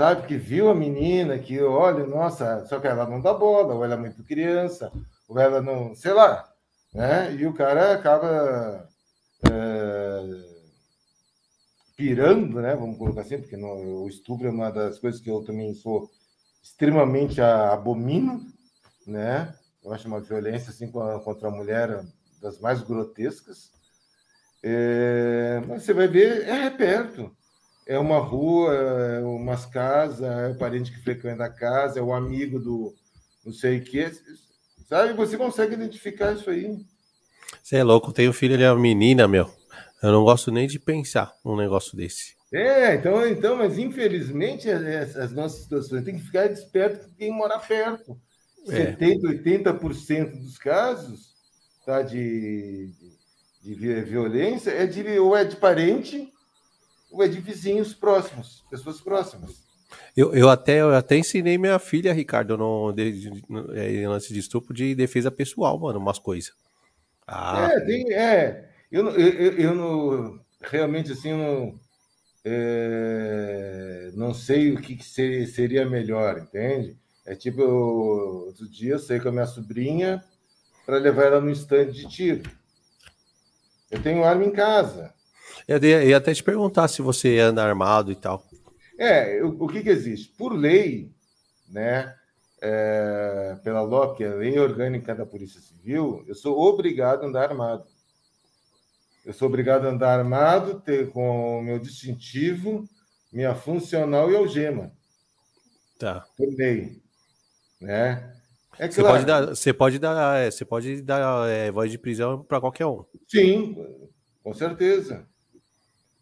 [0.00, 0.26] sabe?
[0.26, 3.94] Que viu a menina, que olha, nossa, só que ela não dá bola, ou ela
[3.94, 4.90] é muito criança,
[5.28, 6.50] ou ela não, sei lá,
[6.94, 7.34] né?
[7.34, 8.88] E o cara acaba
[9.44, 10.22] é,
[11.98, 12.74] pirando, né?
[12.74, 16.10] Vamos colocar assim, porque no, o estupro é uma das coisas que eu também sou
[16.62, 18.40] extremamente abomino,
[19.06, 19.54] né?
[19.84, 22.02] Eu acho uma violência assim contra a mulher
[22.40, 23.70] das mais grotescas.
[24.62, 27.36] É, mas você vai ver, é perto
[27.90, 32.14] é uma rua, é umas casas, é o parente que frequenta a casa, é o
[32.14, 32.94] amigo do
[33.44, 34.12] não sei o que.
[34.88, 35.12] Sabe?
[35.14, 36.78] Você consegue identificar isso aí.
[37.60, 39.50] Você é louco, tenho filho, ele é uma menina, meu.
[40.00, 42.36] Eu não gosto nem de pensar num negócio desse.
[42.52, 47.58] É, então, então mas infelizmente as nossas situações tem que ficar desperto com quem mora
[47.58, 48.16] perto.
[48.68, 48.92] É.
[48.92, 51.34] 70, 80% dos casos
[51.84, 52.88] tá, de,
[53.60, 56.39] de, de violência é de, ou é de parente é
[57.28, 59.70] de vizinhos próximos, pessoas próximas.
[60.16, 64.38] Eu, eu, até, eu até ensinei minha filha, Ricardo, no, de, no, é, lance de
[64.38, 66.52] estupro de defesa pessoal, mano, umas coisas.
[67.26, 67.68] Ah.
[67.72, 68.70] É, tem, é.
[68.90, 71.78] Eu, eu, eu, não, realmente assim, não,
[72.44, 76.96] é, não sei o que, que seria melhor, entende?
[77.24, 80.24] É tipo, outro dia eu saí com a minha sobrinha
[80.84, 82.50] para levar ela no estande de tiro.
[83.90, 85.14] Eu tenho arma em casa.
[85.70, 88.44] Eu ia até te perguntar se você anda armado e tal.
[88.98, 90.28] É, o, o que, que existe?
[90.36, 91.12] Por lei,
[91.68, 92.12] né,
[92.60, 97.28] é, pela LOP, que é a Lei Orgânica da Polícia Civil, eu sou obrigado a
[97.28, 97.84] andar armado.
[99.24, 102.84] Eu sou obrigado a andar armado, ter com o meu distintivo,
[103.32, 104.90] minha funcional e algema.
[106.00, 106.26] Tá.
[106.36, 107.00] Por lei.
[107.80, 108.34] Né?
[108.76, 108.92] É claro.
[108.92, 112.60] Você pode dar, você pode dar, é, você pode dar é, voz de prisão para
[112.60, 113.04] qualquer um.
[113.28, 113.76] Sim,
[114.42, 115.29] com certeza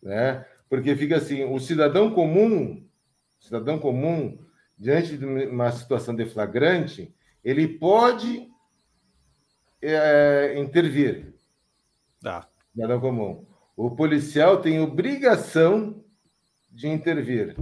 [0.03, 0.45] né?
[0.69, 2.87] Porque fica assim, o cidadão comum,
[3.39, 4.39] cidadão comum,
[4.79, 8.49] diante de uma situação de flagrante, ele pode
[9.81, 11.35] é, intervir.
[12.21, 12.49] Tá.
[12.73, 13.47] Cidadão comum.
[13.77, 16.05] O policial tem obrigação
[16.71, 17.57] de intervir.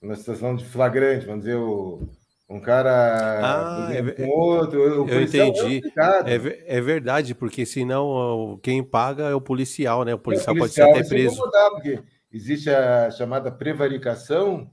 [0.00, 2.08] Numa situação de flagrante, vamos dizer, o,
[2.50, 5.08] um cara ah, é, com outro.
[5.08, 5.80] eu entendi.
[6.26, 10.12] É, é, verdade, porque senão quem paga é o policial, né?
[10.12, 11.36] O policial, é, o policial pode ser até preso.
[11.36, 12.02] Mudar, porque
[12.32, 14.68] existe a chamada prevaricação,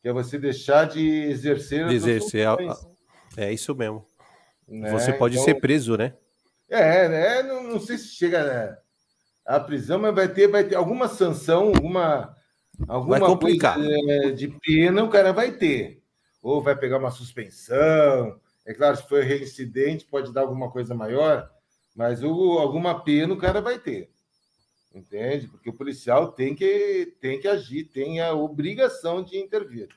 [0.00, 1.88] que é você deixar de exercer.
[1.88, 2.46] De exercer.
[3.36, 4.06] É isso mesmo.
[4.68, 4.88] Né?
[4.92, 6.14] Você pode então, ser preso, né?
[6.70, 7.42] É, né?
[7.42, 8.78] Não, não sei se chega
[9.44, 12.36] à prisão, mas vai ter, vai ter alguma sanção, alguma,
[12.86, 13.74] alguma coisa
[14.32, 16.05] de pena, o cara vai ter
[16.46, 18.40] ou vai pegar uma suspensão.
[18.64, 21.50] É claro, se for reincidente, pode dar alguma coisa maior,
[21.94, 24.10] mas o, alguma pena o cara vai ter.
[24.94, 25.48] Entende?
[25.48, 29.88] Porque o policial tem que, tem que agir, tem a obrigação de intervir.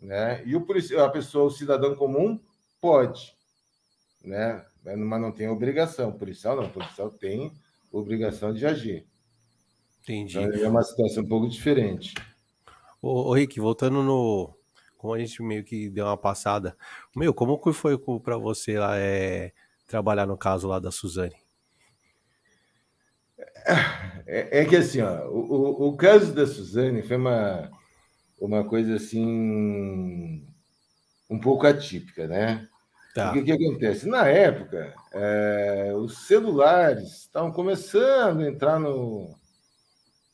[0.00, 0.42] Né?
[0.46, 2.40] E o policial, a pessoa, o cidadão comum,
[2.80, 3.34] pode,
[4.24, 4.64] né?
[4.82, 6.08] mas não tem obrigação.
[6.08, 7.52] O policial não, o policial tem
[7.92, 9.06] obrigação de agir.
[10.02, 10.38] Entendi.
[10.38, 12.14] Então, é uma situação um pouco diferente.
[13.02, 14.57] Ô, ô Rick, voltando no.
[14.98, 16.76] Como a gente meio que deu uma passada.
[17.16, 19.52] Meu, como que foi para você lá é,
[19.86, 21.36] trabalhar no caso lá da Suzane?
[24.26, 27.70] É, é que assim, ó, o, o, caso da Suzane foi uma,
[28.40, 30.44] uma coisa assim
[31.30, 32.68] um pouco atípica, né?
[33.14, 33.30] Tá.
[33.30, 34.08] O que, que acontece?
[34.08, 39.37] Na época, é, os celulares estavam começando a entrar no,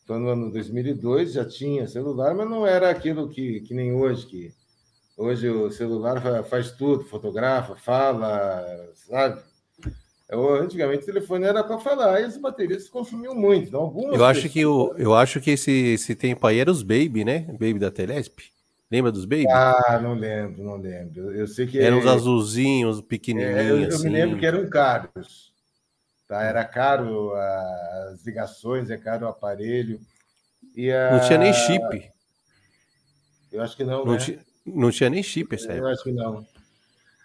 [0.04, 4.26] então, no ano 2002 já tinha celular, mas não era aquilo que, que nem hoje,
[4.26, 4.52] que
[5.16, 8.62] hoje o celular faz tudo, fotografa, fala,
[9.08, 9.40] sabe?
[10.28, 13.68] Eu, antigamente o telefone era para falar e as baterias consumiam muito.
[13.68, 16.82] Então, algumas eu acho que o, eu acho que esse, esse tempo aí era os
[16.82, 17.40] Baby, né?
[17.52, 18.40] Baby da Telesp.
[18.90, 19.48] Lembra dos Baby?
[19.48, 21.32] Ah, não lembro, não lembro.
[21.32, 23.58] Eu sei que eram é, os azulzinhos, pequenininhos.
[23.58, 24.04] É, eu, eu assim.
[24.04, 25.53] me lembro que eram caros.
[26.26, 26.42] Tá?
[26.42, 30.00] Era caro as ligações, é caro o aparelho.
[30.74, 31.12] E a...
[31.12, 32.12] Não tinha nem chip.
[33.52, 34.04] Eu acho que não.
[34.04, 34.18] Não, né?
[34.18, 36.46] tinha, não tinha nem chip essa Eu acho que não.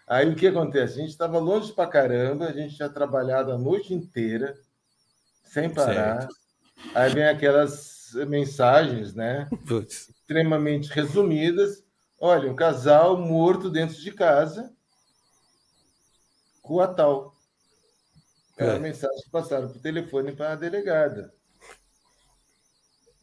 [0.07, 0.95] Aí o que acontece?
[0.95, 4.57] A gente estava longe pra caramba, a gente tinha trabalhado a noite inteira,
[5.43, 6.21] sem parar.
[6.21, 6.35] Certo.
[6.95, 9.47] Aí vem aquelas mensagens, né?
[9.67, 10.09] Putz.
[10.09, 11.83] Extremamente resumidas.
[12.19, 14.73] Olha, um casal morto dentro de casa,
[16.63, 17.38] rua tal.
[18.59, 18.75] Era é.
[18.75, 21.33] a mensagem que passaram por telefone para a delegada.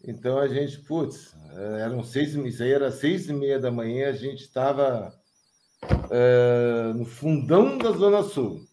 [0.03, 1.35] Então a gente, putz,
[1.79, 5.13] eram seis, isso aí era seis e meia da manhã, a gente estava
[6.11, 8.65] é, no fundão da Zona Sul.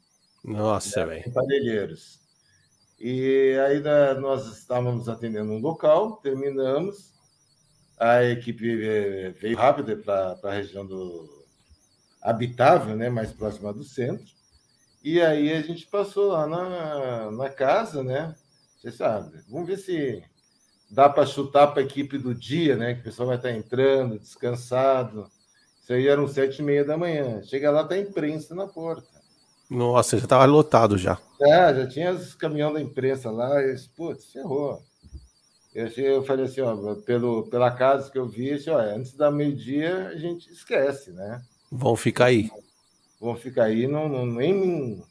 [0.41, 1.29] Nossa, velho.
[1.33, 2.21] Parelheiros.
[2.97, 7.13] E aí né, nós estávamos atendendo um local, terminamos,
[7.99, 11.43] a equipe veio rápida para a região do
[12.21, 14.42] habitável, né, mais próxima do centro.
[15.03, 18.33] E aí a gente passou lá na, na casa, né?
[18.77, 20.23] Você sabe, vamos ver se
[20.89, 22.93] dá para chutar para a equipe do dia, né?
[22.93, 25.29] Que o pessoal vai estar entrando, descansado.
[25.81, 27.43] Isso aí eram sete e meia da manhã.
[27.43, 29.07] Chega lá, tá a imprensa na porta.
[29.69, 31.19] Nossa, já estava lotado já.
[31.41, 33.61] É, já tinha os caminhões da imprensa lá.
[33.61, 34.81] E disse, putz, ferrou.
[35.75, 39.31] Eu, eu falei assim, ó, pelo, pela casa que eu vi, assim, ó, antes da
[39.31, 41.41] meio-dia a gente esquece, né?
[41.71, 42.49] Vão ficar aí
[43.23, 45.01] vão ficar aí, não, não nem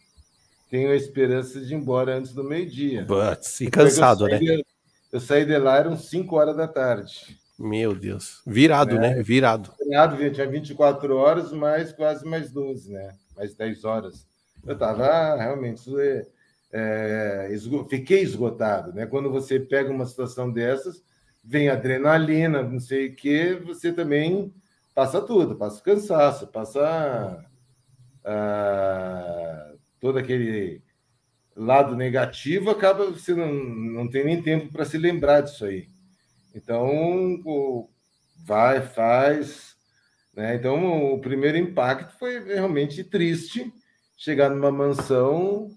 [0.70, 3.06] tenho a esperança de ir embora antes do meio-dia.
[3.58, 4.38] E cansado, eu né?
[4.38, 4.66] De,
[5.10, 7.38] eu saí de lá, eram 5 horas da tarde.
[7.58, 8.42] Meu Deus.
[8.46, 9.22] Virado, é, né?
[9.22, 9.72] Virado.
[9.78, 13.14] Virado, tinha 24 horas, mais quase mais 12, né?
[13.34, 14.26] Mais 10 horas.
[14.66, 15.82] Eu estava realmente.
[15.98, 16.26] É,
[16.74, 19.06] é, esgo, fiquei esgotado, né?
[19.06, 21.02] Quando você pega uma situação dessas,
[21.44, 24.52] vem adrenalina, não sei o que, você também
[24.94, 27.44] passa tudo, passa cansaço, passa
[28.24, 30.82] ah, todo aquele
[31.56, 35.88] lado negativo, acaba você não, não tem nem tempo para se lembrar disso aí.
[36.54, 37.42] Então,
[38.44, 39.76] vai, faz.
[40.34, 40.56] Né?
[40.56, 43.72] Então, o primeiro impacto foi realmente triste
[44.16, 45.68] chegar numa mansão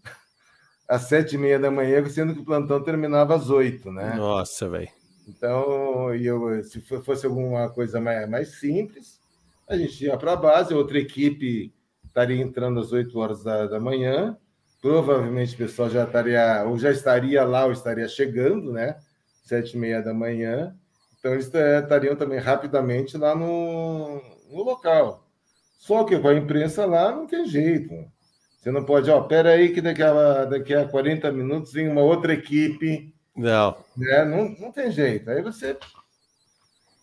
[0.88, 4.15] às sete e meia da manhã, sendo que o plantão terminava às oito, né?
[4.15, 4.89] Nossa, velho.
[5.27, 9.19] Então, eu, se fosse alguma coisa mais, mais simples,
[9.67, 11.73] a gente ia para a base, outra equipe
[12.15, 14.37] estaria entrando às 8 horas da, da manhã.
[14.81, 18.95] Provavelmente o pessoal já estaria, ou já estaria lá, ou estaria chegando, né?
[19.43, 20.73] Sete e meia da manhã.
[21.19, 25.27] Então, eles estariam também rapidamente lá no, no local.
[25.77, 27.93] Só que com a imprensa lá não tem jeito.
[28.59, 32.01] Você não pode, ó, pera aí que daqui a, daqui a 40 minutos vem uma
[32.01, 33.13] outra equipe.
[33.35, 33.75] Não.
[33.97, 34.23] Né?
[34.23, 35.29] Não, não tem jeito.
[35.29, 35.77] Aí você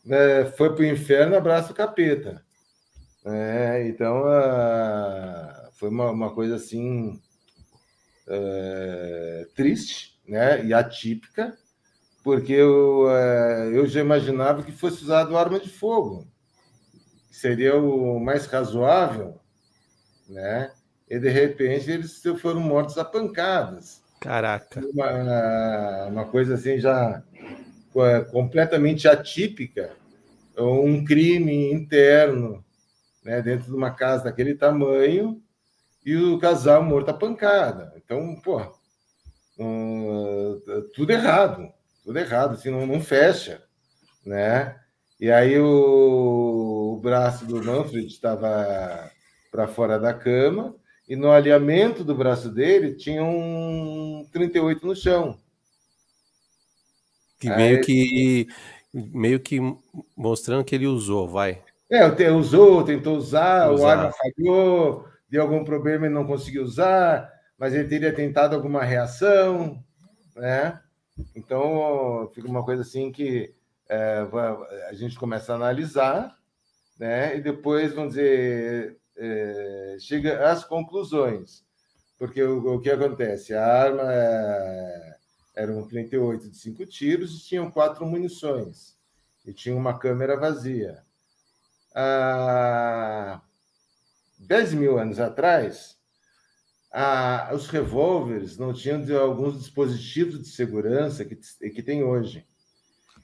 [0.04, 2.42] né, foi para o inferno, abraça o capeta.
[3.24, 7.20] É, então, uh, foi uma, uma, coisa assim
[8.26, 11.56] uh, triste né, e atípica,
[12.24, 16.26] porque eu, uh, eu já imaginava que fosse usado arma de fogo,
[17.28, 19.38] que seria o mais razoável,
[20.28, 20.72] né?
[21.08, 24.02] E de repente eles foram mortos a pancadas.
[24.18, 24.80] Caraca.
[24.80, 27.22] Uma, uma coisa assim já
[28.30, 29.94] completamente atípica,
[30.56, 32.64] um crime interno
[33.24, 35.40] né, dentro de uma casa daquele tamanho
[36.04, 37.92] e o casal morto a pancada.
[37.96, 38.60] Então, pô,
[39.58, 40.60] hum,
[40.94, 41.72] tudo errado,
[42.04, 43.62] tudo errado, assim, não, não fecha,
[44.24, 44.76] né?
[45.20, 49.10] E aí o, o braço do Manfred estava
[49.50, 50.74] para fora da cama
[51.08, 55.38] e no alinhamento do braço dele tinha um 38 no chão.
[57.38, 58.48] Que meio aí, que
[58.92, 59.58] meio que
[60.16, 61.62] mostrando que ele usou, vai.
[61.92, 67.30] É, usou, tentou usar, usar, o arma falhou, deu algum problema e não conseguiu usar,
[67.58, 69.84] mas ele teria tentado alguma reação,
[70.34, 70.80] né?
[71.36, 73.54] Então, fica uma coisa assim que
[73.90, 74.26] é,
[74.88, 76.34] a gente começa a analisar,
[76.98, 77.36] né?
[77.36, 81.62] E depois, vamos dizer, é, chega às conclusões.
[82.18, 83.52] Porque o, o que acontece?
[83.52, 85.16] A arma é,
[85.56, 88.96] era um 38 de cinco tiros e tinham quatro munições.
[89.44, 91.02] E tinha uma câmera vazia.
[91.94, 93.40] Há
[94.38, 95.96] 10 mil anos atrás,
[96.92, 102.46] a, os revólveres não tinham de alguns dispositivos de segurança que, que tem hoje.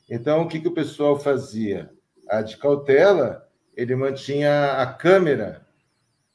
[0.09, 1.91] Então, o que, que o pessoal fazia?
[2.29, 3.47] A de cautela,
[3.77, 5.67] ele mantinha a câmera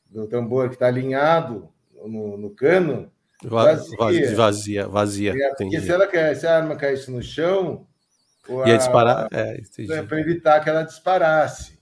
[0.09, 1.69] do tambor que está alinhado
[2.05, 3.11] no, no cano
[3.43, 4.35] vazia.
[4.35, 5.33] Vazia, vazia.
[5.57, 7.87] Porque se, ela, se a arma caísse no chão,
[8.65, 9.61] ia disparar, é,
[10.03, 11.72] para evitar que ela disparasse,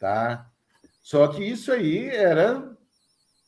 [0.00, 0.50] tá?
[1.00, 2.76] Só que isso aí era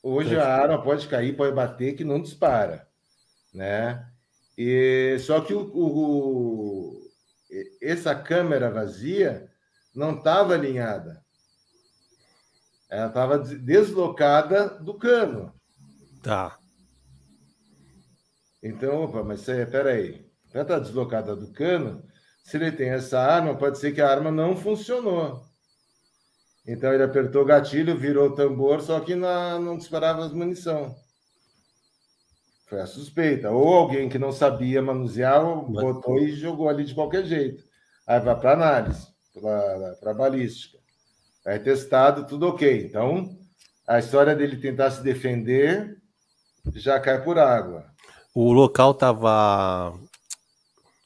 [0.03, 2.87] hoje a arma pode cair, pode bater que não dispara,
[3.53, 4.07] né?
[4.57, 7.11] E só que o, o
[7.81, 9.51] essa câmera vazia
[9.95, 11.23] não estava alinhada.
[12.89, 15.55] Ela estava deslocada do cano.
[16.23, 16.59] Tá.
[18.63, 20.31] Então, opa, mas espera aí.
[20.53, 22.03] Ela está deslocada do cano.
[22.43, 25.52] Se ele tem essa arma, pode ser que a arma não funcionou.
[26.67, 30.95] Então ele apertou o gatilho, virou o tambor, só que na, não disparava as munição.
[32.67, 33.51] Foi a suspeita.
[33.51, 37.65] Ou alguém que não sabia manusear, botou e jogou ali de qualquer jeito.
[38.07, 39.09] Aí vai para análise,
[40.01, 40.79] para balística.
[41.45, 42.87] Aí testado, tudo ok.
[42.87, 43.37] Então,
[43.87, 46.01] a história dele tentar se defender
[46.75, 47.85] já cai por água.
[48.35, 49.93] O local estava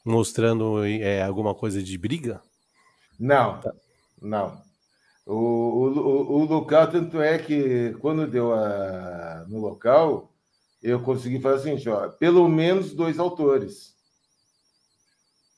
[0.04, 2.40] mostrando é, alguma coisa de briga?
[3.18, 3.60] Não,
[4.20, 4.65] não.
[5.26, 10.32] O, o, o, local, tanto é que quando deu a, no local,
[10.80, 13.96] eu consegui fazer assim, ó, pelo menos dois autores.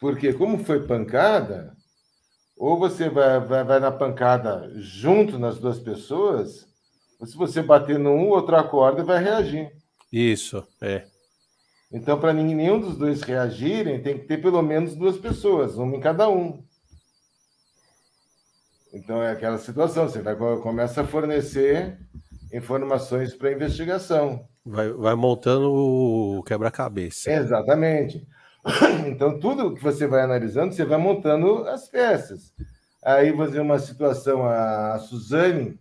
[0.00, 1.76] Porque como foi pancada,
[2.56, 6.66] ou você vai, vai, vai na pancada junto nas duas pessoas,
[7.20, 9.70] ou se você bater num, outro acorda e vai reagir.
[10.10, 11.06] Isso, é.
[11.92, 16.00] Então, para nenhum dos dois reagirem, tem que ter pelo menos duas pessoas, uma em
[16.00, 16.66] cada um.
[18.98, 21.96] Então é aquela situação, você vai começa a fornecer
[22.52, 24.46] informações para a investigação.
[24.66, 27.30] Vai, vai montando o quebra-cabeça.
[27.30, 28.26] Exatamente.
[29.06, 32.52] Então, tudo que você vai analisando, você vai montando as peças.
[33.02, 35.78] Aí, dizer uma situação, a Suzane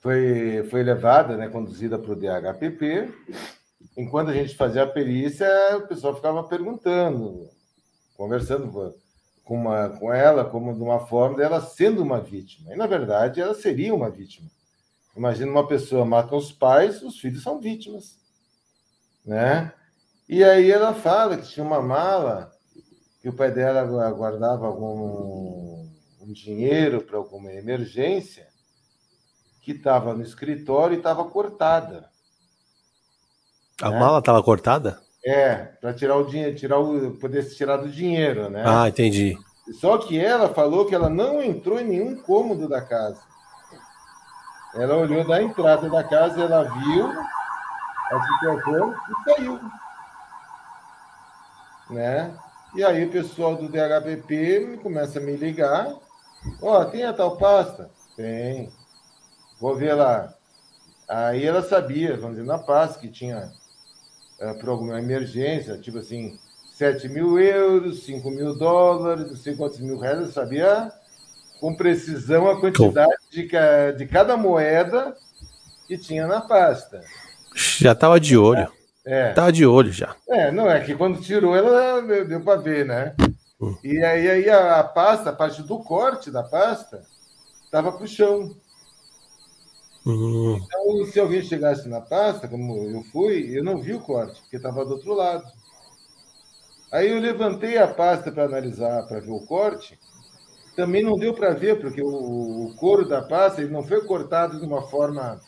[0.00, 3.12] foi, foi levada, né, conduzida para o DHPP.
[3.96, 5.46] Enquanto a gente fazia a perícia,
[5.76, 7.48] o pessoal ficava perguntando,
[8.16, 8.94] conversando
[9.50, 12.72] com, uma, com ela como de uma forma dela sendo uma vítima.
[12.72, 14.48] E, na verdade, ela seria uma vítima.
[15.16, 18.16] Imagina uma pessoa mata os pais, os filhos são vítimas.
[19.26, 19.72] Né?
[20.28, 22.52] E aí ela fala que tinha uma mala
[23.20, 23.82] que o pai dela
[24.12, 25.90] guardava algum
[26.20, 28.46] um dinheiro para alguma emergência
[29.62, 32.08] que estava no escritório e estava cortada.
[33.82, 33.98] A né?
[33.98, 35.02] mala estava cortada?
[35.24, 38.62] É, para tirar o dinheiro, tirar o, poder tirar do dinheiro, né?
[38.66, 39.36] Ah, entendi.
[39.78, 43.20] Só que ela falou que ela não entrou em nenhum cômodo da casa.
[44.74, 47.06] Ela olhou da entrada da casa, ela viu
[48.10, 49.60] a situação e saiu.
[51.90, 52.34] Né?
[52.74, 55.92] E aí o pessoal do DHPP começa a me ligar.
[56.62, 57.90] Ó, oh, tem a tal pasta?
[58.16, 58.72] Tem.
[59.60, 60.32] Vou ver lá.
[61.08, 63.50] Aí ela sabia, vamos dizer, na pasta que tinha
[64.40, 66.38] uh, para alguma emergência, tipo assim,
[66.74, 70.92] 7 mil euros, 5 mil dólares, não sei quantos mil reais, eu sabia
[71.60, 73.48] com precisão a quantidade de,
[73.96, 75.14] de cada moeda
[75.86, 77.02] que tinha na pasta.
[77.54, 78.68] Já estava de olho.
[79.04, 79.32] É.
[79.32, 80.14] Tava de olho já.
[80.28, 83.14] É, não é que quando tirou ela deu para ver, né?
[83.60, 83.76] Hum.
[83.82, 87.02] E aí, aí a, a, pasta, a parte do corte da pasta,
[87.64, 88.54] estava para o chão.
[90.04, 90.56] Uhum.
[90.56, 94.56] Então, se alguém chegasse na pasta, como eu fui, eu não vi o corte, porque
[94.56, 95.44] estava do outro lado.
[96.90, 99.98] Aí eu levantei a pasta para analisar, para ver o corte.
[100.74, 104.58] Também não deu para ver, porque o, o couro da pasta ele não foi cortado
[104.58, 105.40] de uma forma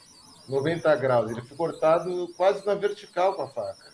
[0.49, 3.93] 90 graus, ele foi cortado quase na vertical com a faca.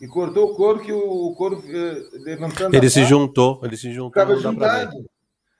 [0.00, 2.74] E cortou o couro que o, o couro eh, levantando.
[2.74, 4.10] Ele se pasta, juntou, ele se juntou.
[4.10, 4.92] Ficava juntado.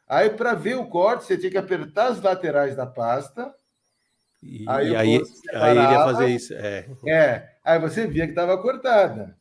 [0.09, 3.55] Aí, para ver o corte, você tinha que apertar as laterais da pasta
[4.45, 5.23] e aí, e aí,
[5.55, 6.55] aí ele ia fazer isso.
[6.55, 6.87] É.
[7.07, 9.37] é, aí você via que estava cortada.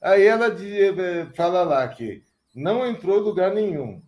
[0.00, 2.22] Aí ela eh, fala lá que
[2.54, 4.02] não entrou lugar nenhum,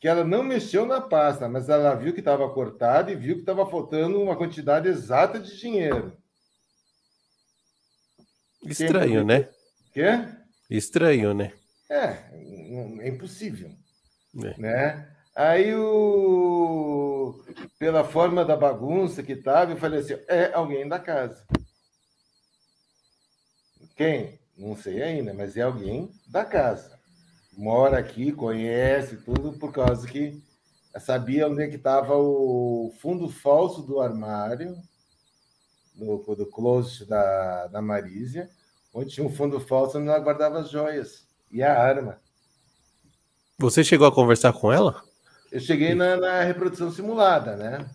[0.00, 3.40] que ela não mexeu na pasta, mas ela viu que estava cortada e viu que
[3.40, 6.16] estava faltando uma quantidade exata de dinheiro.
[8.64, 9.48] Estranho, né?
[9.92, 10.26] Quê?
[10.68, 11.52] Estranho, né?
[11.88, 12.16] É,
[13.00, 13.70] é impossível.
[14.44, 14.60] É.
[14.60, 15.09] Né?
[15.34, 17.42] Aí, o...
[17.78, 21.46] pela forma da bagunça que estava, eu falei assim: é alguém da casa.
[23.96, 24.40] Quem?
[24.56, 26.98] Não sei ainda, mas é alguém da casa.
[27.56, 30.42] Mora aqui, conhece tudo, por causa que
[30.98, 34.76] sabia onde é que estava o fundo falso do armário,
[35.94, 38.48] do, do closet da, da Marísia,
[38.92, 42.20] onde tinha um fundo falso onde ela guardava as joias e a arma.
[43.58, 45.02] Você chegou a conversar com ela?
[45.50, 47.86] Eu cheguei na, na reprodução simulada, né?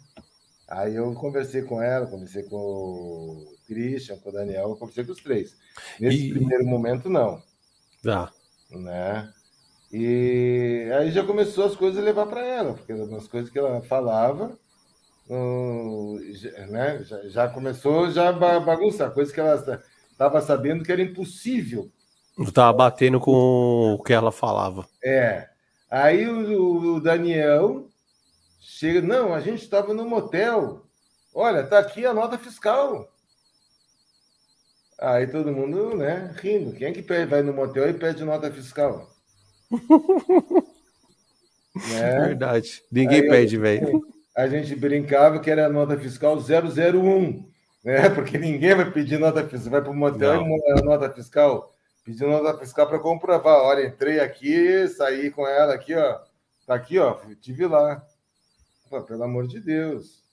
[0.68, 5.12] Aí eu conversei com ela, conversei com o Christian, com o Daniel, eu conversei com
[5.12, 5.56] os três.
[6.00, 6.34] Nesse e...
[6.34, 7.42] primeiro momento, não.
[8.04, 8.32] Tá.
[8.72, 9.32] Né?
[9.92, 13.82] E aí já começou as coisas a levar para ela, porque as coisas que ela
[13.84, 14.58] falava,
[16.68, 17.04] né?
[17.04, 21.90] já, já começou já bagunçar, coisas que ela estava sabendo que era impossível.
[22.40, 24.86] Estava batendo com o que ela falava.
[25.04, 25.48] É.
[25.90, 27.88] Aí o, o Daniel
[28.60, 30.86] chega, não, a gente estava no motel.
[31.34, 33.12] Olha, tá aqui a nota fiscal.
[35.00, 36.74] Aí todo mundo, né, rindo.
[36.74, 39.10] Quem é que vai no motel e pede nota fiscal?
[41.76, 42.20] né?
[42.28, 42.82] Verdade.
[42.92, 44.02] Ninguém Aí, pede, velho.
[44.36, 47.46] A gente brincava que era a nota fiscal 001,
[47.84, 48.10] né?
[48.16, 49.72] Porque ninguém vai pedir nota fiscal.
[49.72, 50.78] Vai para o motel Não.
[50.78, 51.75] e nota fiscal.
[52.06, 53.62] Pedir nota fiscal para comprovar.
[53.64, 56.20] Olha, entrei aqui, saí com ela aqui, ó.
[56.66, 57.18] Tá aqui, ó.
[57.42, 58.02] Tive lá.
[58.90, 60.24] Pô, pelo amor de Deus.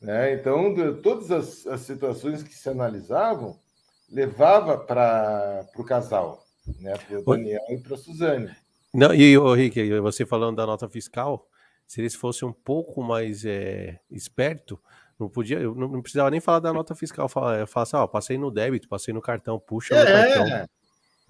[0.00, 0.34] Né?
[0.34, 3.58] Então, de, todas as, as situações que se analisavam
[4.08, 6.44] levava para o casal
[6.78, 6.96] né?
[6.96, 8.50] Para o Daniel e para a Suzane.
[8.92, 11.48] Não, e o Rick, você falando da nota fiscal,
[11.86, 14.78] se eles fossem um pouco mais é, esperto,
[15.18, 18.38] não podia, não, não, precisava nem falar da nota fiscal, falar, falar assim, ó, passei
[18.38, 20.68] no débito, passei no cartão, puxa é, cartão.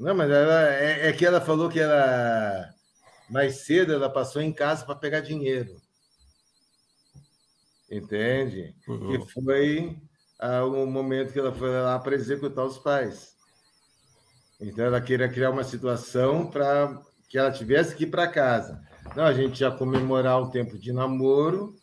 [0.01, 2.75] Não, mas ela, é, é, que ela falou que ela
[3.29, 5.77] mais cedo ela passou em casa para pegar dinheiro.
[7.91, 8.75] Entende?
[8.89, 9.15] Uhum.
[9.15, 9.99] E foi
[10.39, 13.37] ah, o momento que ela foi lá para executar os pais.
[14.59, 16.99] Então, ela queria criar uma situação para
[17.29, 18.83] que ela tivesse que ir para casa.
[19.15, 21.77] Não, a gente ia comemorar o tempo de namoro,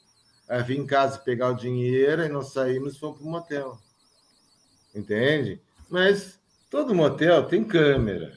[0.49, 3.77] aí vir em casa pegar o dinheiro e nós saímos e fomos para o motel.
[4.95, 5.61] Entende?
[5.89, 6.36] Mas
[6.69, 8.31] todo motel tem câmera.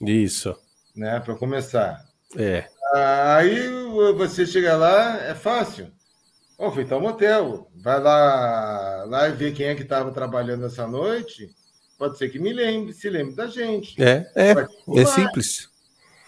[0.00, 0.54] Isso.
[0.94, 2.04] Né, para começar.
[2.36, 2.68] É.
[2.94, 3.68] Aí
[4.16, 5.90] você chega lá, é fácil.
[6.58, 7.70] Ó, oh, foi tal motel.
[7.82, 11.50] Vai lá, lá e vê quem é que estava trabalhando essa noite
[12.02, 13.94] Pode ser que me lembre, se lembre da gente.
[14.02, 14.50] É, é,
[14.96, 15.68] é simples.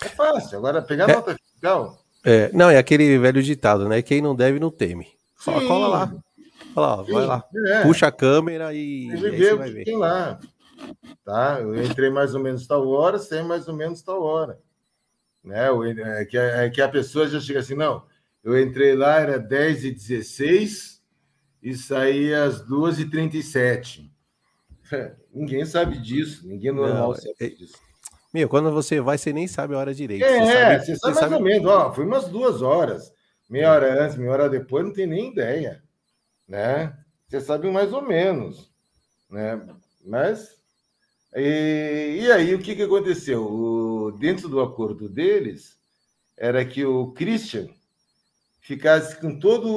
[0.01, 0.57] É fácil.
[0.57, 1.99] Agora, pegar é, nota fiscal.
[2.25, 4.01] É, não, é aquele velho ditado, né?
[4.01, 5.09] Quem não deve, não teme.
[5.35, 6.15] Fala, cola lá.
[6.73, 7.45] Fala, vai lá.
[7.67, 7.83] É.
[7.83, 9.11] Puxa a câmera e.
[9.11, 10.39] Ele vê o que tem lá.
[11.25, 11.59] Tá?
[11.61, 14.61] Eu entrei mais ou menos tal hora, saí mais ou menos tal hora.
[15.43, 15.67] Né?
[16.21, 18.05] É que, é que a pessoa já chega assim, não.
[18.43, 21.03] Eu entrei lá, era 10 e 16
[21.63, 24.15] e saí às 2 e 37
[25.33, 27.79] Ninguém sabe disso, ninguém normal não, sabe é, disso.
[28.33, 30.25] Meu, quando você vai, você nem sabe a hora direito.
[30.25, 31.35] É, você sabe, você sabe mais sabe...
[31.35, 31.67] ou menos.
[31.71, 33.13] Ó, foi umas duas horas.
[33.49, 35.83] Meia hora antes, meia hora depois, não tem nem ideia.
[36.49, 36.97] Né?
[37.29, 38.71] Você sabe mais ou menos.
[39.31, 39.61] Né?
[40.05, 40.57] Mas.
[41.35, 43.43] E, e aí, o que, que aconteceu?
[43.43, 45.77] O, dentro do acordo deles,
[46.37, 47.69] era que o Christian
[48.61, 49.69] ficasse com todo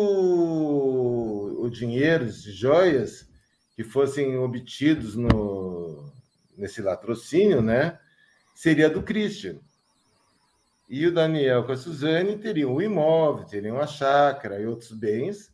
[1.59, 3.27] o dinheiro, as joias,
[3.75, 6.11] que fossem obtidos no,
[6.57, 7.99] nesse latrocínio, né,
[8.55, 9.59] seria do Christian.
[10.89, 15.51] E o Daniel com a Suzane teriam o imóvel, teriam a chácara e outros bens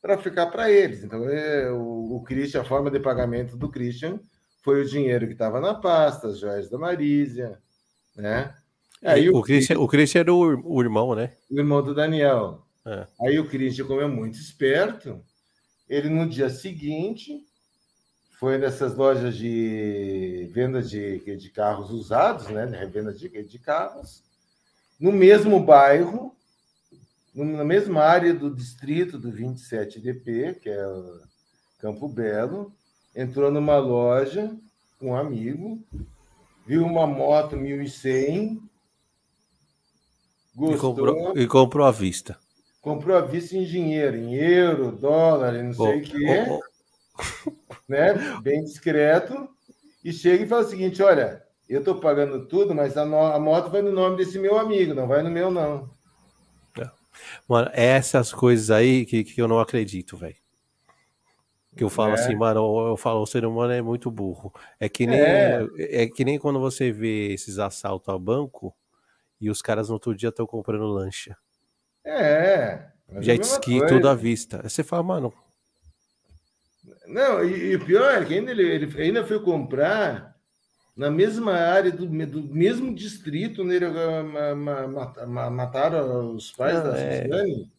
[0.00, 1.04] para ficar para eles.
[1.04, 4.18] Então, é, o, o Christian, a forma de pagamento do Christian
[4.62, 7.58] foi o dinheiro que estava na pasta, as joias da Marísia,
[8.16, 8.54] né?
[9.02, 11.32] Aí o, o, Christian, o Christian era o, o irmão, né?
[11.50, 12.66] O irmão do Daniel.
[12.84, 13.06] É.
[13.22, 15.20] Aí o Christian, como é muito esperto,
[15.88, 17.44] ele no dia seguinte
[18.38, 22.64] foi nessas lojas de venda de, de carros usados, né?
[22.64, 24.22] Revenda de, de carros,
[24.98, 26.34] no mesmo bairro,
[27.34, 30.84] na mesma área do distrito do 27DP, que é
[31.78, 32.74] Campo Belo,
[33.14, 34.54] entrou numa loja
[34.98, 35.78] com um amigo,
[36.66, 38.60] viu uma moto 1100,
[40.54, 40.74] gostou.
[40.74, 42.38] E comprou, e comprou à vista.
[42.80, 46.46] Comprou à vista em dinheiro, em euro, dólar, não sei o quê.
[47.86, 49.48] Né, bem discreto,
[50.02, 53.38] e chega e fala o seguinte: olha, eu estou pagando tudo, mas a, no, a,
[53.38, 55.90] moto vai no nome desse meu amigo, não vai no meu, não.
[56.78, 56.88] É.
[57.46, 60.36] Mano, essas coisas aí que, que eu não acredito, velho.
[61.76, 62.14] Que eu falo é.
[62.14, 64.52] assim, mano, eu falo, o ser humano é muito burro.
[64.78, 65.66] É que nem, é.
[65.76, 68.74] é que nem quando você vê esses assaltos a banco
[69.40, 71.36] e os caras no outro dia estão comprando lancha.
[72.04, 72.88] É.
[73.20, 74.60] Jet ski, tudo à vista.
[74.62, 75.32] Aí você fala, mano.
[77.06, 80.36] Não, e, o pior é que ainda ele, ele ainda foi comprar
[80.96, 83.86] na mesma área do, do mesmo distrito onde ele,
[85.50, 87.22] mataram os pais Não, da é...
[87.22, 87.72] Suzane.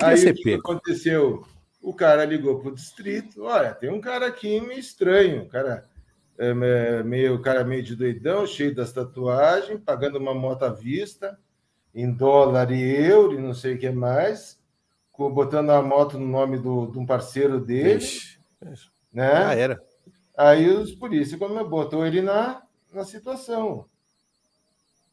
[0.00, 1.44] Aí o que aconteceu?
[1.82, 5.88] O cara ligou para o distrito, olha, tem um cara aqui meio estranho, cara
[6.40, 11.38] é, meio cara meio de doidão, cheio das tatuagens, pagando uma moto à vista,
[11.94, 14.58] em dólar e euro, e não sei o que mais,
[15.18, 18.02] botando a moto no nome do, de um parceiro dele.
[18.02, 18.38] Ixi,
[19.12, 19.32] né?
[19.32, 19.82] Já era.
[20.34, 23.84] Aí os polícia botou ele na, na situação.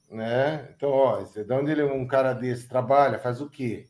[0.10, 0.70] Né?
[0.74, 3.86] Então, ó, de onde ele, um cara desse trabalha, faz o quê?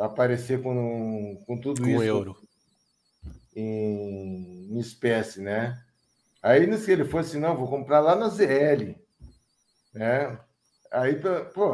[0.00, 1.98] Aparecer com, com tudo com isso.
[1.98, 2.36] Com euro.
[3.54, 5.78] Em, em espécie, né?
[6.42, 8.94] Aí, se ele fosse, não, vou comprar lá na ZL.
[9.92, 10.38] Né?
[10.90, 11.16] Aí,
[11.54, 11.68] pô.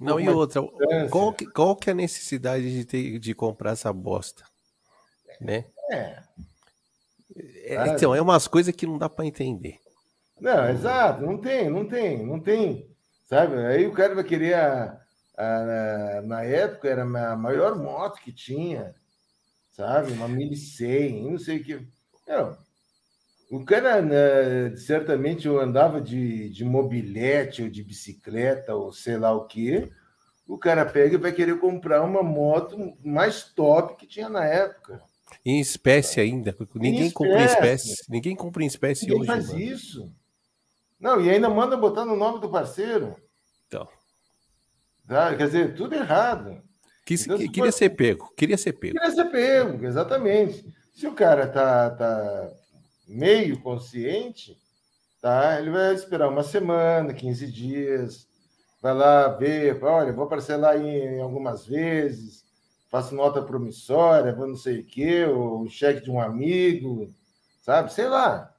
[0.00, 0.62] Um não, e outra,
[1.10, 4.44] qual que, qual que é a necessidade de, ter, de comprar essa bosta?
[5.40, 5.64] Né?
[5.90, 6.22] É.
[7.64, 9.78] É, então, é umas coisas que não dá para entender.
[10.40, 12.88] Não, exato, não tem, não tem, não tem.
[13.24, 13.56] Sabe?
[13.66, 15.00] Aí o cara vai querer a,
[15.38, 18.94] a, na época era a maior moto que tinha,
[19.70, 20.12] sabe?
[20.12, 21.86] Uma 1100, não sei o que.
[22.26, 22.58] Não,
[23.50, 29.46] o cara né, certamente andava de, de mobilete ou de bicicleta ou sei lá o
[29.46, 29.90] que.
[30.46, 35.02] O cara pega e vai querer comprar uma moto mais top que tinha na época.
[35.44, 36.56] Em espécie ainda.
[36.74, 38.04] Ninguém em compra em espécie.
[38.08, 39.26] Ninguém compra em espécie Ninguém hoje.
[39.26, 39.60] faz mano.
[39.60, 40.12] isso.
[40.98, 43.14] Não, e ainda manda botar no nome do parceiro.
[45.08, 45.34] Tá?
[45.34, 46.62] Quer dizer, tudo errado.
[47.06, 47.72] Quis, então, queria for...
[47.72, 48.30] ser pego.
[48.36, 48.94] Queria ser pego.
[48.94, 50.66] Queria ser pego, exatamente.
[50.92, 52.50] Se o cara tá, tá
[53.08, 54.54] meio consciente,
[55.20, 55.58] tá?
[55.58, 58.28] Ele vai esperar uma semana, 15 dias,
[58.82, 62.44] vai lá ver, olha, vou parcelar em, em algumas vezes,
[62.90, 67.10] faço nota promissória, vou não sei o quê, ou cheque de um amigo,
[67.62, 67.92] sabe?
[67.92, 68.52] Sei lá.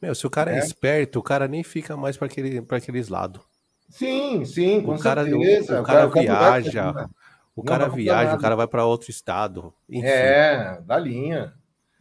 [0.00, 3.08] Meu, se o cara é, é esperto, o cara nem fica mais para aquele, aqueles
[3.08, 3.42] lados.
[3.88, 5.78] Sim, sim, com o cara, certeza.
[5.78, 7.08] O, o cara, o cara viaja,
[7.54, 9.72] o cara viaja, o cara vai para outro estado.
[9.88, 10.06] Enfim.
[10.06, 11.54] É, da linha.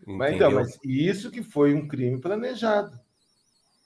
[0.06, 3.00] Mas, então, mas isso que foi um crime planejado.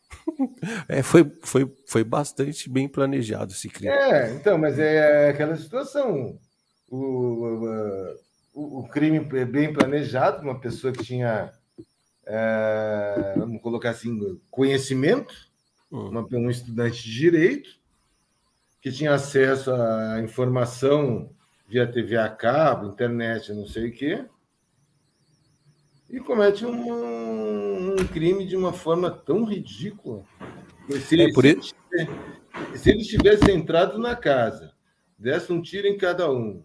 [0.87, 3.91] É, foi, foi, foi bastante bem planejado esse crime.
[3.91, 6.37] É, então, mas é aquela situação.
[6.89, 8.15] O,
[8.53, 11.51] o, o crime é bem planejado, uma pessoa que tinha,
[12.25, 15.33] é, vamos colocar assim, conhecimento,
[15.91, 16.09] hum.
[16.09, 17.78] uma, um estudante de direito,
[18.81, 21.29] que tinha acesso à informação
[21.67, 24.25] via TV a cabo, internet, não sei o quê,
[26.09, 30.25] e comete um, um, crime de uma forma tão ridícula.
[31.05, 31.75] Se, é por isso...
[32.75, 34.73] se eles tivessem entrado na casa,
[35.17, 36.63] desse um tiro em cada um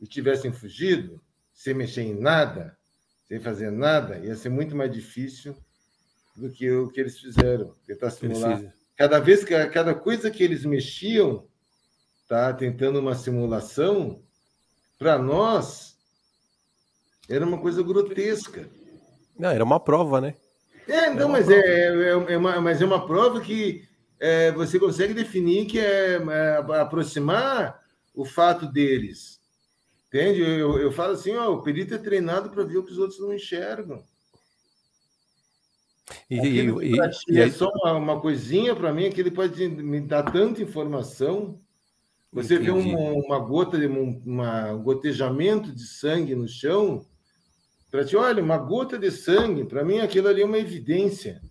[0.00, 1.22] e tivessem fugido,
[1.52, 2.76] sem mexer em nada,
[3.24, 5.56] sem fazer nada, ia ser muito mais difícil
[6.34, 7.76] do que o que eles fizeram.
[7.86, 8.58] Tentar simular.
[8.58, 8.81] Precisa.
[8.96, 11.46] Cada vez que cada coisa que eles mexiam,
[12.28, 14.22] tá tentando uma simulação,
[14.98, 15.96] para nós
[17.28, 18.68] era uma coisa grotesca.
[19.38, 20.34] Não, era uma prova, né?
[20.86, 23.88] É, não, mas é, é, é, uma, mas é uma prova que
[24.18, 27.80] é, você consegue definir que é, é, aproximar
[28.14, 29.40] o fato deles.
[30.08, 30.42] Entende?
[30.42, 33.18] Eu, eu falo assim, ó, o perito é treinado para ver o que os outros
[33.20, 34.04] não enxergam.
[36.28, 36.96] E, e, e,
[37.28, 41.60] e é só uma, uma coisinha para mim que ele pode me dar tanta informação.
[42.32, 42.70] Você Entendi.
[42.70, 47.04] vê uma, uma gota, uma, um gotejamento de sangue no chão,
[47.90, 51.42] para ti, olha, uma gota de sangue, para mim aquilo ali é uma evidência.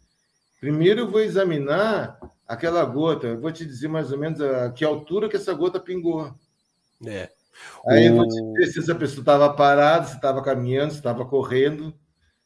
[0.60, 4.84] Primeiro eu vou examinar aquela gota, eu vou te dizer mais ou menos a que
[4.84, 6.34] altura que essa gota pingou.
[7.06, 7.30] É.
[7.88, 11.26] Aí eu vou te dizer se essa pessoa estava parada, se estava caminhando, se estava
[11.26, 11.94] correndo,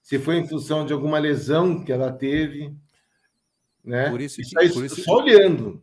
[0.06, 2.72] se foi em função de alguma lesão que ela teve.
[3.84, 4.07] Né?
[4.11, 5.82] Por isso, que, por isso só olhando.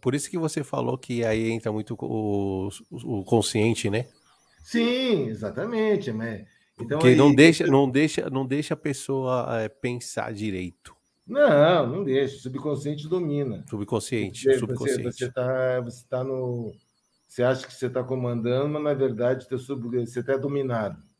[0.00, 4.06] Por isso que você falou que aí entra muito o, o consciente, né?
[4.62, 6.10] Sim, exatamente.
[6.10, 6.46] Mas
[6.80, 7.14] então, que aí...
[7.14, 10.96] não deixa, não deixa, não deixa a pessoa é, pensar direito.
[11.26, 12.36] Não, não deixa.
[12.36, 13.66] O subconsciente domina.
[13.68, 14.44] Subconsciente.
[14.44, 15.12] Você, subconsciente.
[15.12, 16.72] Você está você tá no.
[17.28, 21.11] Você acha que você está comandando, mas na verdade você está dominado.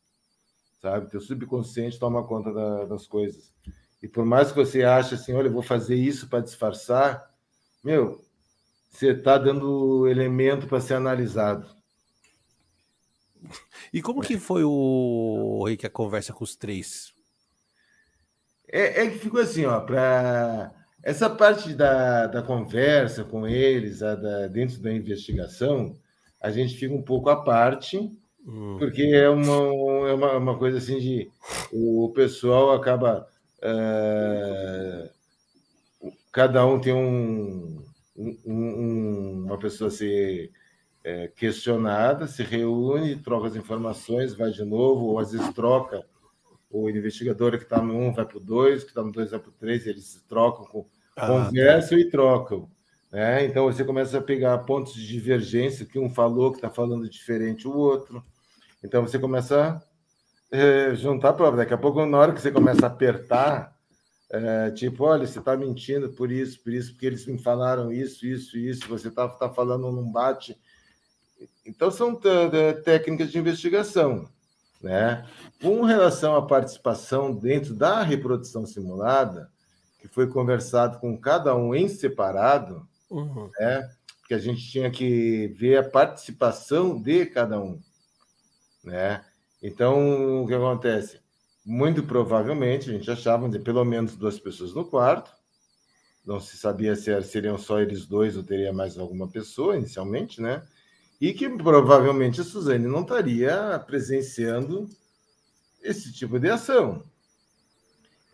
[0.83, 1.09] Sabe?
[1.09, 3.55] Teu subconsciente toma conta da, das coisas.
[4.03, 7.31] E por mais que você ache assim, olha, eu vou fazer isso para disfarçar,
[7.85, 8.21] meu,
[8.91, 11.69] você está dando elemento para ser analisado.
[13.93, 17.15] E como que foi o Rick a conversa com os três?
[18.67, 24.17] É, é que ficou assim, ó, para essa parte da, da conversa com eles, a
[24.17, 25.97] da, dentro da investigação,
[26.41, 28.11] a gente fica um pouco à parte,
[28.47, 28.77] hum.
[28.79, 31.31] porque é uma, é uma, uma, coisa assim de
[31.73, 33.29] o pessoal acaba.
[33.63, 35.09] Uh,
[36.33, 37.85] cada um tem um,
[38.17, 40.51] um, uma pessoa se
[41.05, 46.05] é, questionada, se reúne, troca as informações, vai de novo, ou às vezes troca
[46.71, 49.41] o investigador que está no 1 vai para o 2, que está no 2 vai
[49.41, 50.87] para o 3, eles trocam, com,
[51.17, 52.05] ah, conversam tá.
[52.05, 52.71] e trocam.
[53.11, 53.45] Né?
[53.45, 57.69] Então você começa a pegar pontos de divergência, que um falou que está falando diferente
[57.69, 58.25] o outro.
[58.83, 59.83] Então você começa
[60.53, 61.57] a é, juntar prova.
[61.57, 63.77] Daqui a pouco, na hora que você começa a apertar,
[64.31, 68.27] é, tipo, olha, você está mentindo por isso, por isso, porque eles me falaram isso,
[68.27, 70.59] isso, isso, você está tá falando num bate.
[71.67, 72.19] Então são
[72.85, 74.29] técnicas de investigação.
[74.81, 75.25] Né?
[75.63, 79.49] Com relação à participação dentro da reprodução simulada,
[80.01, 83.49] que foi conversado com cada um em separado, uhum.
[83.61, 83.89] né?
[84.27, 87.79] que a gente tinha que ver a participação de cada um.
[88.83, 89.25] Né?
[89.63, 91.21] Então, o que acontece?
[91.65, 95.33] Muito provavelmente, a gente achava de pelo menos duas pessoas no quarto,
[96.25, 100.63] não se sabia se seriam só eles dois ou teria mais alguma pessoa inicialmente, né?
[101.23, 104.89] e que provavelmente a Suzane não estaria presenciando
[105.81, 107.05] esse tipo de ação.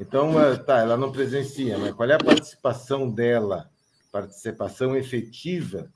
[0.00, 3.70] Então, eh, tá, ela não presencia, mas qual é a participação dela,
[4.10, 5.92] participação efetiva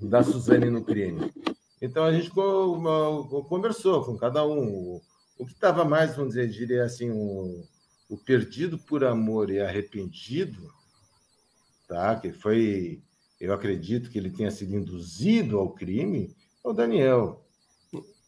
[0.00, 1.30] da Suzane no crime?
[1.80, 5.00] Então, a gente conversou com cada um.
[5.38, 7.64] O que estava mais, vamos dizer, diria assim, o,
[8.08, 10.68] o perdido por amor e arrependido,
[11.86, 12.16] tá?
[12.16, 13.00] que foi
[13.40, 16.34] eu acredito que ele tenha sido induzido ao crime,
[16.64, 17.44] é o Daniel.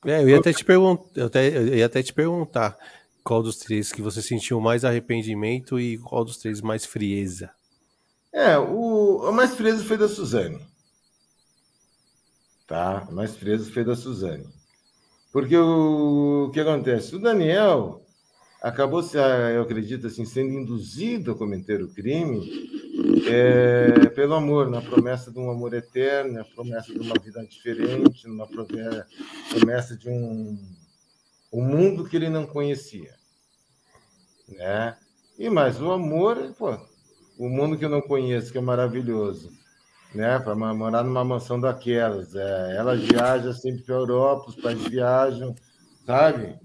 [0.05, 2.79] É, eu ia até te perguntar, eu, até, eu ia até te perguntar
[3.25, 7.51] qual dos três que você sentiu mais arrependimento e qual dos três mais frieza.
[8.33, 10.61] É, o, o mais frieza foi da Suzane.
[12.71, 13.09] Tá?
[13.11, 14.47] Mais frieza foi da Suzane.
[15.33, 17.17] Porque o, o que acontece?
[17.17, 18.01] O Daniel
[18.63, 19.03] acabou,
[19.53, 22.49] eu acredito, assim, sendo induzido a cometer o crime
[23.29, 28.29] é, pelo amor, na promessa de um amor eterno, na promessa de uma vida diferente,
[28.29, 30.57] numa promessa de um,
[31.53, 33.17] um mundo que ele não conhecia.
[34.49, 34.97] Né?
[35.37, 36.79] E mais, o amor, pô,
[37.37, 39.59] o mundo que eu não conheço, que é maravilhoso,
[40.15, 40.39] né?
[40.39, 42.35] Para morar numa mansão daquelas.
[42.35, 45.55] É, ela viaja sempre para a Europa, os pais viajam,
[46.07, 46.59] sabe?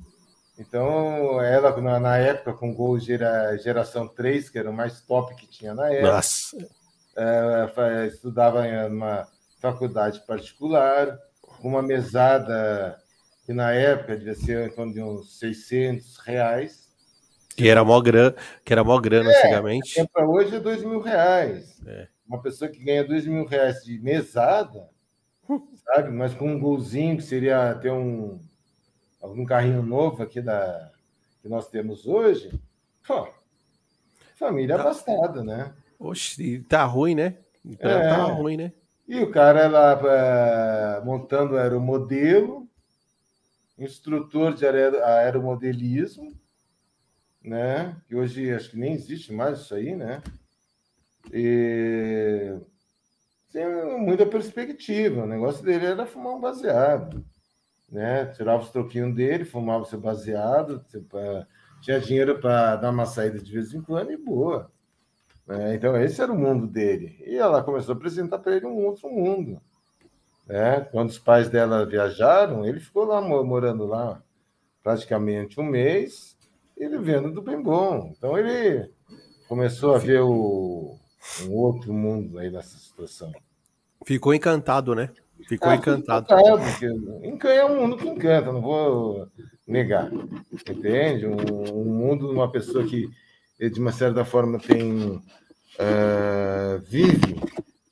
[0.58, 5.02] Então, ela, na, na época, com o Gol gera, Geração 3, que era o mais
[5.02, 6.22] top que tinha na época,
[7.18, 9.28] é, estudava em uma
[9.60, 11.18] faculdade particular,
[11.62, 12.98] uma mesada
[13.46, 16.86] que na época devia ser em torno de uns 600 reais.
[17.56, 20.08] Que era mó grana, que era mó grana é, antigamente.
[20.12, 21.82] Para hoje é 2 mil reais.
[21.86, 22.08] É.
[22.28, 24.90] Uma pessoa que ganha 2 mil reais de mesada,
[25.76, 26.10] sabe?
[26.12, 28.40] Mas com um golzinho que seria ter um
[29.22, 30.92] algum carrinho novo aqui da,
[31.42, 32.52] que nós temos hoje,
[33.06, 33.28] pô,
[34.36, 34.82] família tá.
[34.82, 35.74] abastada, né?
[36.00, 37.38] Oxe, tá ruim, né?
[37.80, 38.10] É.
[38.10, 38.72] Tá ruim, né?
[39.08, 42.68] E o cara lá é, montando aeromodelo,
[43.78, 46.34] instrutor de aeromodelismo,
[47.44, 47.96] né?
[48.08, 50.22] Que hoje acho que nem existe mais isso aí, né?
[51.36, 52.58] E
[53.52, 53.66] tem
[54.00, 55.24] muita perspectiva.
[55.24, 57.24] O negócio dele era fumar um baseado
[57.96, 58.26] né?
[58.28, 60.84] Tirava os troquinhos dele, fumava seu baseado,
[61.82, 64.72] tinha dinheiro para dar uma saída de vez em quando e boa.
[65.48, 65.76] Né?
[65.76, 67.16] Então, esse era o mundo dele.
[67.26, 69.62] E ela começou a apresentar para ele um outro mundo.
[70.48, 70.82] Né?
[70.92, 74.22] Quando os pais dela viajaram, ele ficou lá morando lá
[74.84, 76.38] praticamente um mês
[76.78, 78.14] e vivendo do bem bom.
[78.18, 78.92] Então, ele
[79.48, 80.98] começou a ver o,
[81.44, 83.32] um outro mundo aí nessa situação.
[84.06, 85.10] Ficou encantado, né?
[85.48, 86.26] Ficou ah, encantado.
[86.26, 89.28] encantado é um mundo que encanta, não vou
[89.68, 90.12] negar.
[90.70, 91.28] Entende?
[91.28, 93.10] Um, um mundo, uma pessoa que,
[93.60, 95.22] de uma certa forma, tem.
[95.78, 97.36] Uh, vive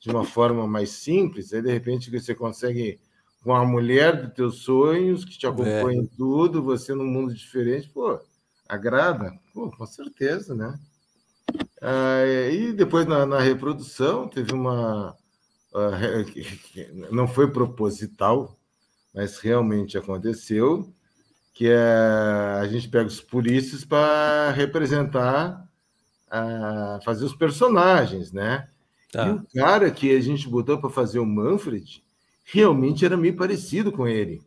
[0.04, 3.00] de uma forma mais simples, aí de repente você consegue
[3.42, 6.02] com a mulher dos teus sonhos, que te acompanha é.
[6.02, 8.18] em tudo, você num mundo diferente, pô,
[8.68, 9.32] agrada?
[9.52, 10.78] Pô, com certeza, né?
[11.80, 15.14] Ah, e depois na, na reprodução teve uma
[15.74, 15.98] ah,
[17.10, 18.56] não foi proposital,
[19.12, 20.88] mas realmente aconteceu,
[21.52, 25.68] que é, a gente pega os polícias para representar,
[27.04, 28.68] fazer os personagens, né?
[29.12, 29.28] Tá.
[29.28, 32.02] E o cara que a gente botou para fazer o Manfred
[32.44, 34.42] realmente era meio parecido com ele.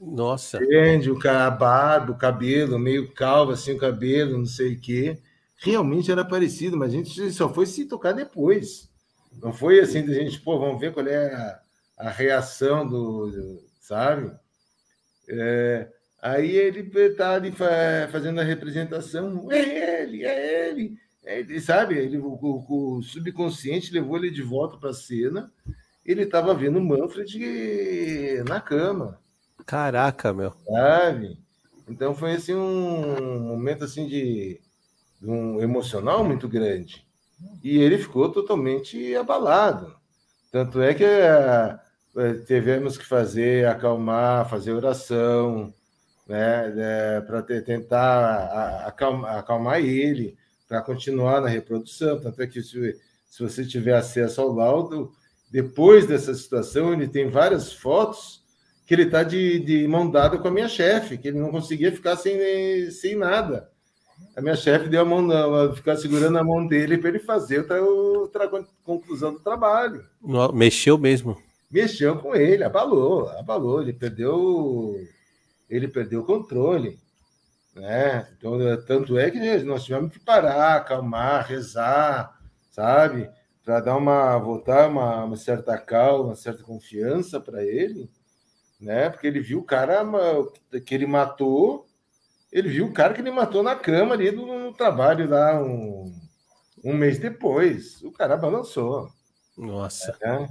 [0.00, 0.62] Nossa.
[0.62, 1.10] Entende?
[1.10, 5.18] O a barba, o cabelo, meio calvo, assim, o cabelo, não sei o quê.
[5.56, 8.90] Realmente era parecido, mas a gente só foi se tocar depois.
[9.42, 11.60] Não foi assim da gente, pô, vamos ver qual é a,
[11.98, 14.32] a reação do, do sabe?
[15.28, 15.88] É,
[16.20, 17.52] aí ele está ali
[18.10, 21.96] fazendo a representação, é ele, é ele, é ele sabe?
[21.96, 25.52] Ele, o, o, o subconsciente levou ele de volta para a cena.
[26.04, 29.18] Ele estava vendo o Manfred na cama.
[29.64, 30.52] Caraca, meu.
[30.64, 31.36] Sabe?
[31.88, 34.60] Então foi assim um momento assim de
[35.26, 37.06] um emocional muito grande.
[37.62, 39.94] E ele ficou totalmente abalado.
[40.50, 41.78] Tanto é que é,
[42.46, 45.72] tivemos que fazer, acalmar, fazer oração,
[46.26, 50.36] né, é, para tentar acalmar, acalmar ele,
[50.68, 52.20] para continuar na reprodução.
[52.20, 52.96] Tanto é que se,
[53.28, 55.12] se você tiver acesso ao laudo,
[55.50, 58.44] depois dessa situação, ele tem várias fotos
[58.86, 61.90] que ele está de, de mão dada com a minha chefe, que ele não conseguia
[61.92, 63.70] ficar sem, sem nada.
[64.36, 68.64] A minha chefe deu a mão, ficar segurando a mão dele para ele fazer a
[68.84, 70.04] conclusão do trabalho.
[70.52, 71.40] Mexeu mesmo.
[71.70, 73.80] Mexeu com ele, abalou, abalou.
[73.80, 74.94] Ele perdeu,
[75.70, 76.98] ele perdeu o controle,
[77.74, 78.28] né?
[78.36, 82.38] Então, tanto é que nós tivemos que parar, acalmar, rezar,
[82.70, 83.30] sabe?
[83.64, 88.08] Para dar uma voltar uma, uma certa calma, uma certa confiança para ele,
[88.78, 89.08] né?
[89.08, 90.04] Porque ele viu o cara
[90.84, 91.86] que ele matou
[92.56, 96.10] ele viu o cara que ele matou na cama ali do, no trabalho lá um,
[96.82, 98.02] um mês depois.
[98.02, 99.10] O cara balançou.
[99.58, 100.16] Nossa.
[100.22, 100.48] É.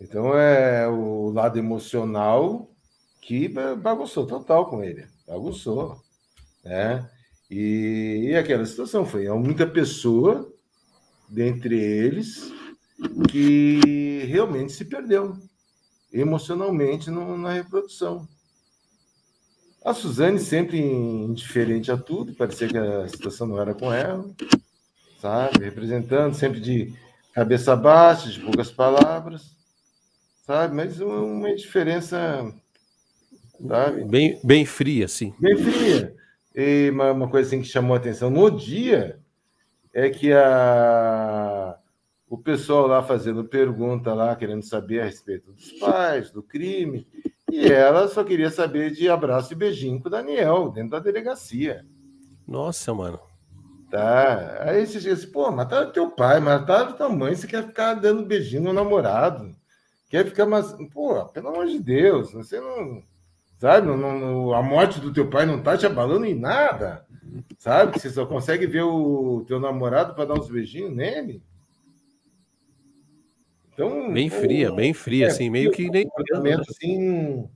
[0.00, 2.70] Então é o lado emocional
[3.20, 5.04] que bagunçou total com ele.
[5.26, 6.00] Bagunçou.
[6.64, 7.10] Né?
[7.50, 10.48] E, e aquela situação foi a única pessoa
[11.28, 12.52] dentre eles
[13.28, 15.36] que realmente se perdeu
[16.12, 18.28] emocionalmente no, na reprodução.
[19.86, 24.28] A Suzane sempre indiferente a tudo, parecia que a situação não era com ela,
[25.20, 25.64] sabe?
[25.64, 26.92] Representando, sempre de
[27.32, 29.56] cabeça baixa, de poucas palavras,
[30.44, 30.74] sabe?
[30.74, 32.52] Mas uma indiferença,
[33.64, 34.04] sabe?
[34.06, 35.32] Bem, bem fria, sim.
[35.38, 36.16] Bem fria.
[36.52, 39.20] E uma, uma coisa assim que chamou a atenção no dia
[39.94, 41.78] é que a,
[42.28, 47.06] o pessoal lá fazendo pergunta lá, querendo saber a respeito dos pais, do crime,
[47.50, 51.84] e ela só queria saber de abraço e beijinho com o Daniel, dentro da delegacia.
[52.46, 53.20] Nossa, mano.
[53.90, 54.62] Tá.
[54.62, 58.26] Aí você diz assim, pô, mataram teu pai, mataram tua mãe, você quer ficar dando
[58.26, 59.54] beijinho no namorado.
[60.08, 60.72] Quer ficar mais.
[60.92, 63.02] Pô, pelo amor de Deus, você não.
[63.58, 67.06] Sabe, não, não, a morte do teu pai não tá te abalando em nada.
[67.58, 67.98] Sabe?
[67.98, 71.42] Você só consegue ver o teu namorado para dar uns beijinhos nele.
[73.76, 76.06] Então, bem fria, bem fria, é, assim, meio que nem.
[76.06, 77.46] Um assim,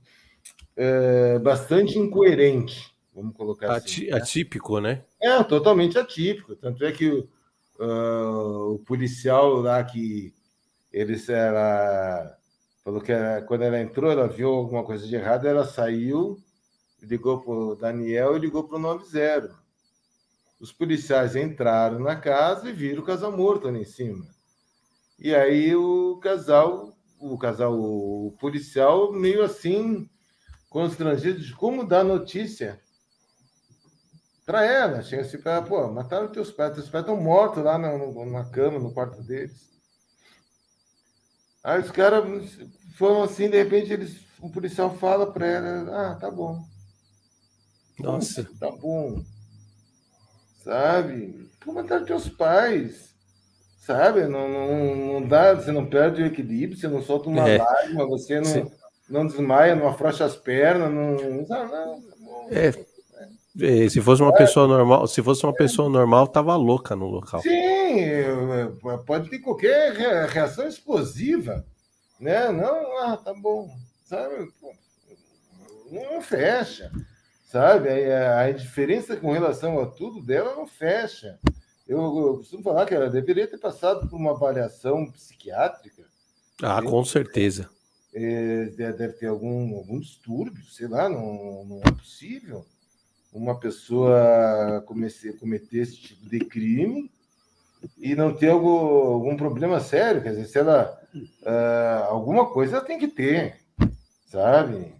[0.77, 4.05] é, bastante incoerente, vamos colocar assim.
[4.05, 4.17] Né?
[4.17, 5.03] Atípico, né?
[5.19, 6.55] É, totalmente atípico.
[6.55, 10.31] Tanto é que uh, o policial lá que
[10.93, 12.37] eles era
[12.83, 13.13] falou que
[13.47, 16.37] quando ela entrou, ela viu alguma coisa de errado, ela saiu,
[17.01, 19.59] ligou para o Daniel e ligou para o 90.
[20.59, 24.23] Os policiais entraram na casa e viram o casal morto ali em cima.
[25.23, 30.09] E aí o casal, o casal, o policial, meio assim,
[30.67, 32.81] constrangido de como dar notícia
[34.47, 35.03] para ela.
[35.03, 37.95] Chega assim para pô, mataram teus pais, teus pais estão mortos lá na,
[38.25, 39.69] na cama, no quarto deles.
[41.63, 42.57] Aí os caras
[42.97, 46.65] foram assim, de repente eles, o policial fala para ela, ah, tá bom.
[47.99, 48.49] Nossa.
[48.59, 49.23] Tá bom.
[50.63, 51.47] Sabe?
[51.63, 53.10] Como mataram teus pais?
[53.81, 54.27] Sabe?
[54.27, 57.57] Não, não, não dá, você não perde o equilíbrio, você não solta uma é.
[57.57, 58.71] lágrima, você não,
[59.09, 61.15] não desmaia, não afrouxa as pernas, não.
[61.15, 62.71] não, não é.
[63.59, 64.37] É, se fosse uma é.
[64.37, 67.41] pessoa normal, se fosse uma pessoa normal, tava louca no local.
[67.41, 67.97] Sim,
[69.05, 69.93] pode ter qualquer
[70.29, 71.65] reação explosiva,
[72.17, 72.49] né?
[72.49, 73.69] Não, ah, tá bom,
[74.05, 74.47] sabe?
[75.91, 76.89] Não fecha,
[77.43, 77.89] sabe?
[77.89, 81.37] A, a indiferença com relação a tudo dela não fecha.
[81.91, 86.03] Eu, eu costumo falar que ela deveria ter passado por uma avaliação psiquiátrica.
[86.63, 87.69] Ah, com certeza.
[88.13, 92.65] É, deve ter algum, algum distúrbio, sei lá, não, não é possível
[93.33, 97.11] uma pessoa comece, cometer esse tipo de crime
[97.97, 100.23] e não ter algum, algum problema sério.
[100.23, 100.97] Quer dizer, se ela.
[101.13, 103.57] Uh, alguma coisa ela tem que ter,
[104.27, 104.93] sabe?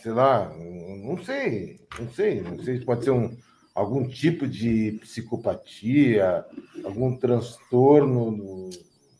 [0.00, 3.36] Sei lá, não sei, não sei, não sei, pode ser um,
[3.74, 6.44] algum tipo de psicopatia,
[6.84, 8.70] algum transtorno, no,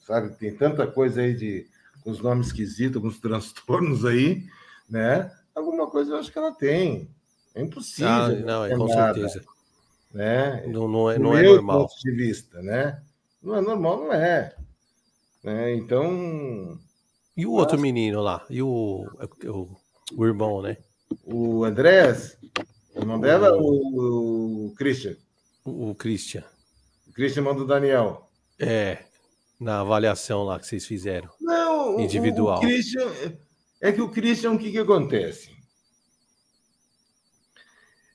[0.06, 0.34] sabe?
[0.36, 1.66] Tem tanta coisa aí de
[2.04, 4.44] os nomes esquisitos, alguns transtornos aí,
[4.88, 5.32] né?
[5.54, 7.08] Alguma coisa eu acho que ela tem.
[7.54, 8.10] É impossível.
[8.10, 9.44] Ah, não, é com nada, certeza.
[10.12, 10.66] Né?
[10.66, 11.88] Não, não é, não é normal.
[11.88, 13.02] ponto de vista, né?
[13.42, 14.54] Não é normal, não é.
[15.42, 15.74] Né?
[15.74, 16.78] Então.
[17.36, 18.44] E o outro menino lá?
[18.48, 19.06] E o,
[19.44, 19.76] o,
[20.16, 20.76] o irmão, né?
[21.24, 22.38] O Andrés?
[22.94, 25.16] O nome dela o, o Christian?
[25.64, 26.44] O, Christian.
[27.08, 28.28] O Christian manda o Daniel.
[28.58, 29.04] É,
[29.58, 31.30] na avaliação lá que vocês fizeram.
[31.40, 32.56] Não, individual.
[32.56, 33.10] O, o Christian,
[33.80, 35.50] é que o Christian, o que, que acontece?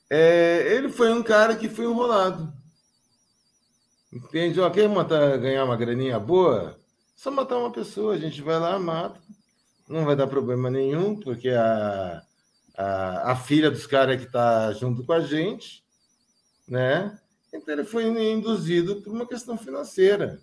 [0.09, 2.53] É, ele foi um cara que foi enrolado.
[4.11, 4.59] Entende?
[4.59, 6.79] Ó, quer matar, ganhar uma graninha boa?
[7.15, 9.19] Só matar uma pessoa, a gente vai lá, mata.
[9.87, 12.21] Não vai dar problema nenhum, porque a,
[12.77, 15.83] a, a filha dos caras que está junto com a gente,
[16.67, 17.19] né?
[17.51, 20.39] Então ele foi induzido por uma questão financeira.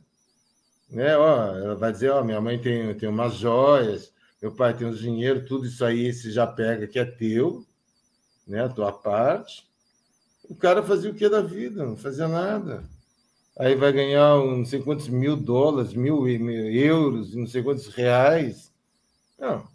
[0.91, 1.17] Né?
[1.17, 4.13] Ó, ela vai dizer, ó, minha mãe tem, tem umas joias,
[4.43, 7.65] meu pai tem os dinheiro, tudo isso aí você já pega que é teu,
[8.47, 8.65] né?
[8.65, 9.67] A tua parte.
[10.49, 11.85] O cara fazia o que da vida?
[11.85, 12.85] Não fazia nada.
[13.59, 17.87] Aí vai ganhar um, não sei quantos mil dólares, mil, mil euros, não sei quantos
[17.87, 18.73] reais.
[19.39, 19.67] Não.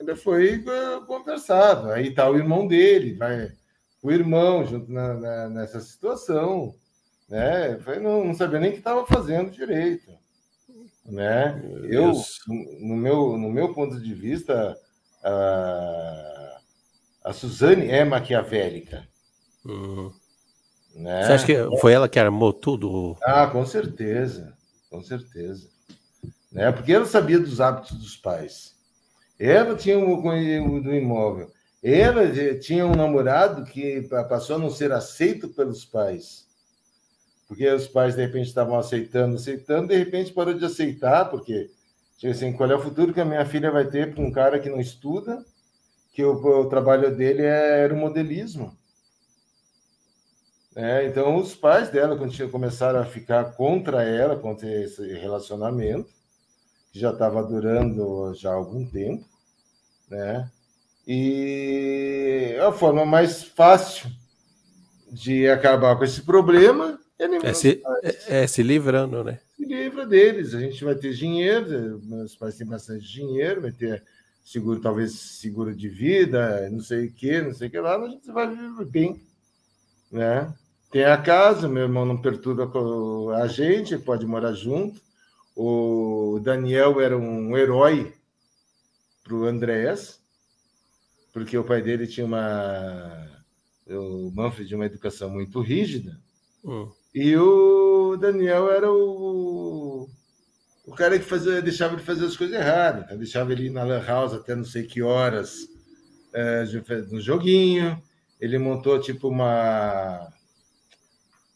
[0.00, 1.90] Ele foi eh, conversado.
[1.90, 3.52] Aí tá o irmão dele, vai
[4.02, 6.74] o irmão junto na, na, nessa situação,
[7.28, 7.78] né?
[7.80, 10.10] Foi, não, não sabia nem o que estava fazendo direito,
[11.04, 11.60] né?
[11.84, 12.12] Eu,
[12.80, 14.76] no meu, no meu ponto de vista,
[15.22, 16.60] a,
[17.24, 19.06] a Suzane é maquiavélica.
[19.64, 20.12] Uhum.
[20.94, 21.24] Né?
[21.24, 23.16] Você acha que foi ela que armou tudo?
[23.22, 24.56] Ah, com certeza,
[24.88, 25.68] com certeza.
[26.50, 26.72] Né?
[26.72, 28.74] Porque ela sabia dos hábitos dos pais.
[29.40, 31.50] Ela tinha o do imóvel.
[31.82, 36.46] Ela tinha um namorado que passou a não ser aceito pelos pais.
[37.48, 41.70] Porque os pais, de repente, estavam aceitando, aceitando, de repente parou de aceitar, porque,
[42.18, 44.60] tipo assim, qual é o futuro que a minha filha vai ter para um cara
[44.60, 45.42] que não estuda,
[46.12, 48.76] que o, o trabalho dele é, era o modelismo.
[50.76, 52.16] É, então, os pais dela
[52.52, 56.10] começaram a ficar contra ela, contra esse relacionamento,
[56.92, 59.29] que já estava durando já algum tempo,
[60.10, 60.50] né?
[61.06, 64.10] E a forma mais fácil
[65.10, 69.40] de acabar com esse problema é, é, se, é, é se livrando, né?
[69.54, 70.54] Se livra deles.
[70.54, 74.02] A gente vai ter dinheiro, meus pais têm bastante dinheiro, vai ter
[74.42, 78.08] seguro, talvez seguro de vida, não sei o que, não sei o que lá, a
[78.08, 79.22] gente vai viver bem,
[80.10, 80.52] né?
[80.90, 82.68] Tem a casa, meu irmão não perturba
[83.36, 85.00] a gente, pode morar junto.
[85.54, 88.12] O Daniel era um herói
[89.30, 90.20] para o Andrés,
[91.32, 93.28] porque o pai dele tinha uma.
[93.86, 96.18] O Manfred uma educação muito rígida.
[96.64, 96.90] Hum.
[97.14, 100.08] E o Daniel era o,
[100.84, 103.04] o cara que fazia, deixava ele fazer as coisas erradas.
[103.04, 105.68] Então deixava ele ir na Lan House até não sei que horas
[106.32, 106.64] é,
[107.10, 108.00] no joguinho.
[108.40, 110.32] Ele montou tipo uma.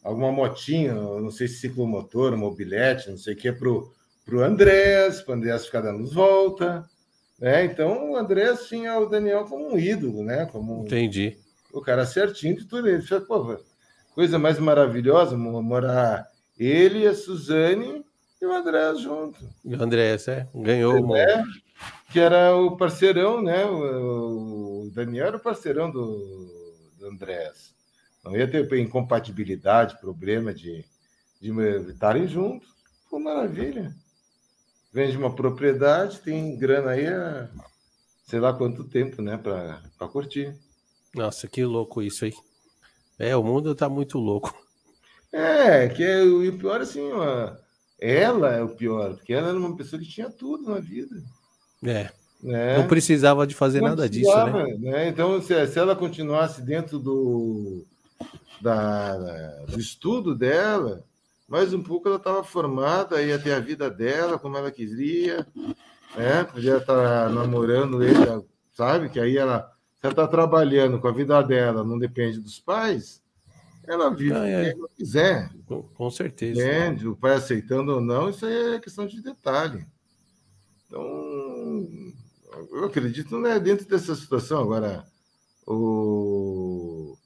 [0.03, 5.33] alguma motinha, não sei se ciclomotor, mobilete, não sei o que, para o Andrés, para
[5.33, 6.89] o Andrés ficar dando volta.
[7.39, 7.65] Né?
[7.65, 10.47] Então o Andrés tinha o Daniel como um ídolo, né?
[10.47, 11.37] Como Entendi.
[11.73, 12.89] O cara certinho de tudo.
[12.89, 13.59] Ele pô,
[14.15, 16.27] coisa mais maravilhosa morar
[16.59, 18.05] ele, a Suzane
[18.41, 19.39] e o Andrés junto.
[19.65, 20.49] E o Andrés, é?
[20.55, 21.43] Ganhou o é,
[22.13, 23.65] Que era o parceirão, né?
[23.65, 26.53] O, o Daniel era o parceirão do,
[26.99, 27.75] do Andrés.
[28.25, 30.85] Não ia ter incompatibilidade, problema de,
[31.41, 31.51] de
[31.91, 32.69] estarem juntos.
[33.11, 33.95] Foi maravilha
[34.95, 37.49] vende uma propriedade, tem grana aí há
[38.27, 40.55] sei lá quanto tempo, né, para curtir.
[41.15, 42.33] Nossa, que louco isso aí.
[43.19, 44.55] É, o mundo tá muito louco.
[45.33, 47.53] É, que é, o pior assim, ó,
[48.01, 51.17] ela é o pior, porque ela era uma pessoa que tinha tudo na vida.
[51.85, 52.11] É.
[52.43, 52.79] Né?
[52.79, 54.77] Não precisava de fazer Não nada disso, né?
[54.79, 55.09] né?
[55.09, 57.85] Então, se, se ela continuasse dentro do,
[58.61, 59.17] da,
[59.67, 61.05] do estudo dela,
[61.49, 65.47] mais um pouco ela estava formada, ia ter a vida dela como ela queria,
[66.17, 66.45] né?
[66.45, 69.09] podia estar namorando ele, sabe?
[69.09, 69.71] Que aí ela,
[70.03, 73.23] está trabalhando com a vida dela, não depende dos pais,
[73.87, 74.71] ela vive ah, é.
[74.71, 75.51] o que ela quiser.
[75.67, 76.61] Com, com certeza.
[76.61, 77.07] Entende?
[77.07, 79.87] O pai aceitando ou não, isso aí é questão de detalhe.
[80.87, 81.87] Então,
[82.73, 84.63] eu acredito né, dentro dessa situação.
[84.63, 85.05] Agora,
[85.67, 87.17] o...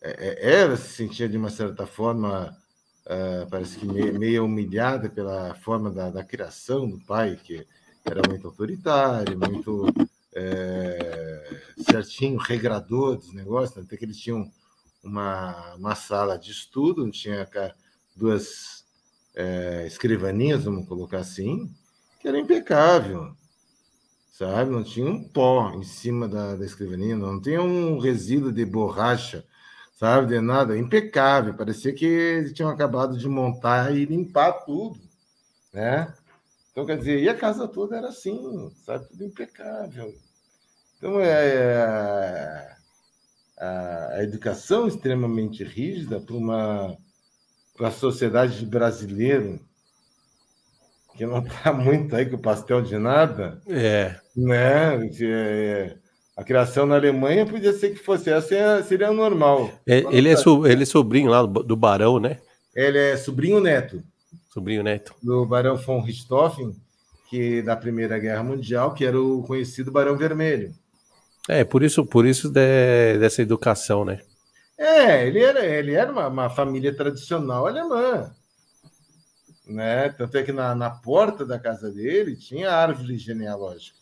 [0.00, 2.56] É, é, ela se sentia de uma certa forma
[3.08, 7.66] uh, parece que meio, meio humilhada pela forma da, da, criação do pai, que
[8.04, 9.86] era muito autoritário, muito
[10.34, 11.60] é,
[11.90, 14.50] certinho, regrador dos negócios, até que eles tinham
[15.02, 17.48] uma, uma sala de estudo, onde tinha
[18.14, 18.84] duas
[19.34, 21.70] é, escrivaninhas, vamos colocar assim,
[22.20, 23.36] que era impecável,
[24.32, 24.70] sabe?
[24.70, 29.44] Não tinha um pó em cima da, da escrivaninha, não tinha um resíduo de borracha,
[29.98, 30.28] sabe?
[30.28, 31.54] De nada, impecável.
[31.54, 34.98] Parecia que eles tinham acabado de montar e limpar tudo,
[35.72, 36.14] né?
[36.70, 39.08] Então, quer dizer, e a casa toda era assim, sabe?
[39.08, 40.14] Tudo impecável.
[40.96, 42.76] Então, é, é
[43.58, 46.96] a, a educação extremamente rígida para uma
[47.76, 49.60] para a sociedade brasileira
[51.16, 53.60] que não está muito aí com o pastel de nada.
[53.66, 54.16] É.
[54.36, 55.06] Né?
[55.20, 55.96] É,
[56.38, 59.72] a criação na Alemanha podia ser que fosse essa, seria normal.
[59.84, 62.38] É, ele, é so, ele é sobrinho lá do, do Barão, né?
[62.72, 64.00] Ele é sobrinho neto.
[64.48, 65.12] Sobrinho neto.
[65.20, 66.76] Do Barão von Richthofen,
[67.28, 70.72] que da Primeira Guerra Mundial, que era o conhecido Barão Vermelho.
[71.48, 74.20] É, por isso, por isso de, dessa educação, né?
[74.78, 78.30] É, ele era, ele era uma, uma família tradicional alemã
[79.68, 80.08] né?
[80.10, 83.97] Tanto é que na, na porta da casa dele tinha árvore genealógica,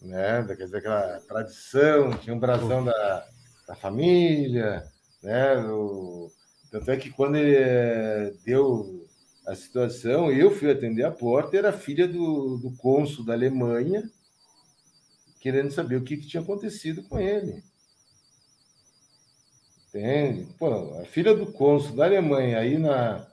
[0.00, 0.44] né?
[0.46, 3.26] Quer dizer, aquela tradição, tinha um brasão da,
[3.66, 4.82] da família,
[5.22, 5.56] né?
[5.64, 6.30] O,
[6.70, 9.06] tanto é que quando ele eh, deu
[9.46, 14.08] a situação, eu fui atender a porta, era filha do, do cônsul da Alemanha,
[15.40, 17.62] querendo saber o que, que tinha acontecido com ele.
[19.88, 20.46] Entende?
[20.58, 23.26] Pô, a filha do cônsul da Alemanha aí na,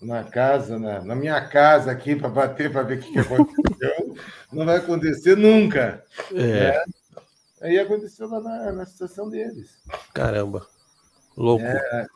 [0.00, 4.07] na casa, na, na minha casa aqui, para bater, para ver o que, que aconteceu.
[4.52, 6.04] Não vai acontecer nunca.
[6.32, 6.72] É.
[6.72, 6.84] Né?
[7.60, 9.78] Aí aconteceu lá na, na situação deles.
[10.14, 10.66] Caramba.
[11.36, 11.64] Louco.
[11.64, 12.06] É.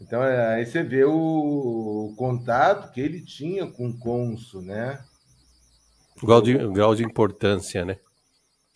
[0.00, 4.98] Então, é, aí você vê o, o, contato que ele tinha com o cônsul, né?
[6.22, 7.98] O grau de, o grau de importância, né?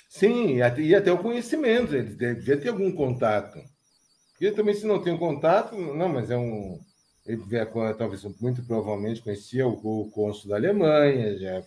[0.09, 3.59] Sim, e até, e até o conhecimento, ele devia ter algum contato.
[4.33, 6.79] Porque também, se não tem um contato, não, mas é um,
[7.27, 7.43] ele
[7.97, 11.63] talvez muito provavelmente conhecia o, o cônsul da Alemanha, já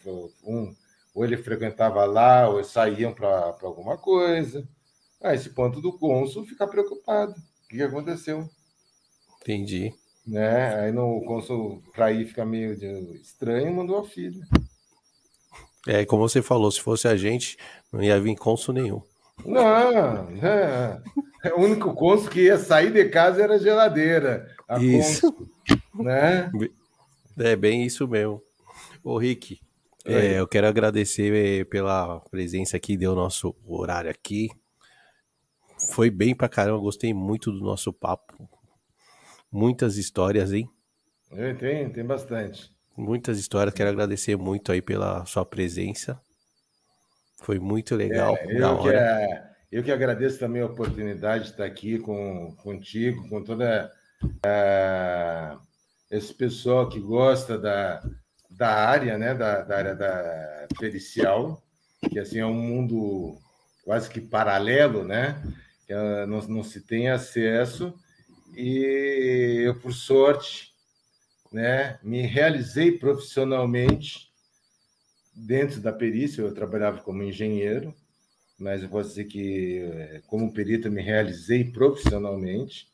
[0.45, 0.75] um,
[1.15, 4.67] ou ele frequentava lá, ou saíam para alguma coisa.
[5.21, 7.33] A esse ponto do cônsul ficar preocupado.
[7.33, 8.47] O que aconteceu?
[9.41, 9.91] Entendi.
[10.25, 10.75] Né?
[10.75, 12.73] Aí no, o cônsul, para ir ficar meio
[13.15, 14.45] estranho, mandou a filha.
[15.87, 17.57] É, como você falou, se fosse a gente,
[17.91, 19.01] não ia vir cônsul nenhum.
[19.45, 21.01] Não, é,
[21.43, 24.55] é, o único cônsul que ia sair de casa era a geladeira.
[24.67, 25.49] A isso.
[25.95, 26.51] Né?
[27.39, 28.41] É bem isso mesmo.
[29.03, 29.59] Ô, Rick,
[30.03, 34.49] é, eu quero agradecer é, pela presença aqui, deu nosso horário aqui.
[35.91, 38.49] Foi bem pra caramba, gostei muito do nosso papo.
[39.51, 40.67] Muitas histórias, hein?
[41.31, 42.71] É, tem, tem bastante.
[42.97, 46.19] Muitas histórias, quero agradecer muito aí pela sua presença.
[47.43, 48.35] Foi muito legal.
[48.37, 53.29] É, eu, que, é, eu que agradeço também a oportunidade de estar aqui com, contigo,
[53.29, 53.91] com toda
[54.45, 55.55] é,
[56.09, 58.01] esse pessoal que gosta da,
[58.49, 61.63] da área, né, da, da área da pericial,
[62.09, 63.37] que assim é um mundo
[63.83, 65.41] quase que paralelo, né,
[65.85, 67.93] que é, não, não se tem acesso
[68.55, 70.73] e eu por sorte,
[71.51, 74.27] né, me realizei profissionalmente
[75.37, 77.93] dentro da perícia, eu trabalhava como engenheiro,
[78.57, 82.87] mas eu posso dizer que, eh, como perito, me realizei profissionalmente.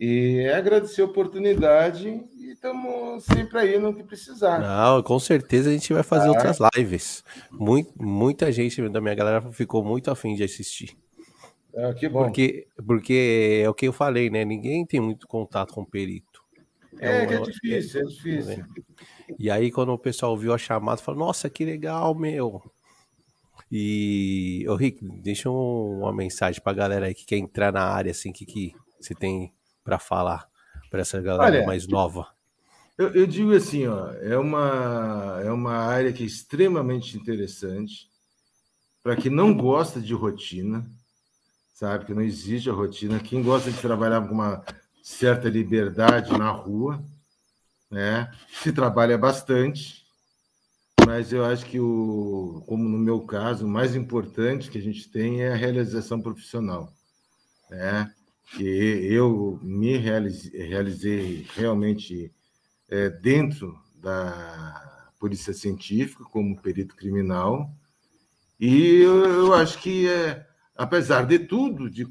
[0.00, 4.58] E agradecer a oportunidade e estamos sempre aí no que precisar.
[4.58, 6.30] Não, com certeza a gente vai fazer ah.
[6.30, 7.22] outras lives.
[7.50, 10.96] Muito, muita gente da minha galera ficou muito afim de assistir.
[11.76, 12.24] Ah, que bom.
[12.24, 14.42] Porque, porque é o que eu falei, né?
[14.42, 16.40] Ninguém tem muito contato com perito.
[16.98, 18.64] É, é que é difícil, é, é difícil.
[19.38, 22.62] E aí, quando o pessoal viu a chamada, falou: Nossa, que legal, meu.
[23.70, 28.32] E, ô Rick, deixa uma mensagem pra galera aí que quer entrar na área, assim,
[28.32, 29.52] que, que você tem
[29.90, 30.48] para falar
[30.88, 32.28] para essa galera Olha, mais nova.
[32.96, 38.08] Eu, eu, digo assim, ó, é uma, é uma área que é extremamente interessante
[39.02, 40.88] para quem não gosta de rotina,
[41.72, 43.18] sabe, que não existe a rotina.
[43.18, 44.64] Quem gosta de trabalhar com uma
[45.02, 47.02] certa liberdade na rua,
[47.90, 48.30] né?
[48.62, 50.04] Se trabalha bastante,
[51.04, 55.08] mas eu acho que o, como no meu caso, o mais importante que a gente
[55.10, 56.92] tem é a realização profissional,
[57.68, 58.14] né?
[58.56, 62.32] Que eu me realizei, realmente
[62.88, 67.70] é, dentro da polícia científica como perito criminal
[68.60, 70.46] e eu, eu acho que é,
[70.76, 72.06] apesar de tudo de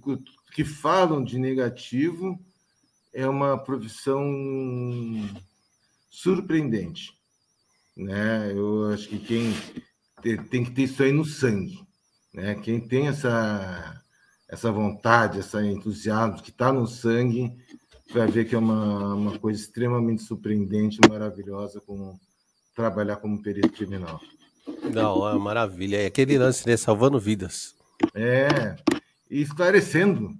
[0.52, 2.44] que falam de negativo
[3.14, 4.26] é uma profissão
[6.10, 7.14] surpreendente.
[7.95, 8.52] Né?
[8.52, 9.53] Eu acho que quem
[10.49, 11.86] tem que ter isso aí no sangue.
[12.34, 12.56] Né?
[12.56, 14.03] Quem tem essa,
[14.50, 17.56] essa vontade, esse entusiasmo que está no sangue,
[18.12, 22.20] vai ver que é uma, uma coisa extremamente surpreendente, maravilhosa, como
[22.76, 24.20] trabalhar como perito criminal.
[24.92, 25.98] Não, é maravilha.
[25.98, 26.76] É aquele lance, né?
[26.76, 27.76] Salvando vidas.
[28.16, 28.76] É,
[29.30, 30.34] e esclarecendo.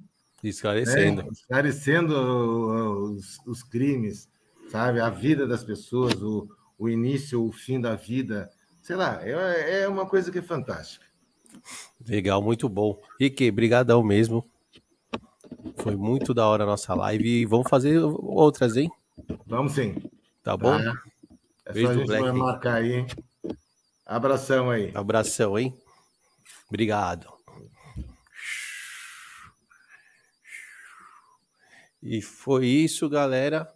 [0.44, 1.24] Esclarecendo.
[1.24, 1.30] Né?
[1.32, 4.28] Esclarecendo os, os, crimes,
[4.72, 5.00] sabe?
[5.00, 8.50] A vida das pessoas, o, o início, o fim da vida.
[8.82, 11.06] Sei lá, é, é uma coisa que é fantástica.
[12.08, 13.00] Legal, muito bom.
[13.20, 14.46] Rick, brigadão mesmo.
[15.78, 18.90] Foi muito da hora a nossa live e vamos fazer outras, hein?
[19.46, 19.96] Vamos sim.
[20.44, 20.74] Tá bom?
[20.74, 20.94] Ah,
[21.66, 23.08] é Beijo só a gente Black, vai marcar aí, hein?
[24.06, 24.92] Abração aí.
[24.96, 25.76] Abração, hein?
[26.68, 27.32] Obrigado.
[32.02, 33.68] E foi isso, galera.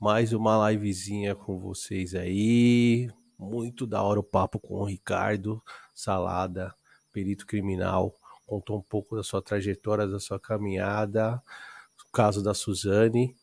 [0.00, 3.10] Mais uma livezinha com vocês aí.
[3.38, 5.62] Muito da hora o papo com o Ricardo
[5.94, 6.74] Salada,
[7.16, 8.14] perito criminal.
[8.46, 11.42] Contou um pouco da sua trajetória, da sua caminhada,
[12.06, 13.34] o caso da Suzane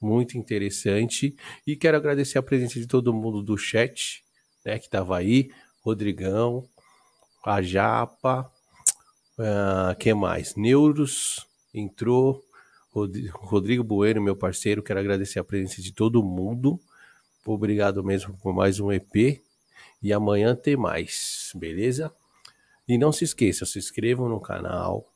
[0.00, 1.36] muito interessante.
[1.66, 4.24] E quero agradecer a presença de todo mundo do chat
[4.64, 5.50] né, que estava aí,
[5.82, 6.66] Rodrigão,
[7.44, 8.50] a Japa,
[9.38, 10.54] uh, que mais?
[10.56, 12.42] Neuros entrou,
[13.34, 16.80] Rodrigo Bueno, meu parceiro, quero agradecer a presença de todo mundo.
[17.44, 19.43] Obrigado mesmo por mais um EP.
[20.04, 22.14] E amanhã tem mais, beleza?
[22.86, 25.10] E não se esqueça, se inscrevam no canal,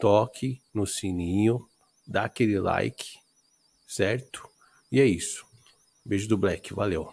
[0.00, 1.68] toque no sininho,
[2.06, 3.18] dá aquele like,
[3.84, 4.48] certo?
[4.92, 5.44] E é isso.
[6.06, 7.12] Beijo do Black, valeu.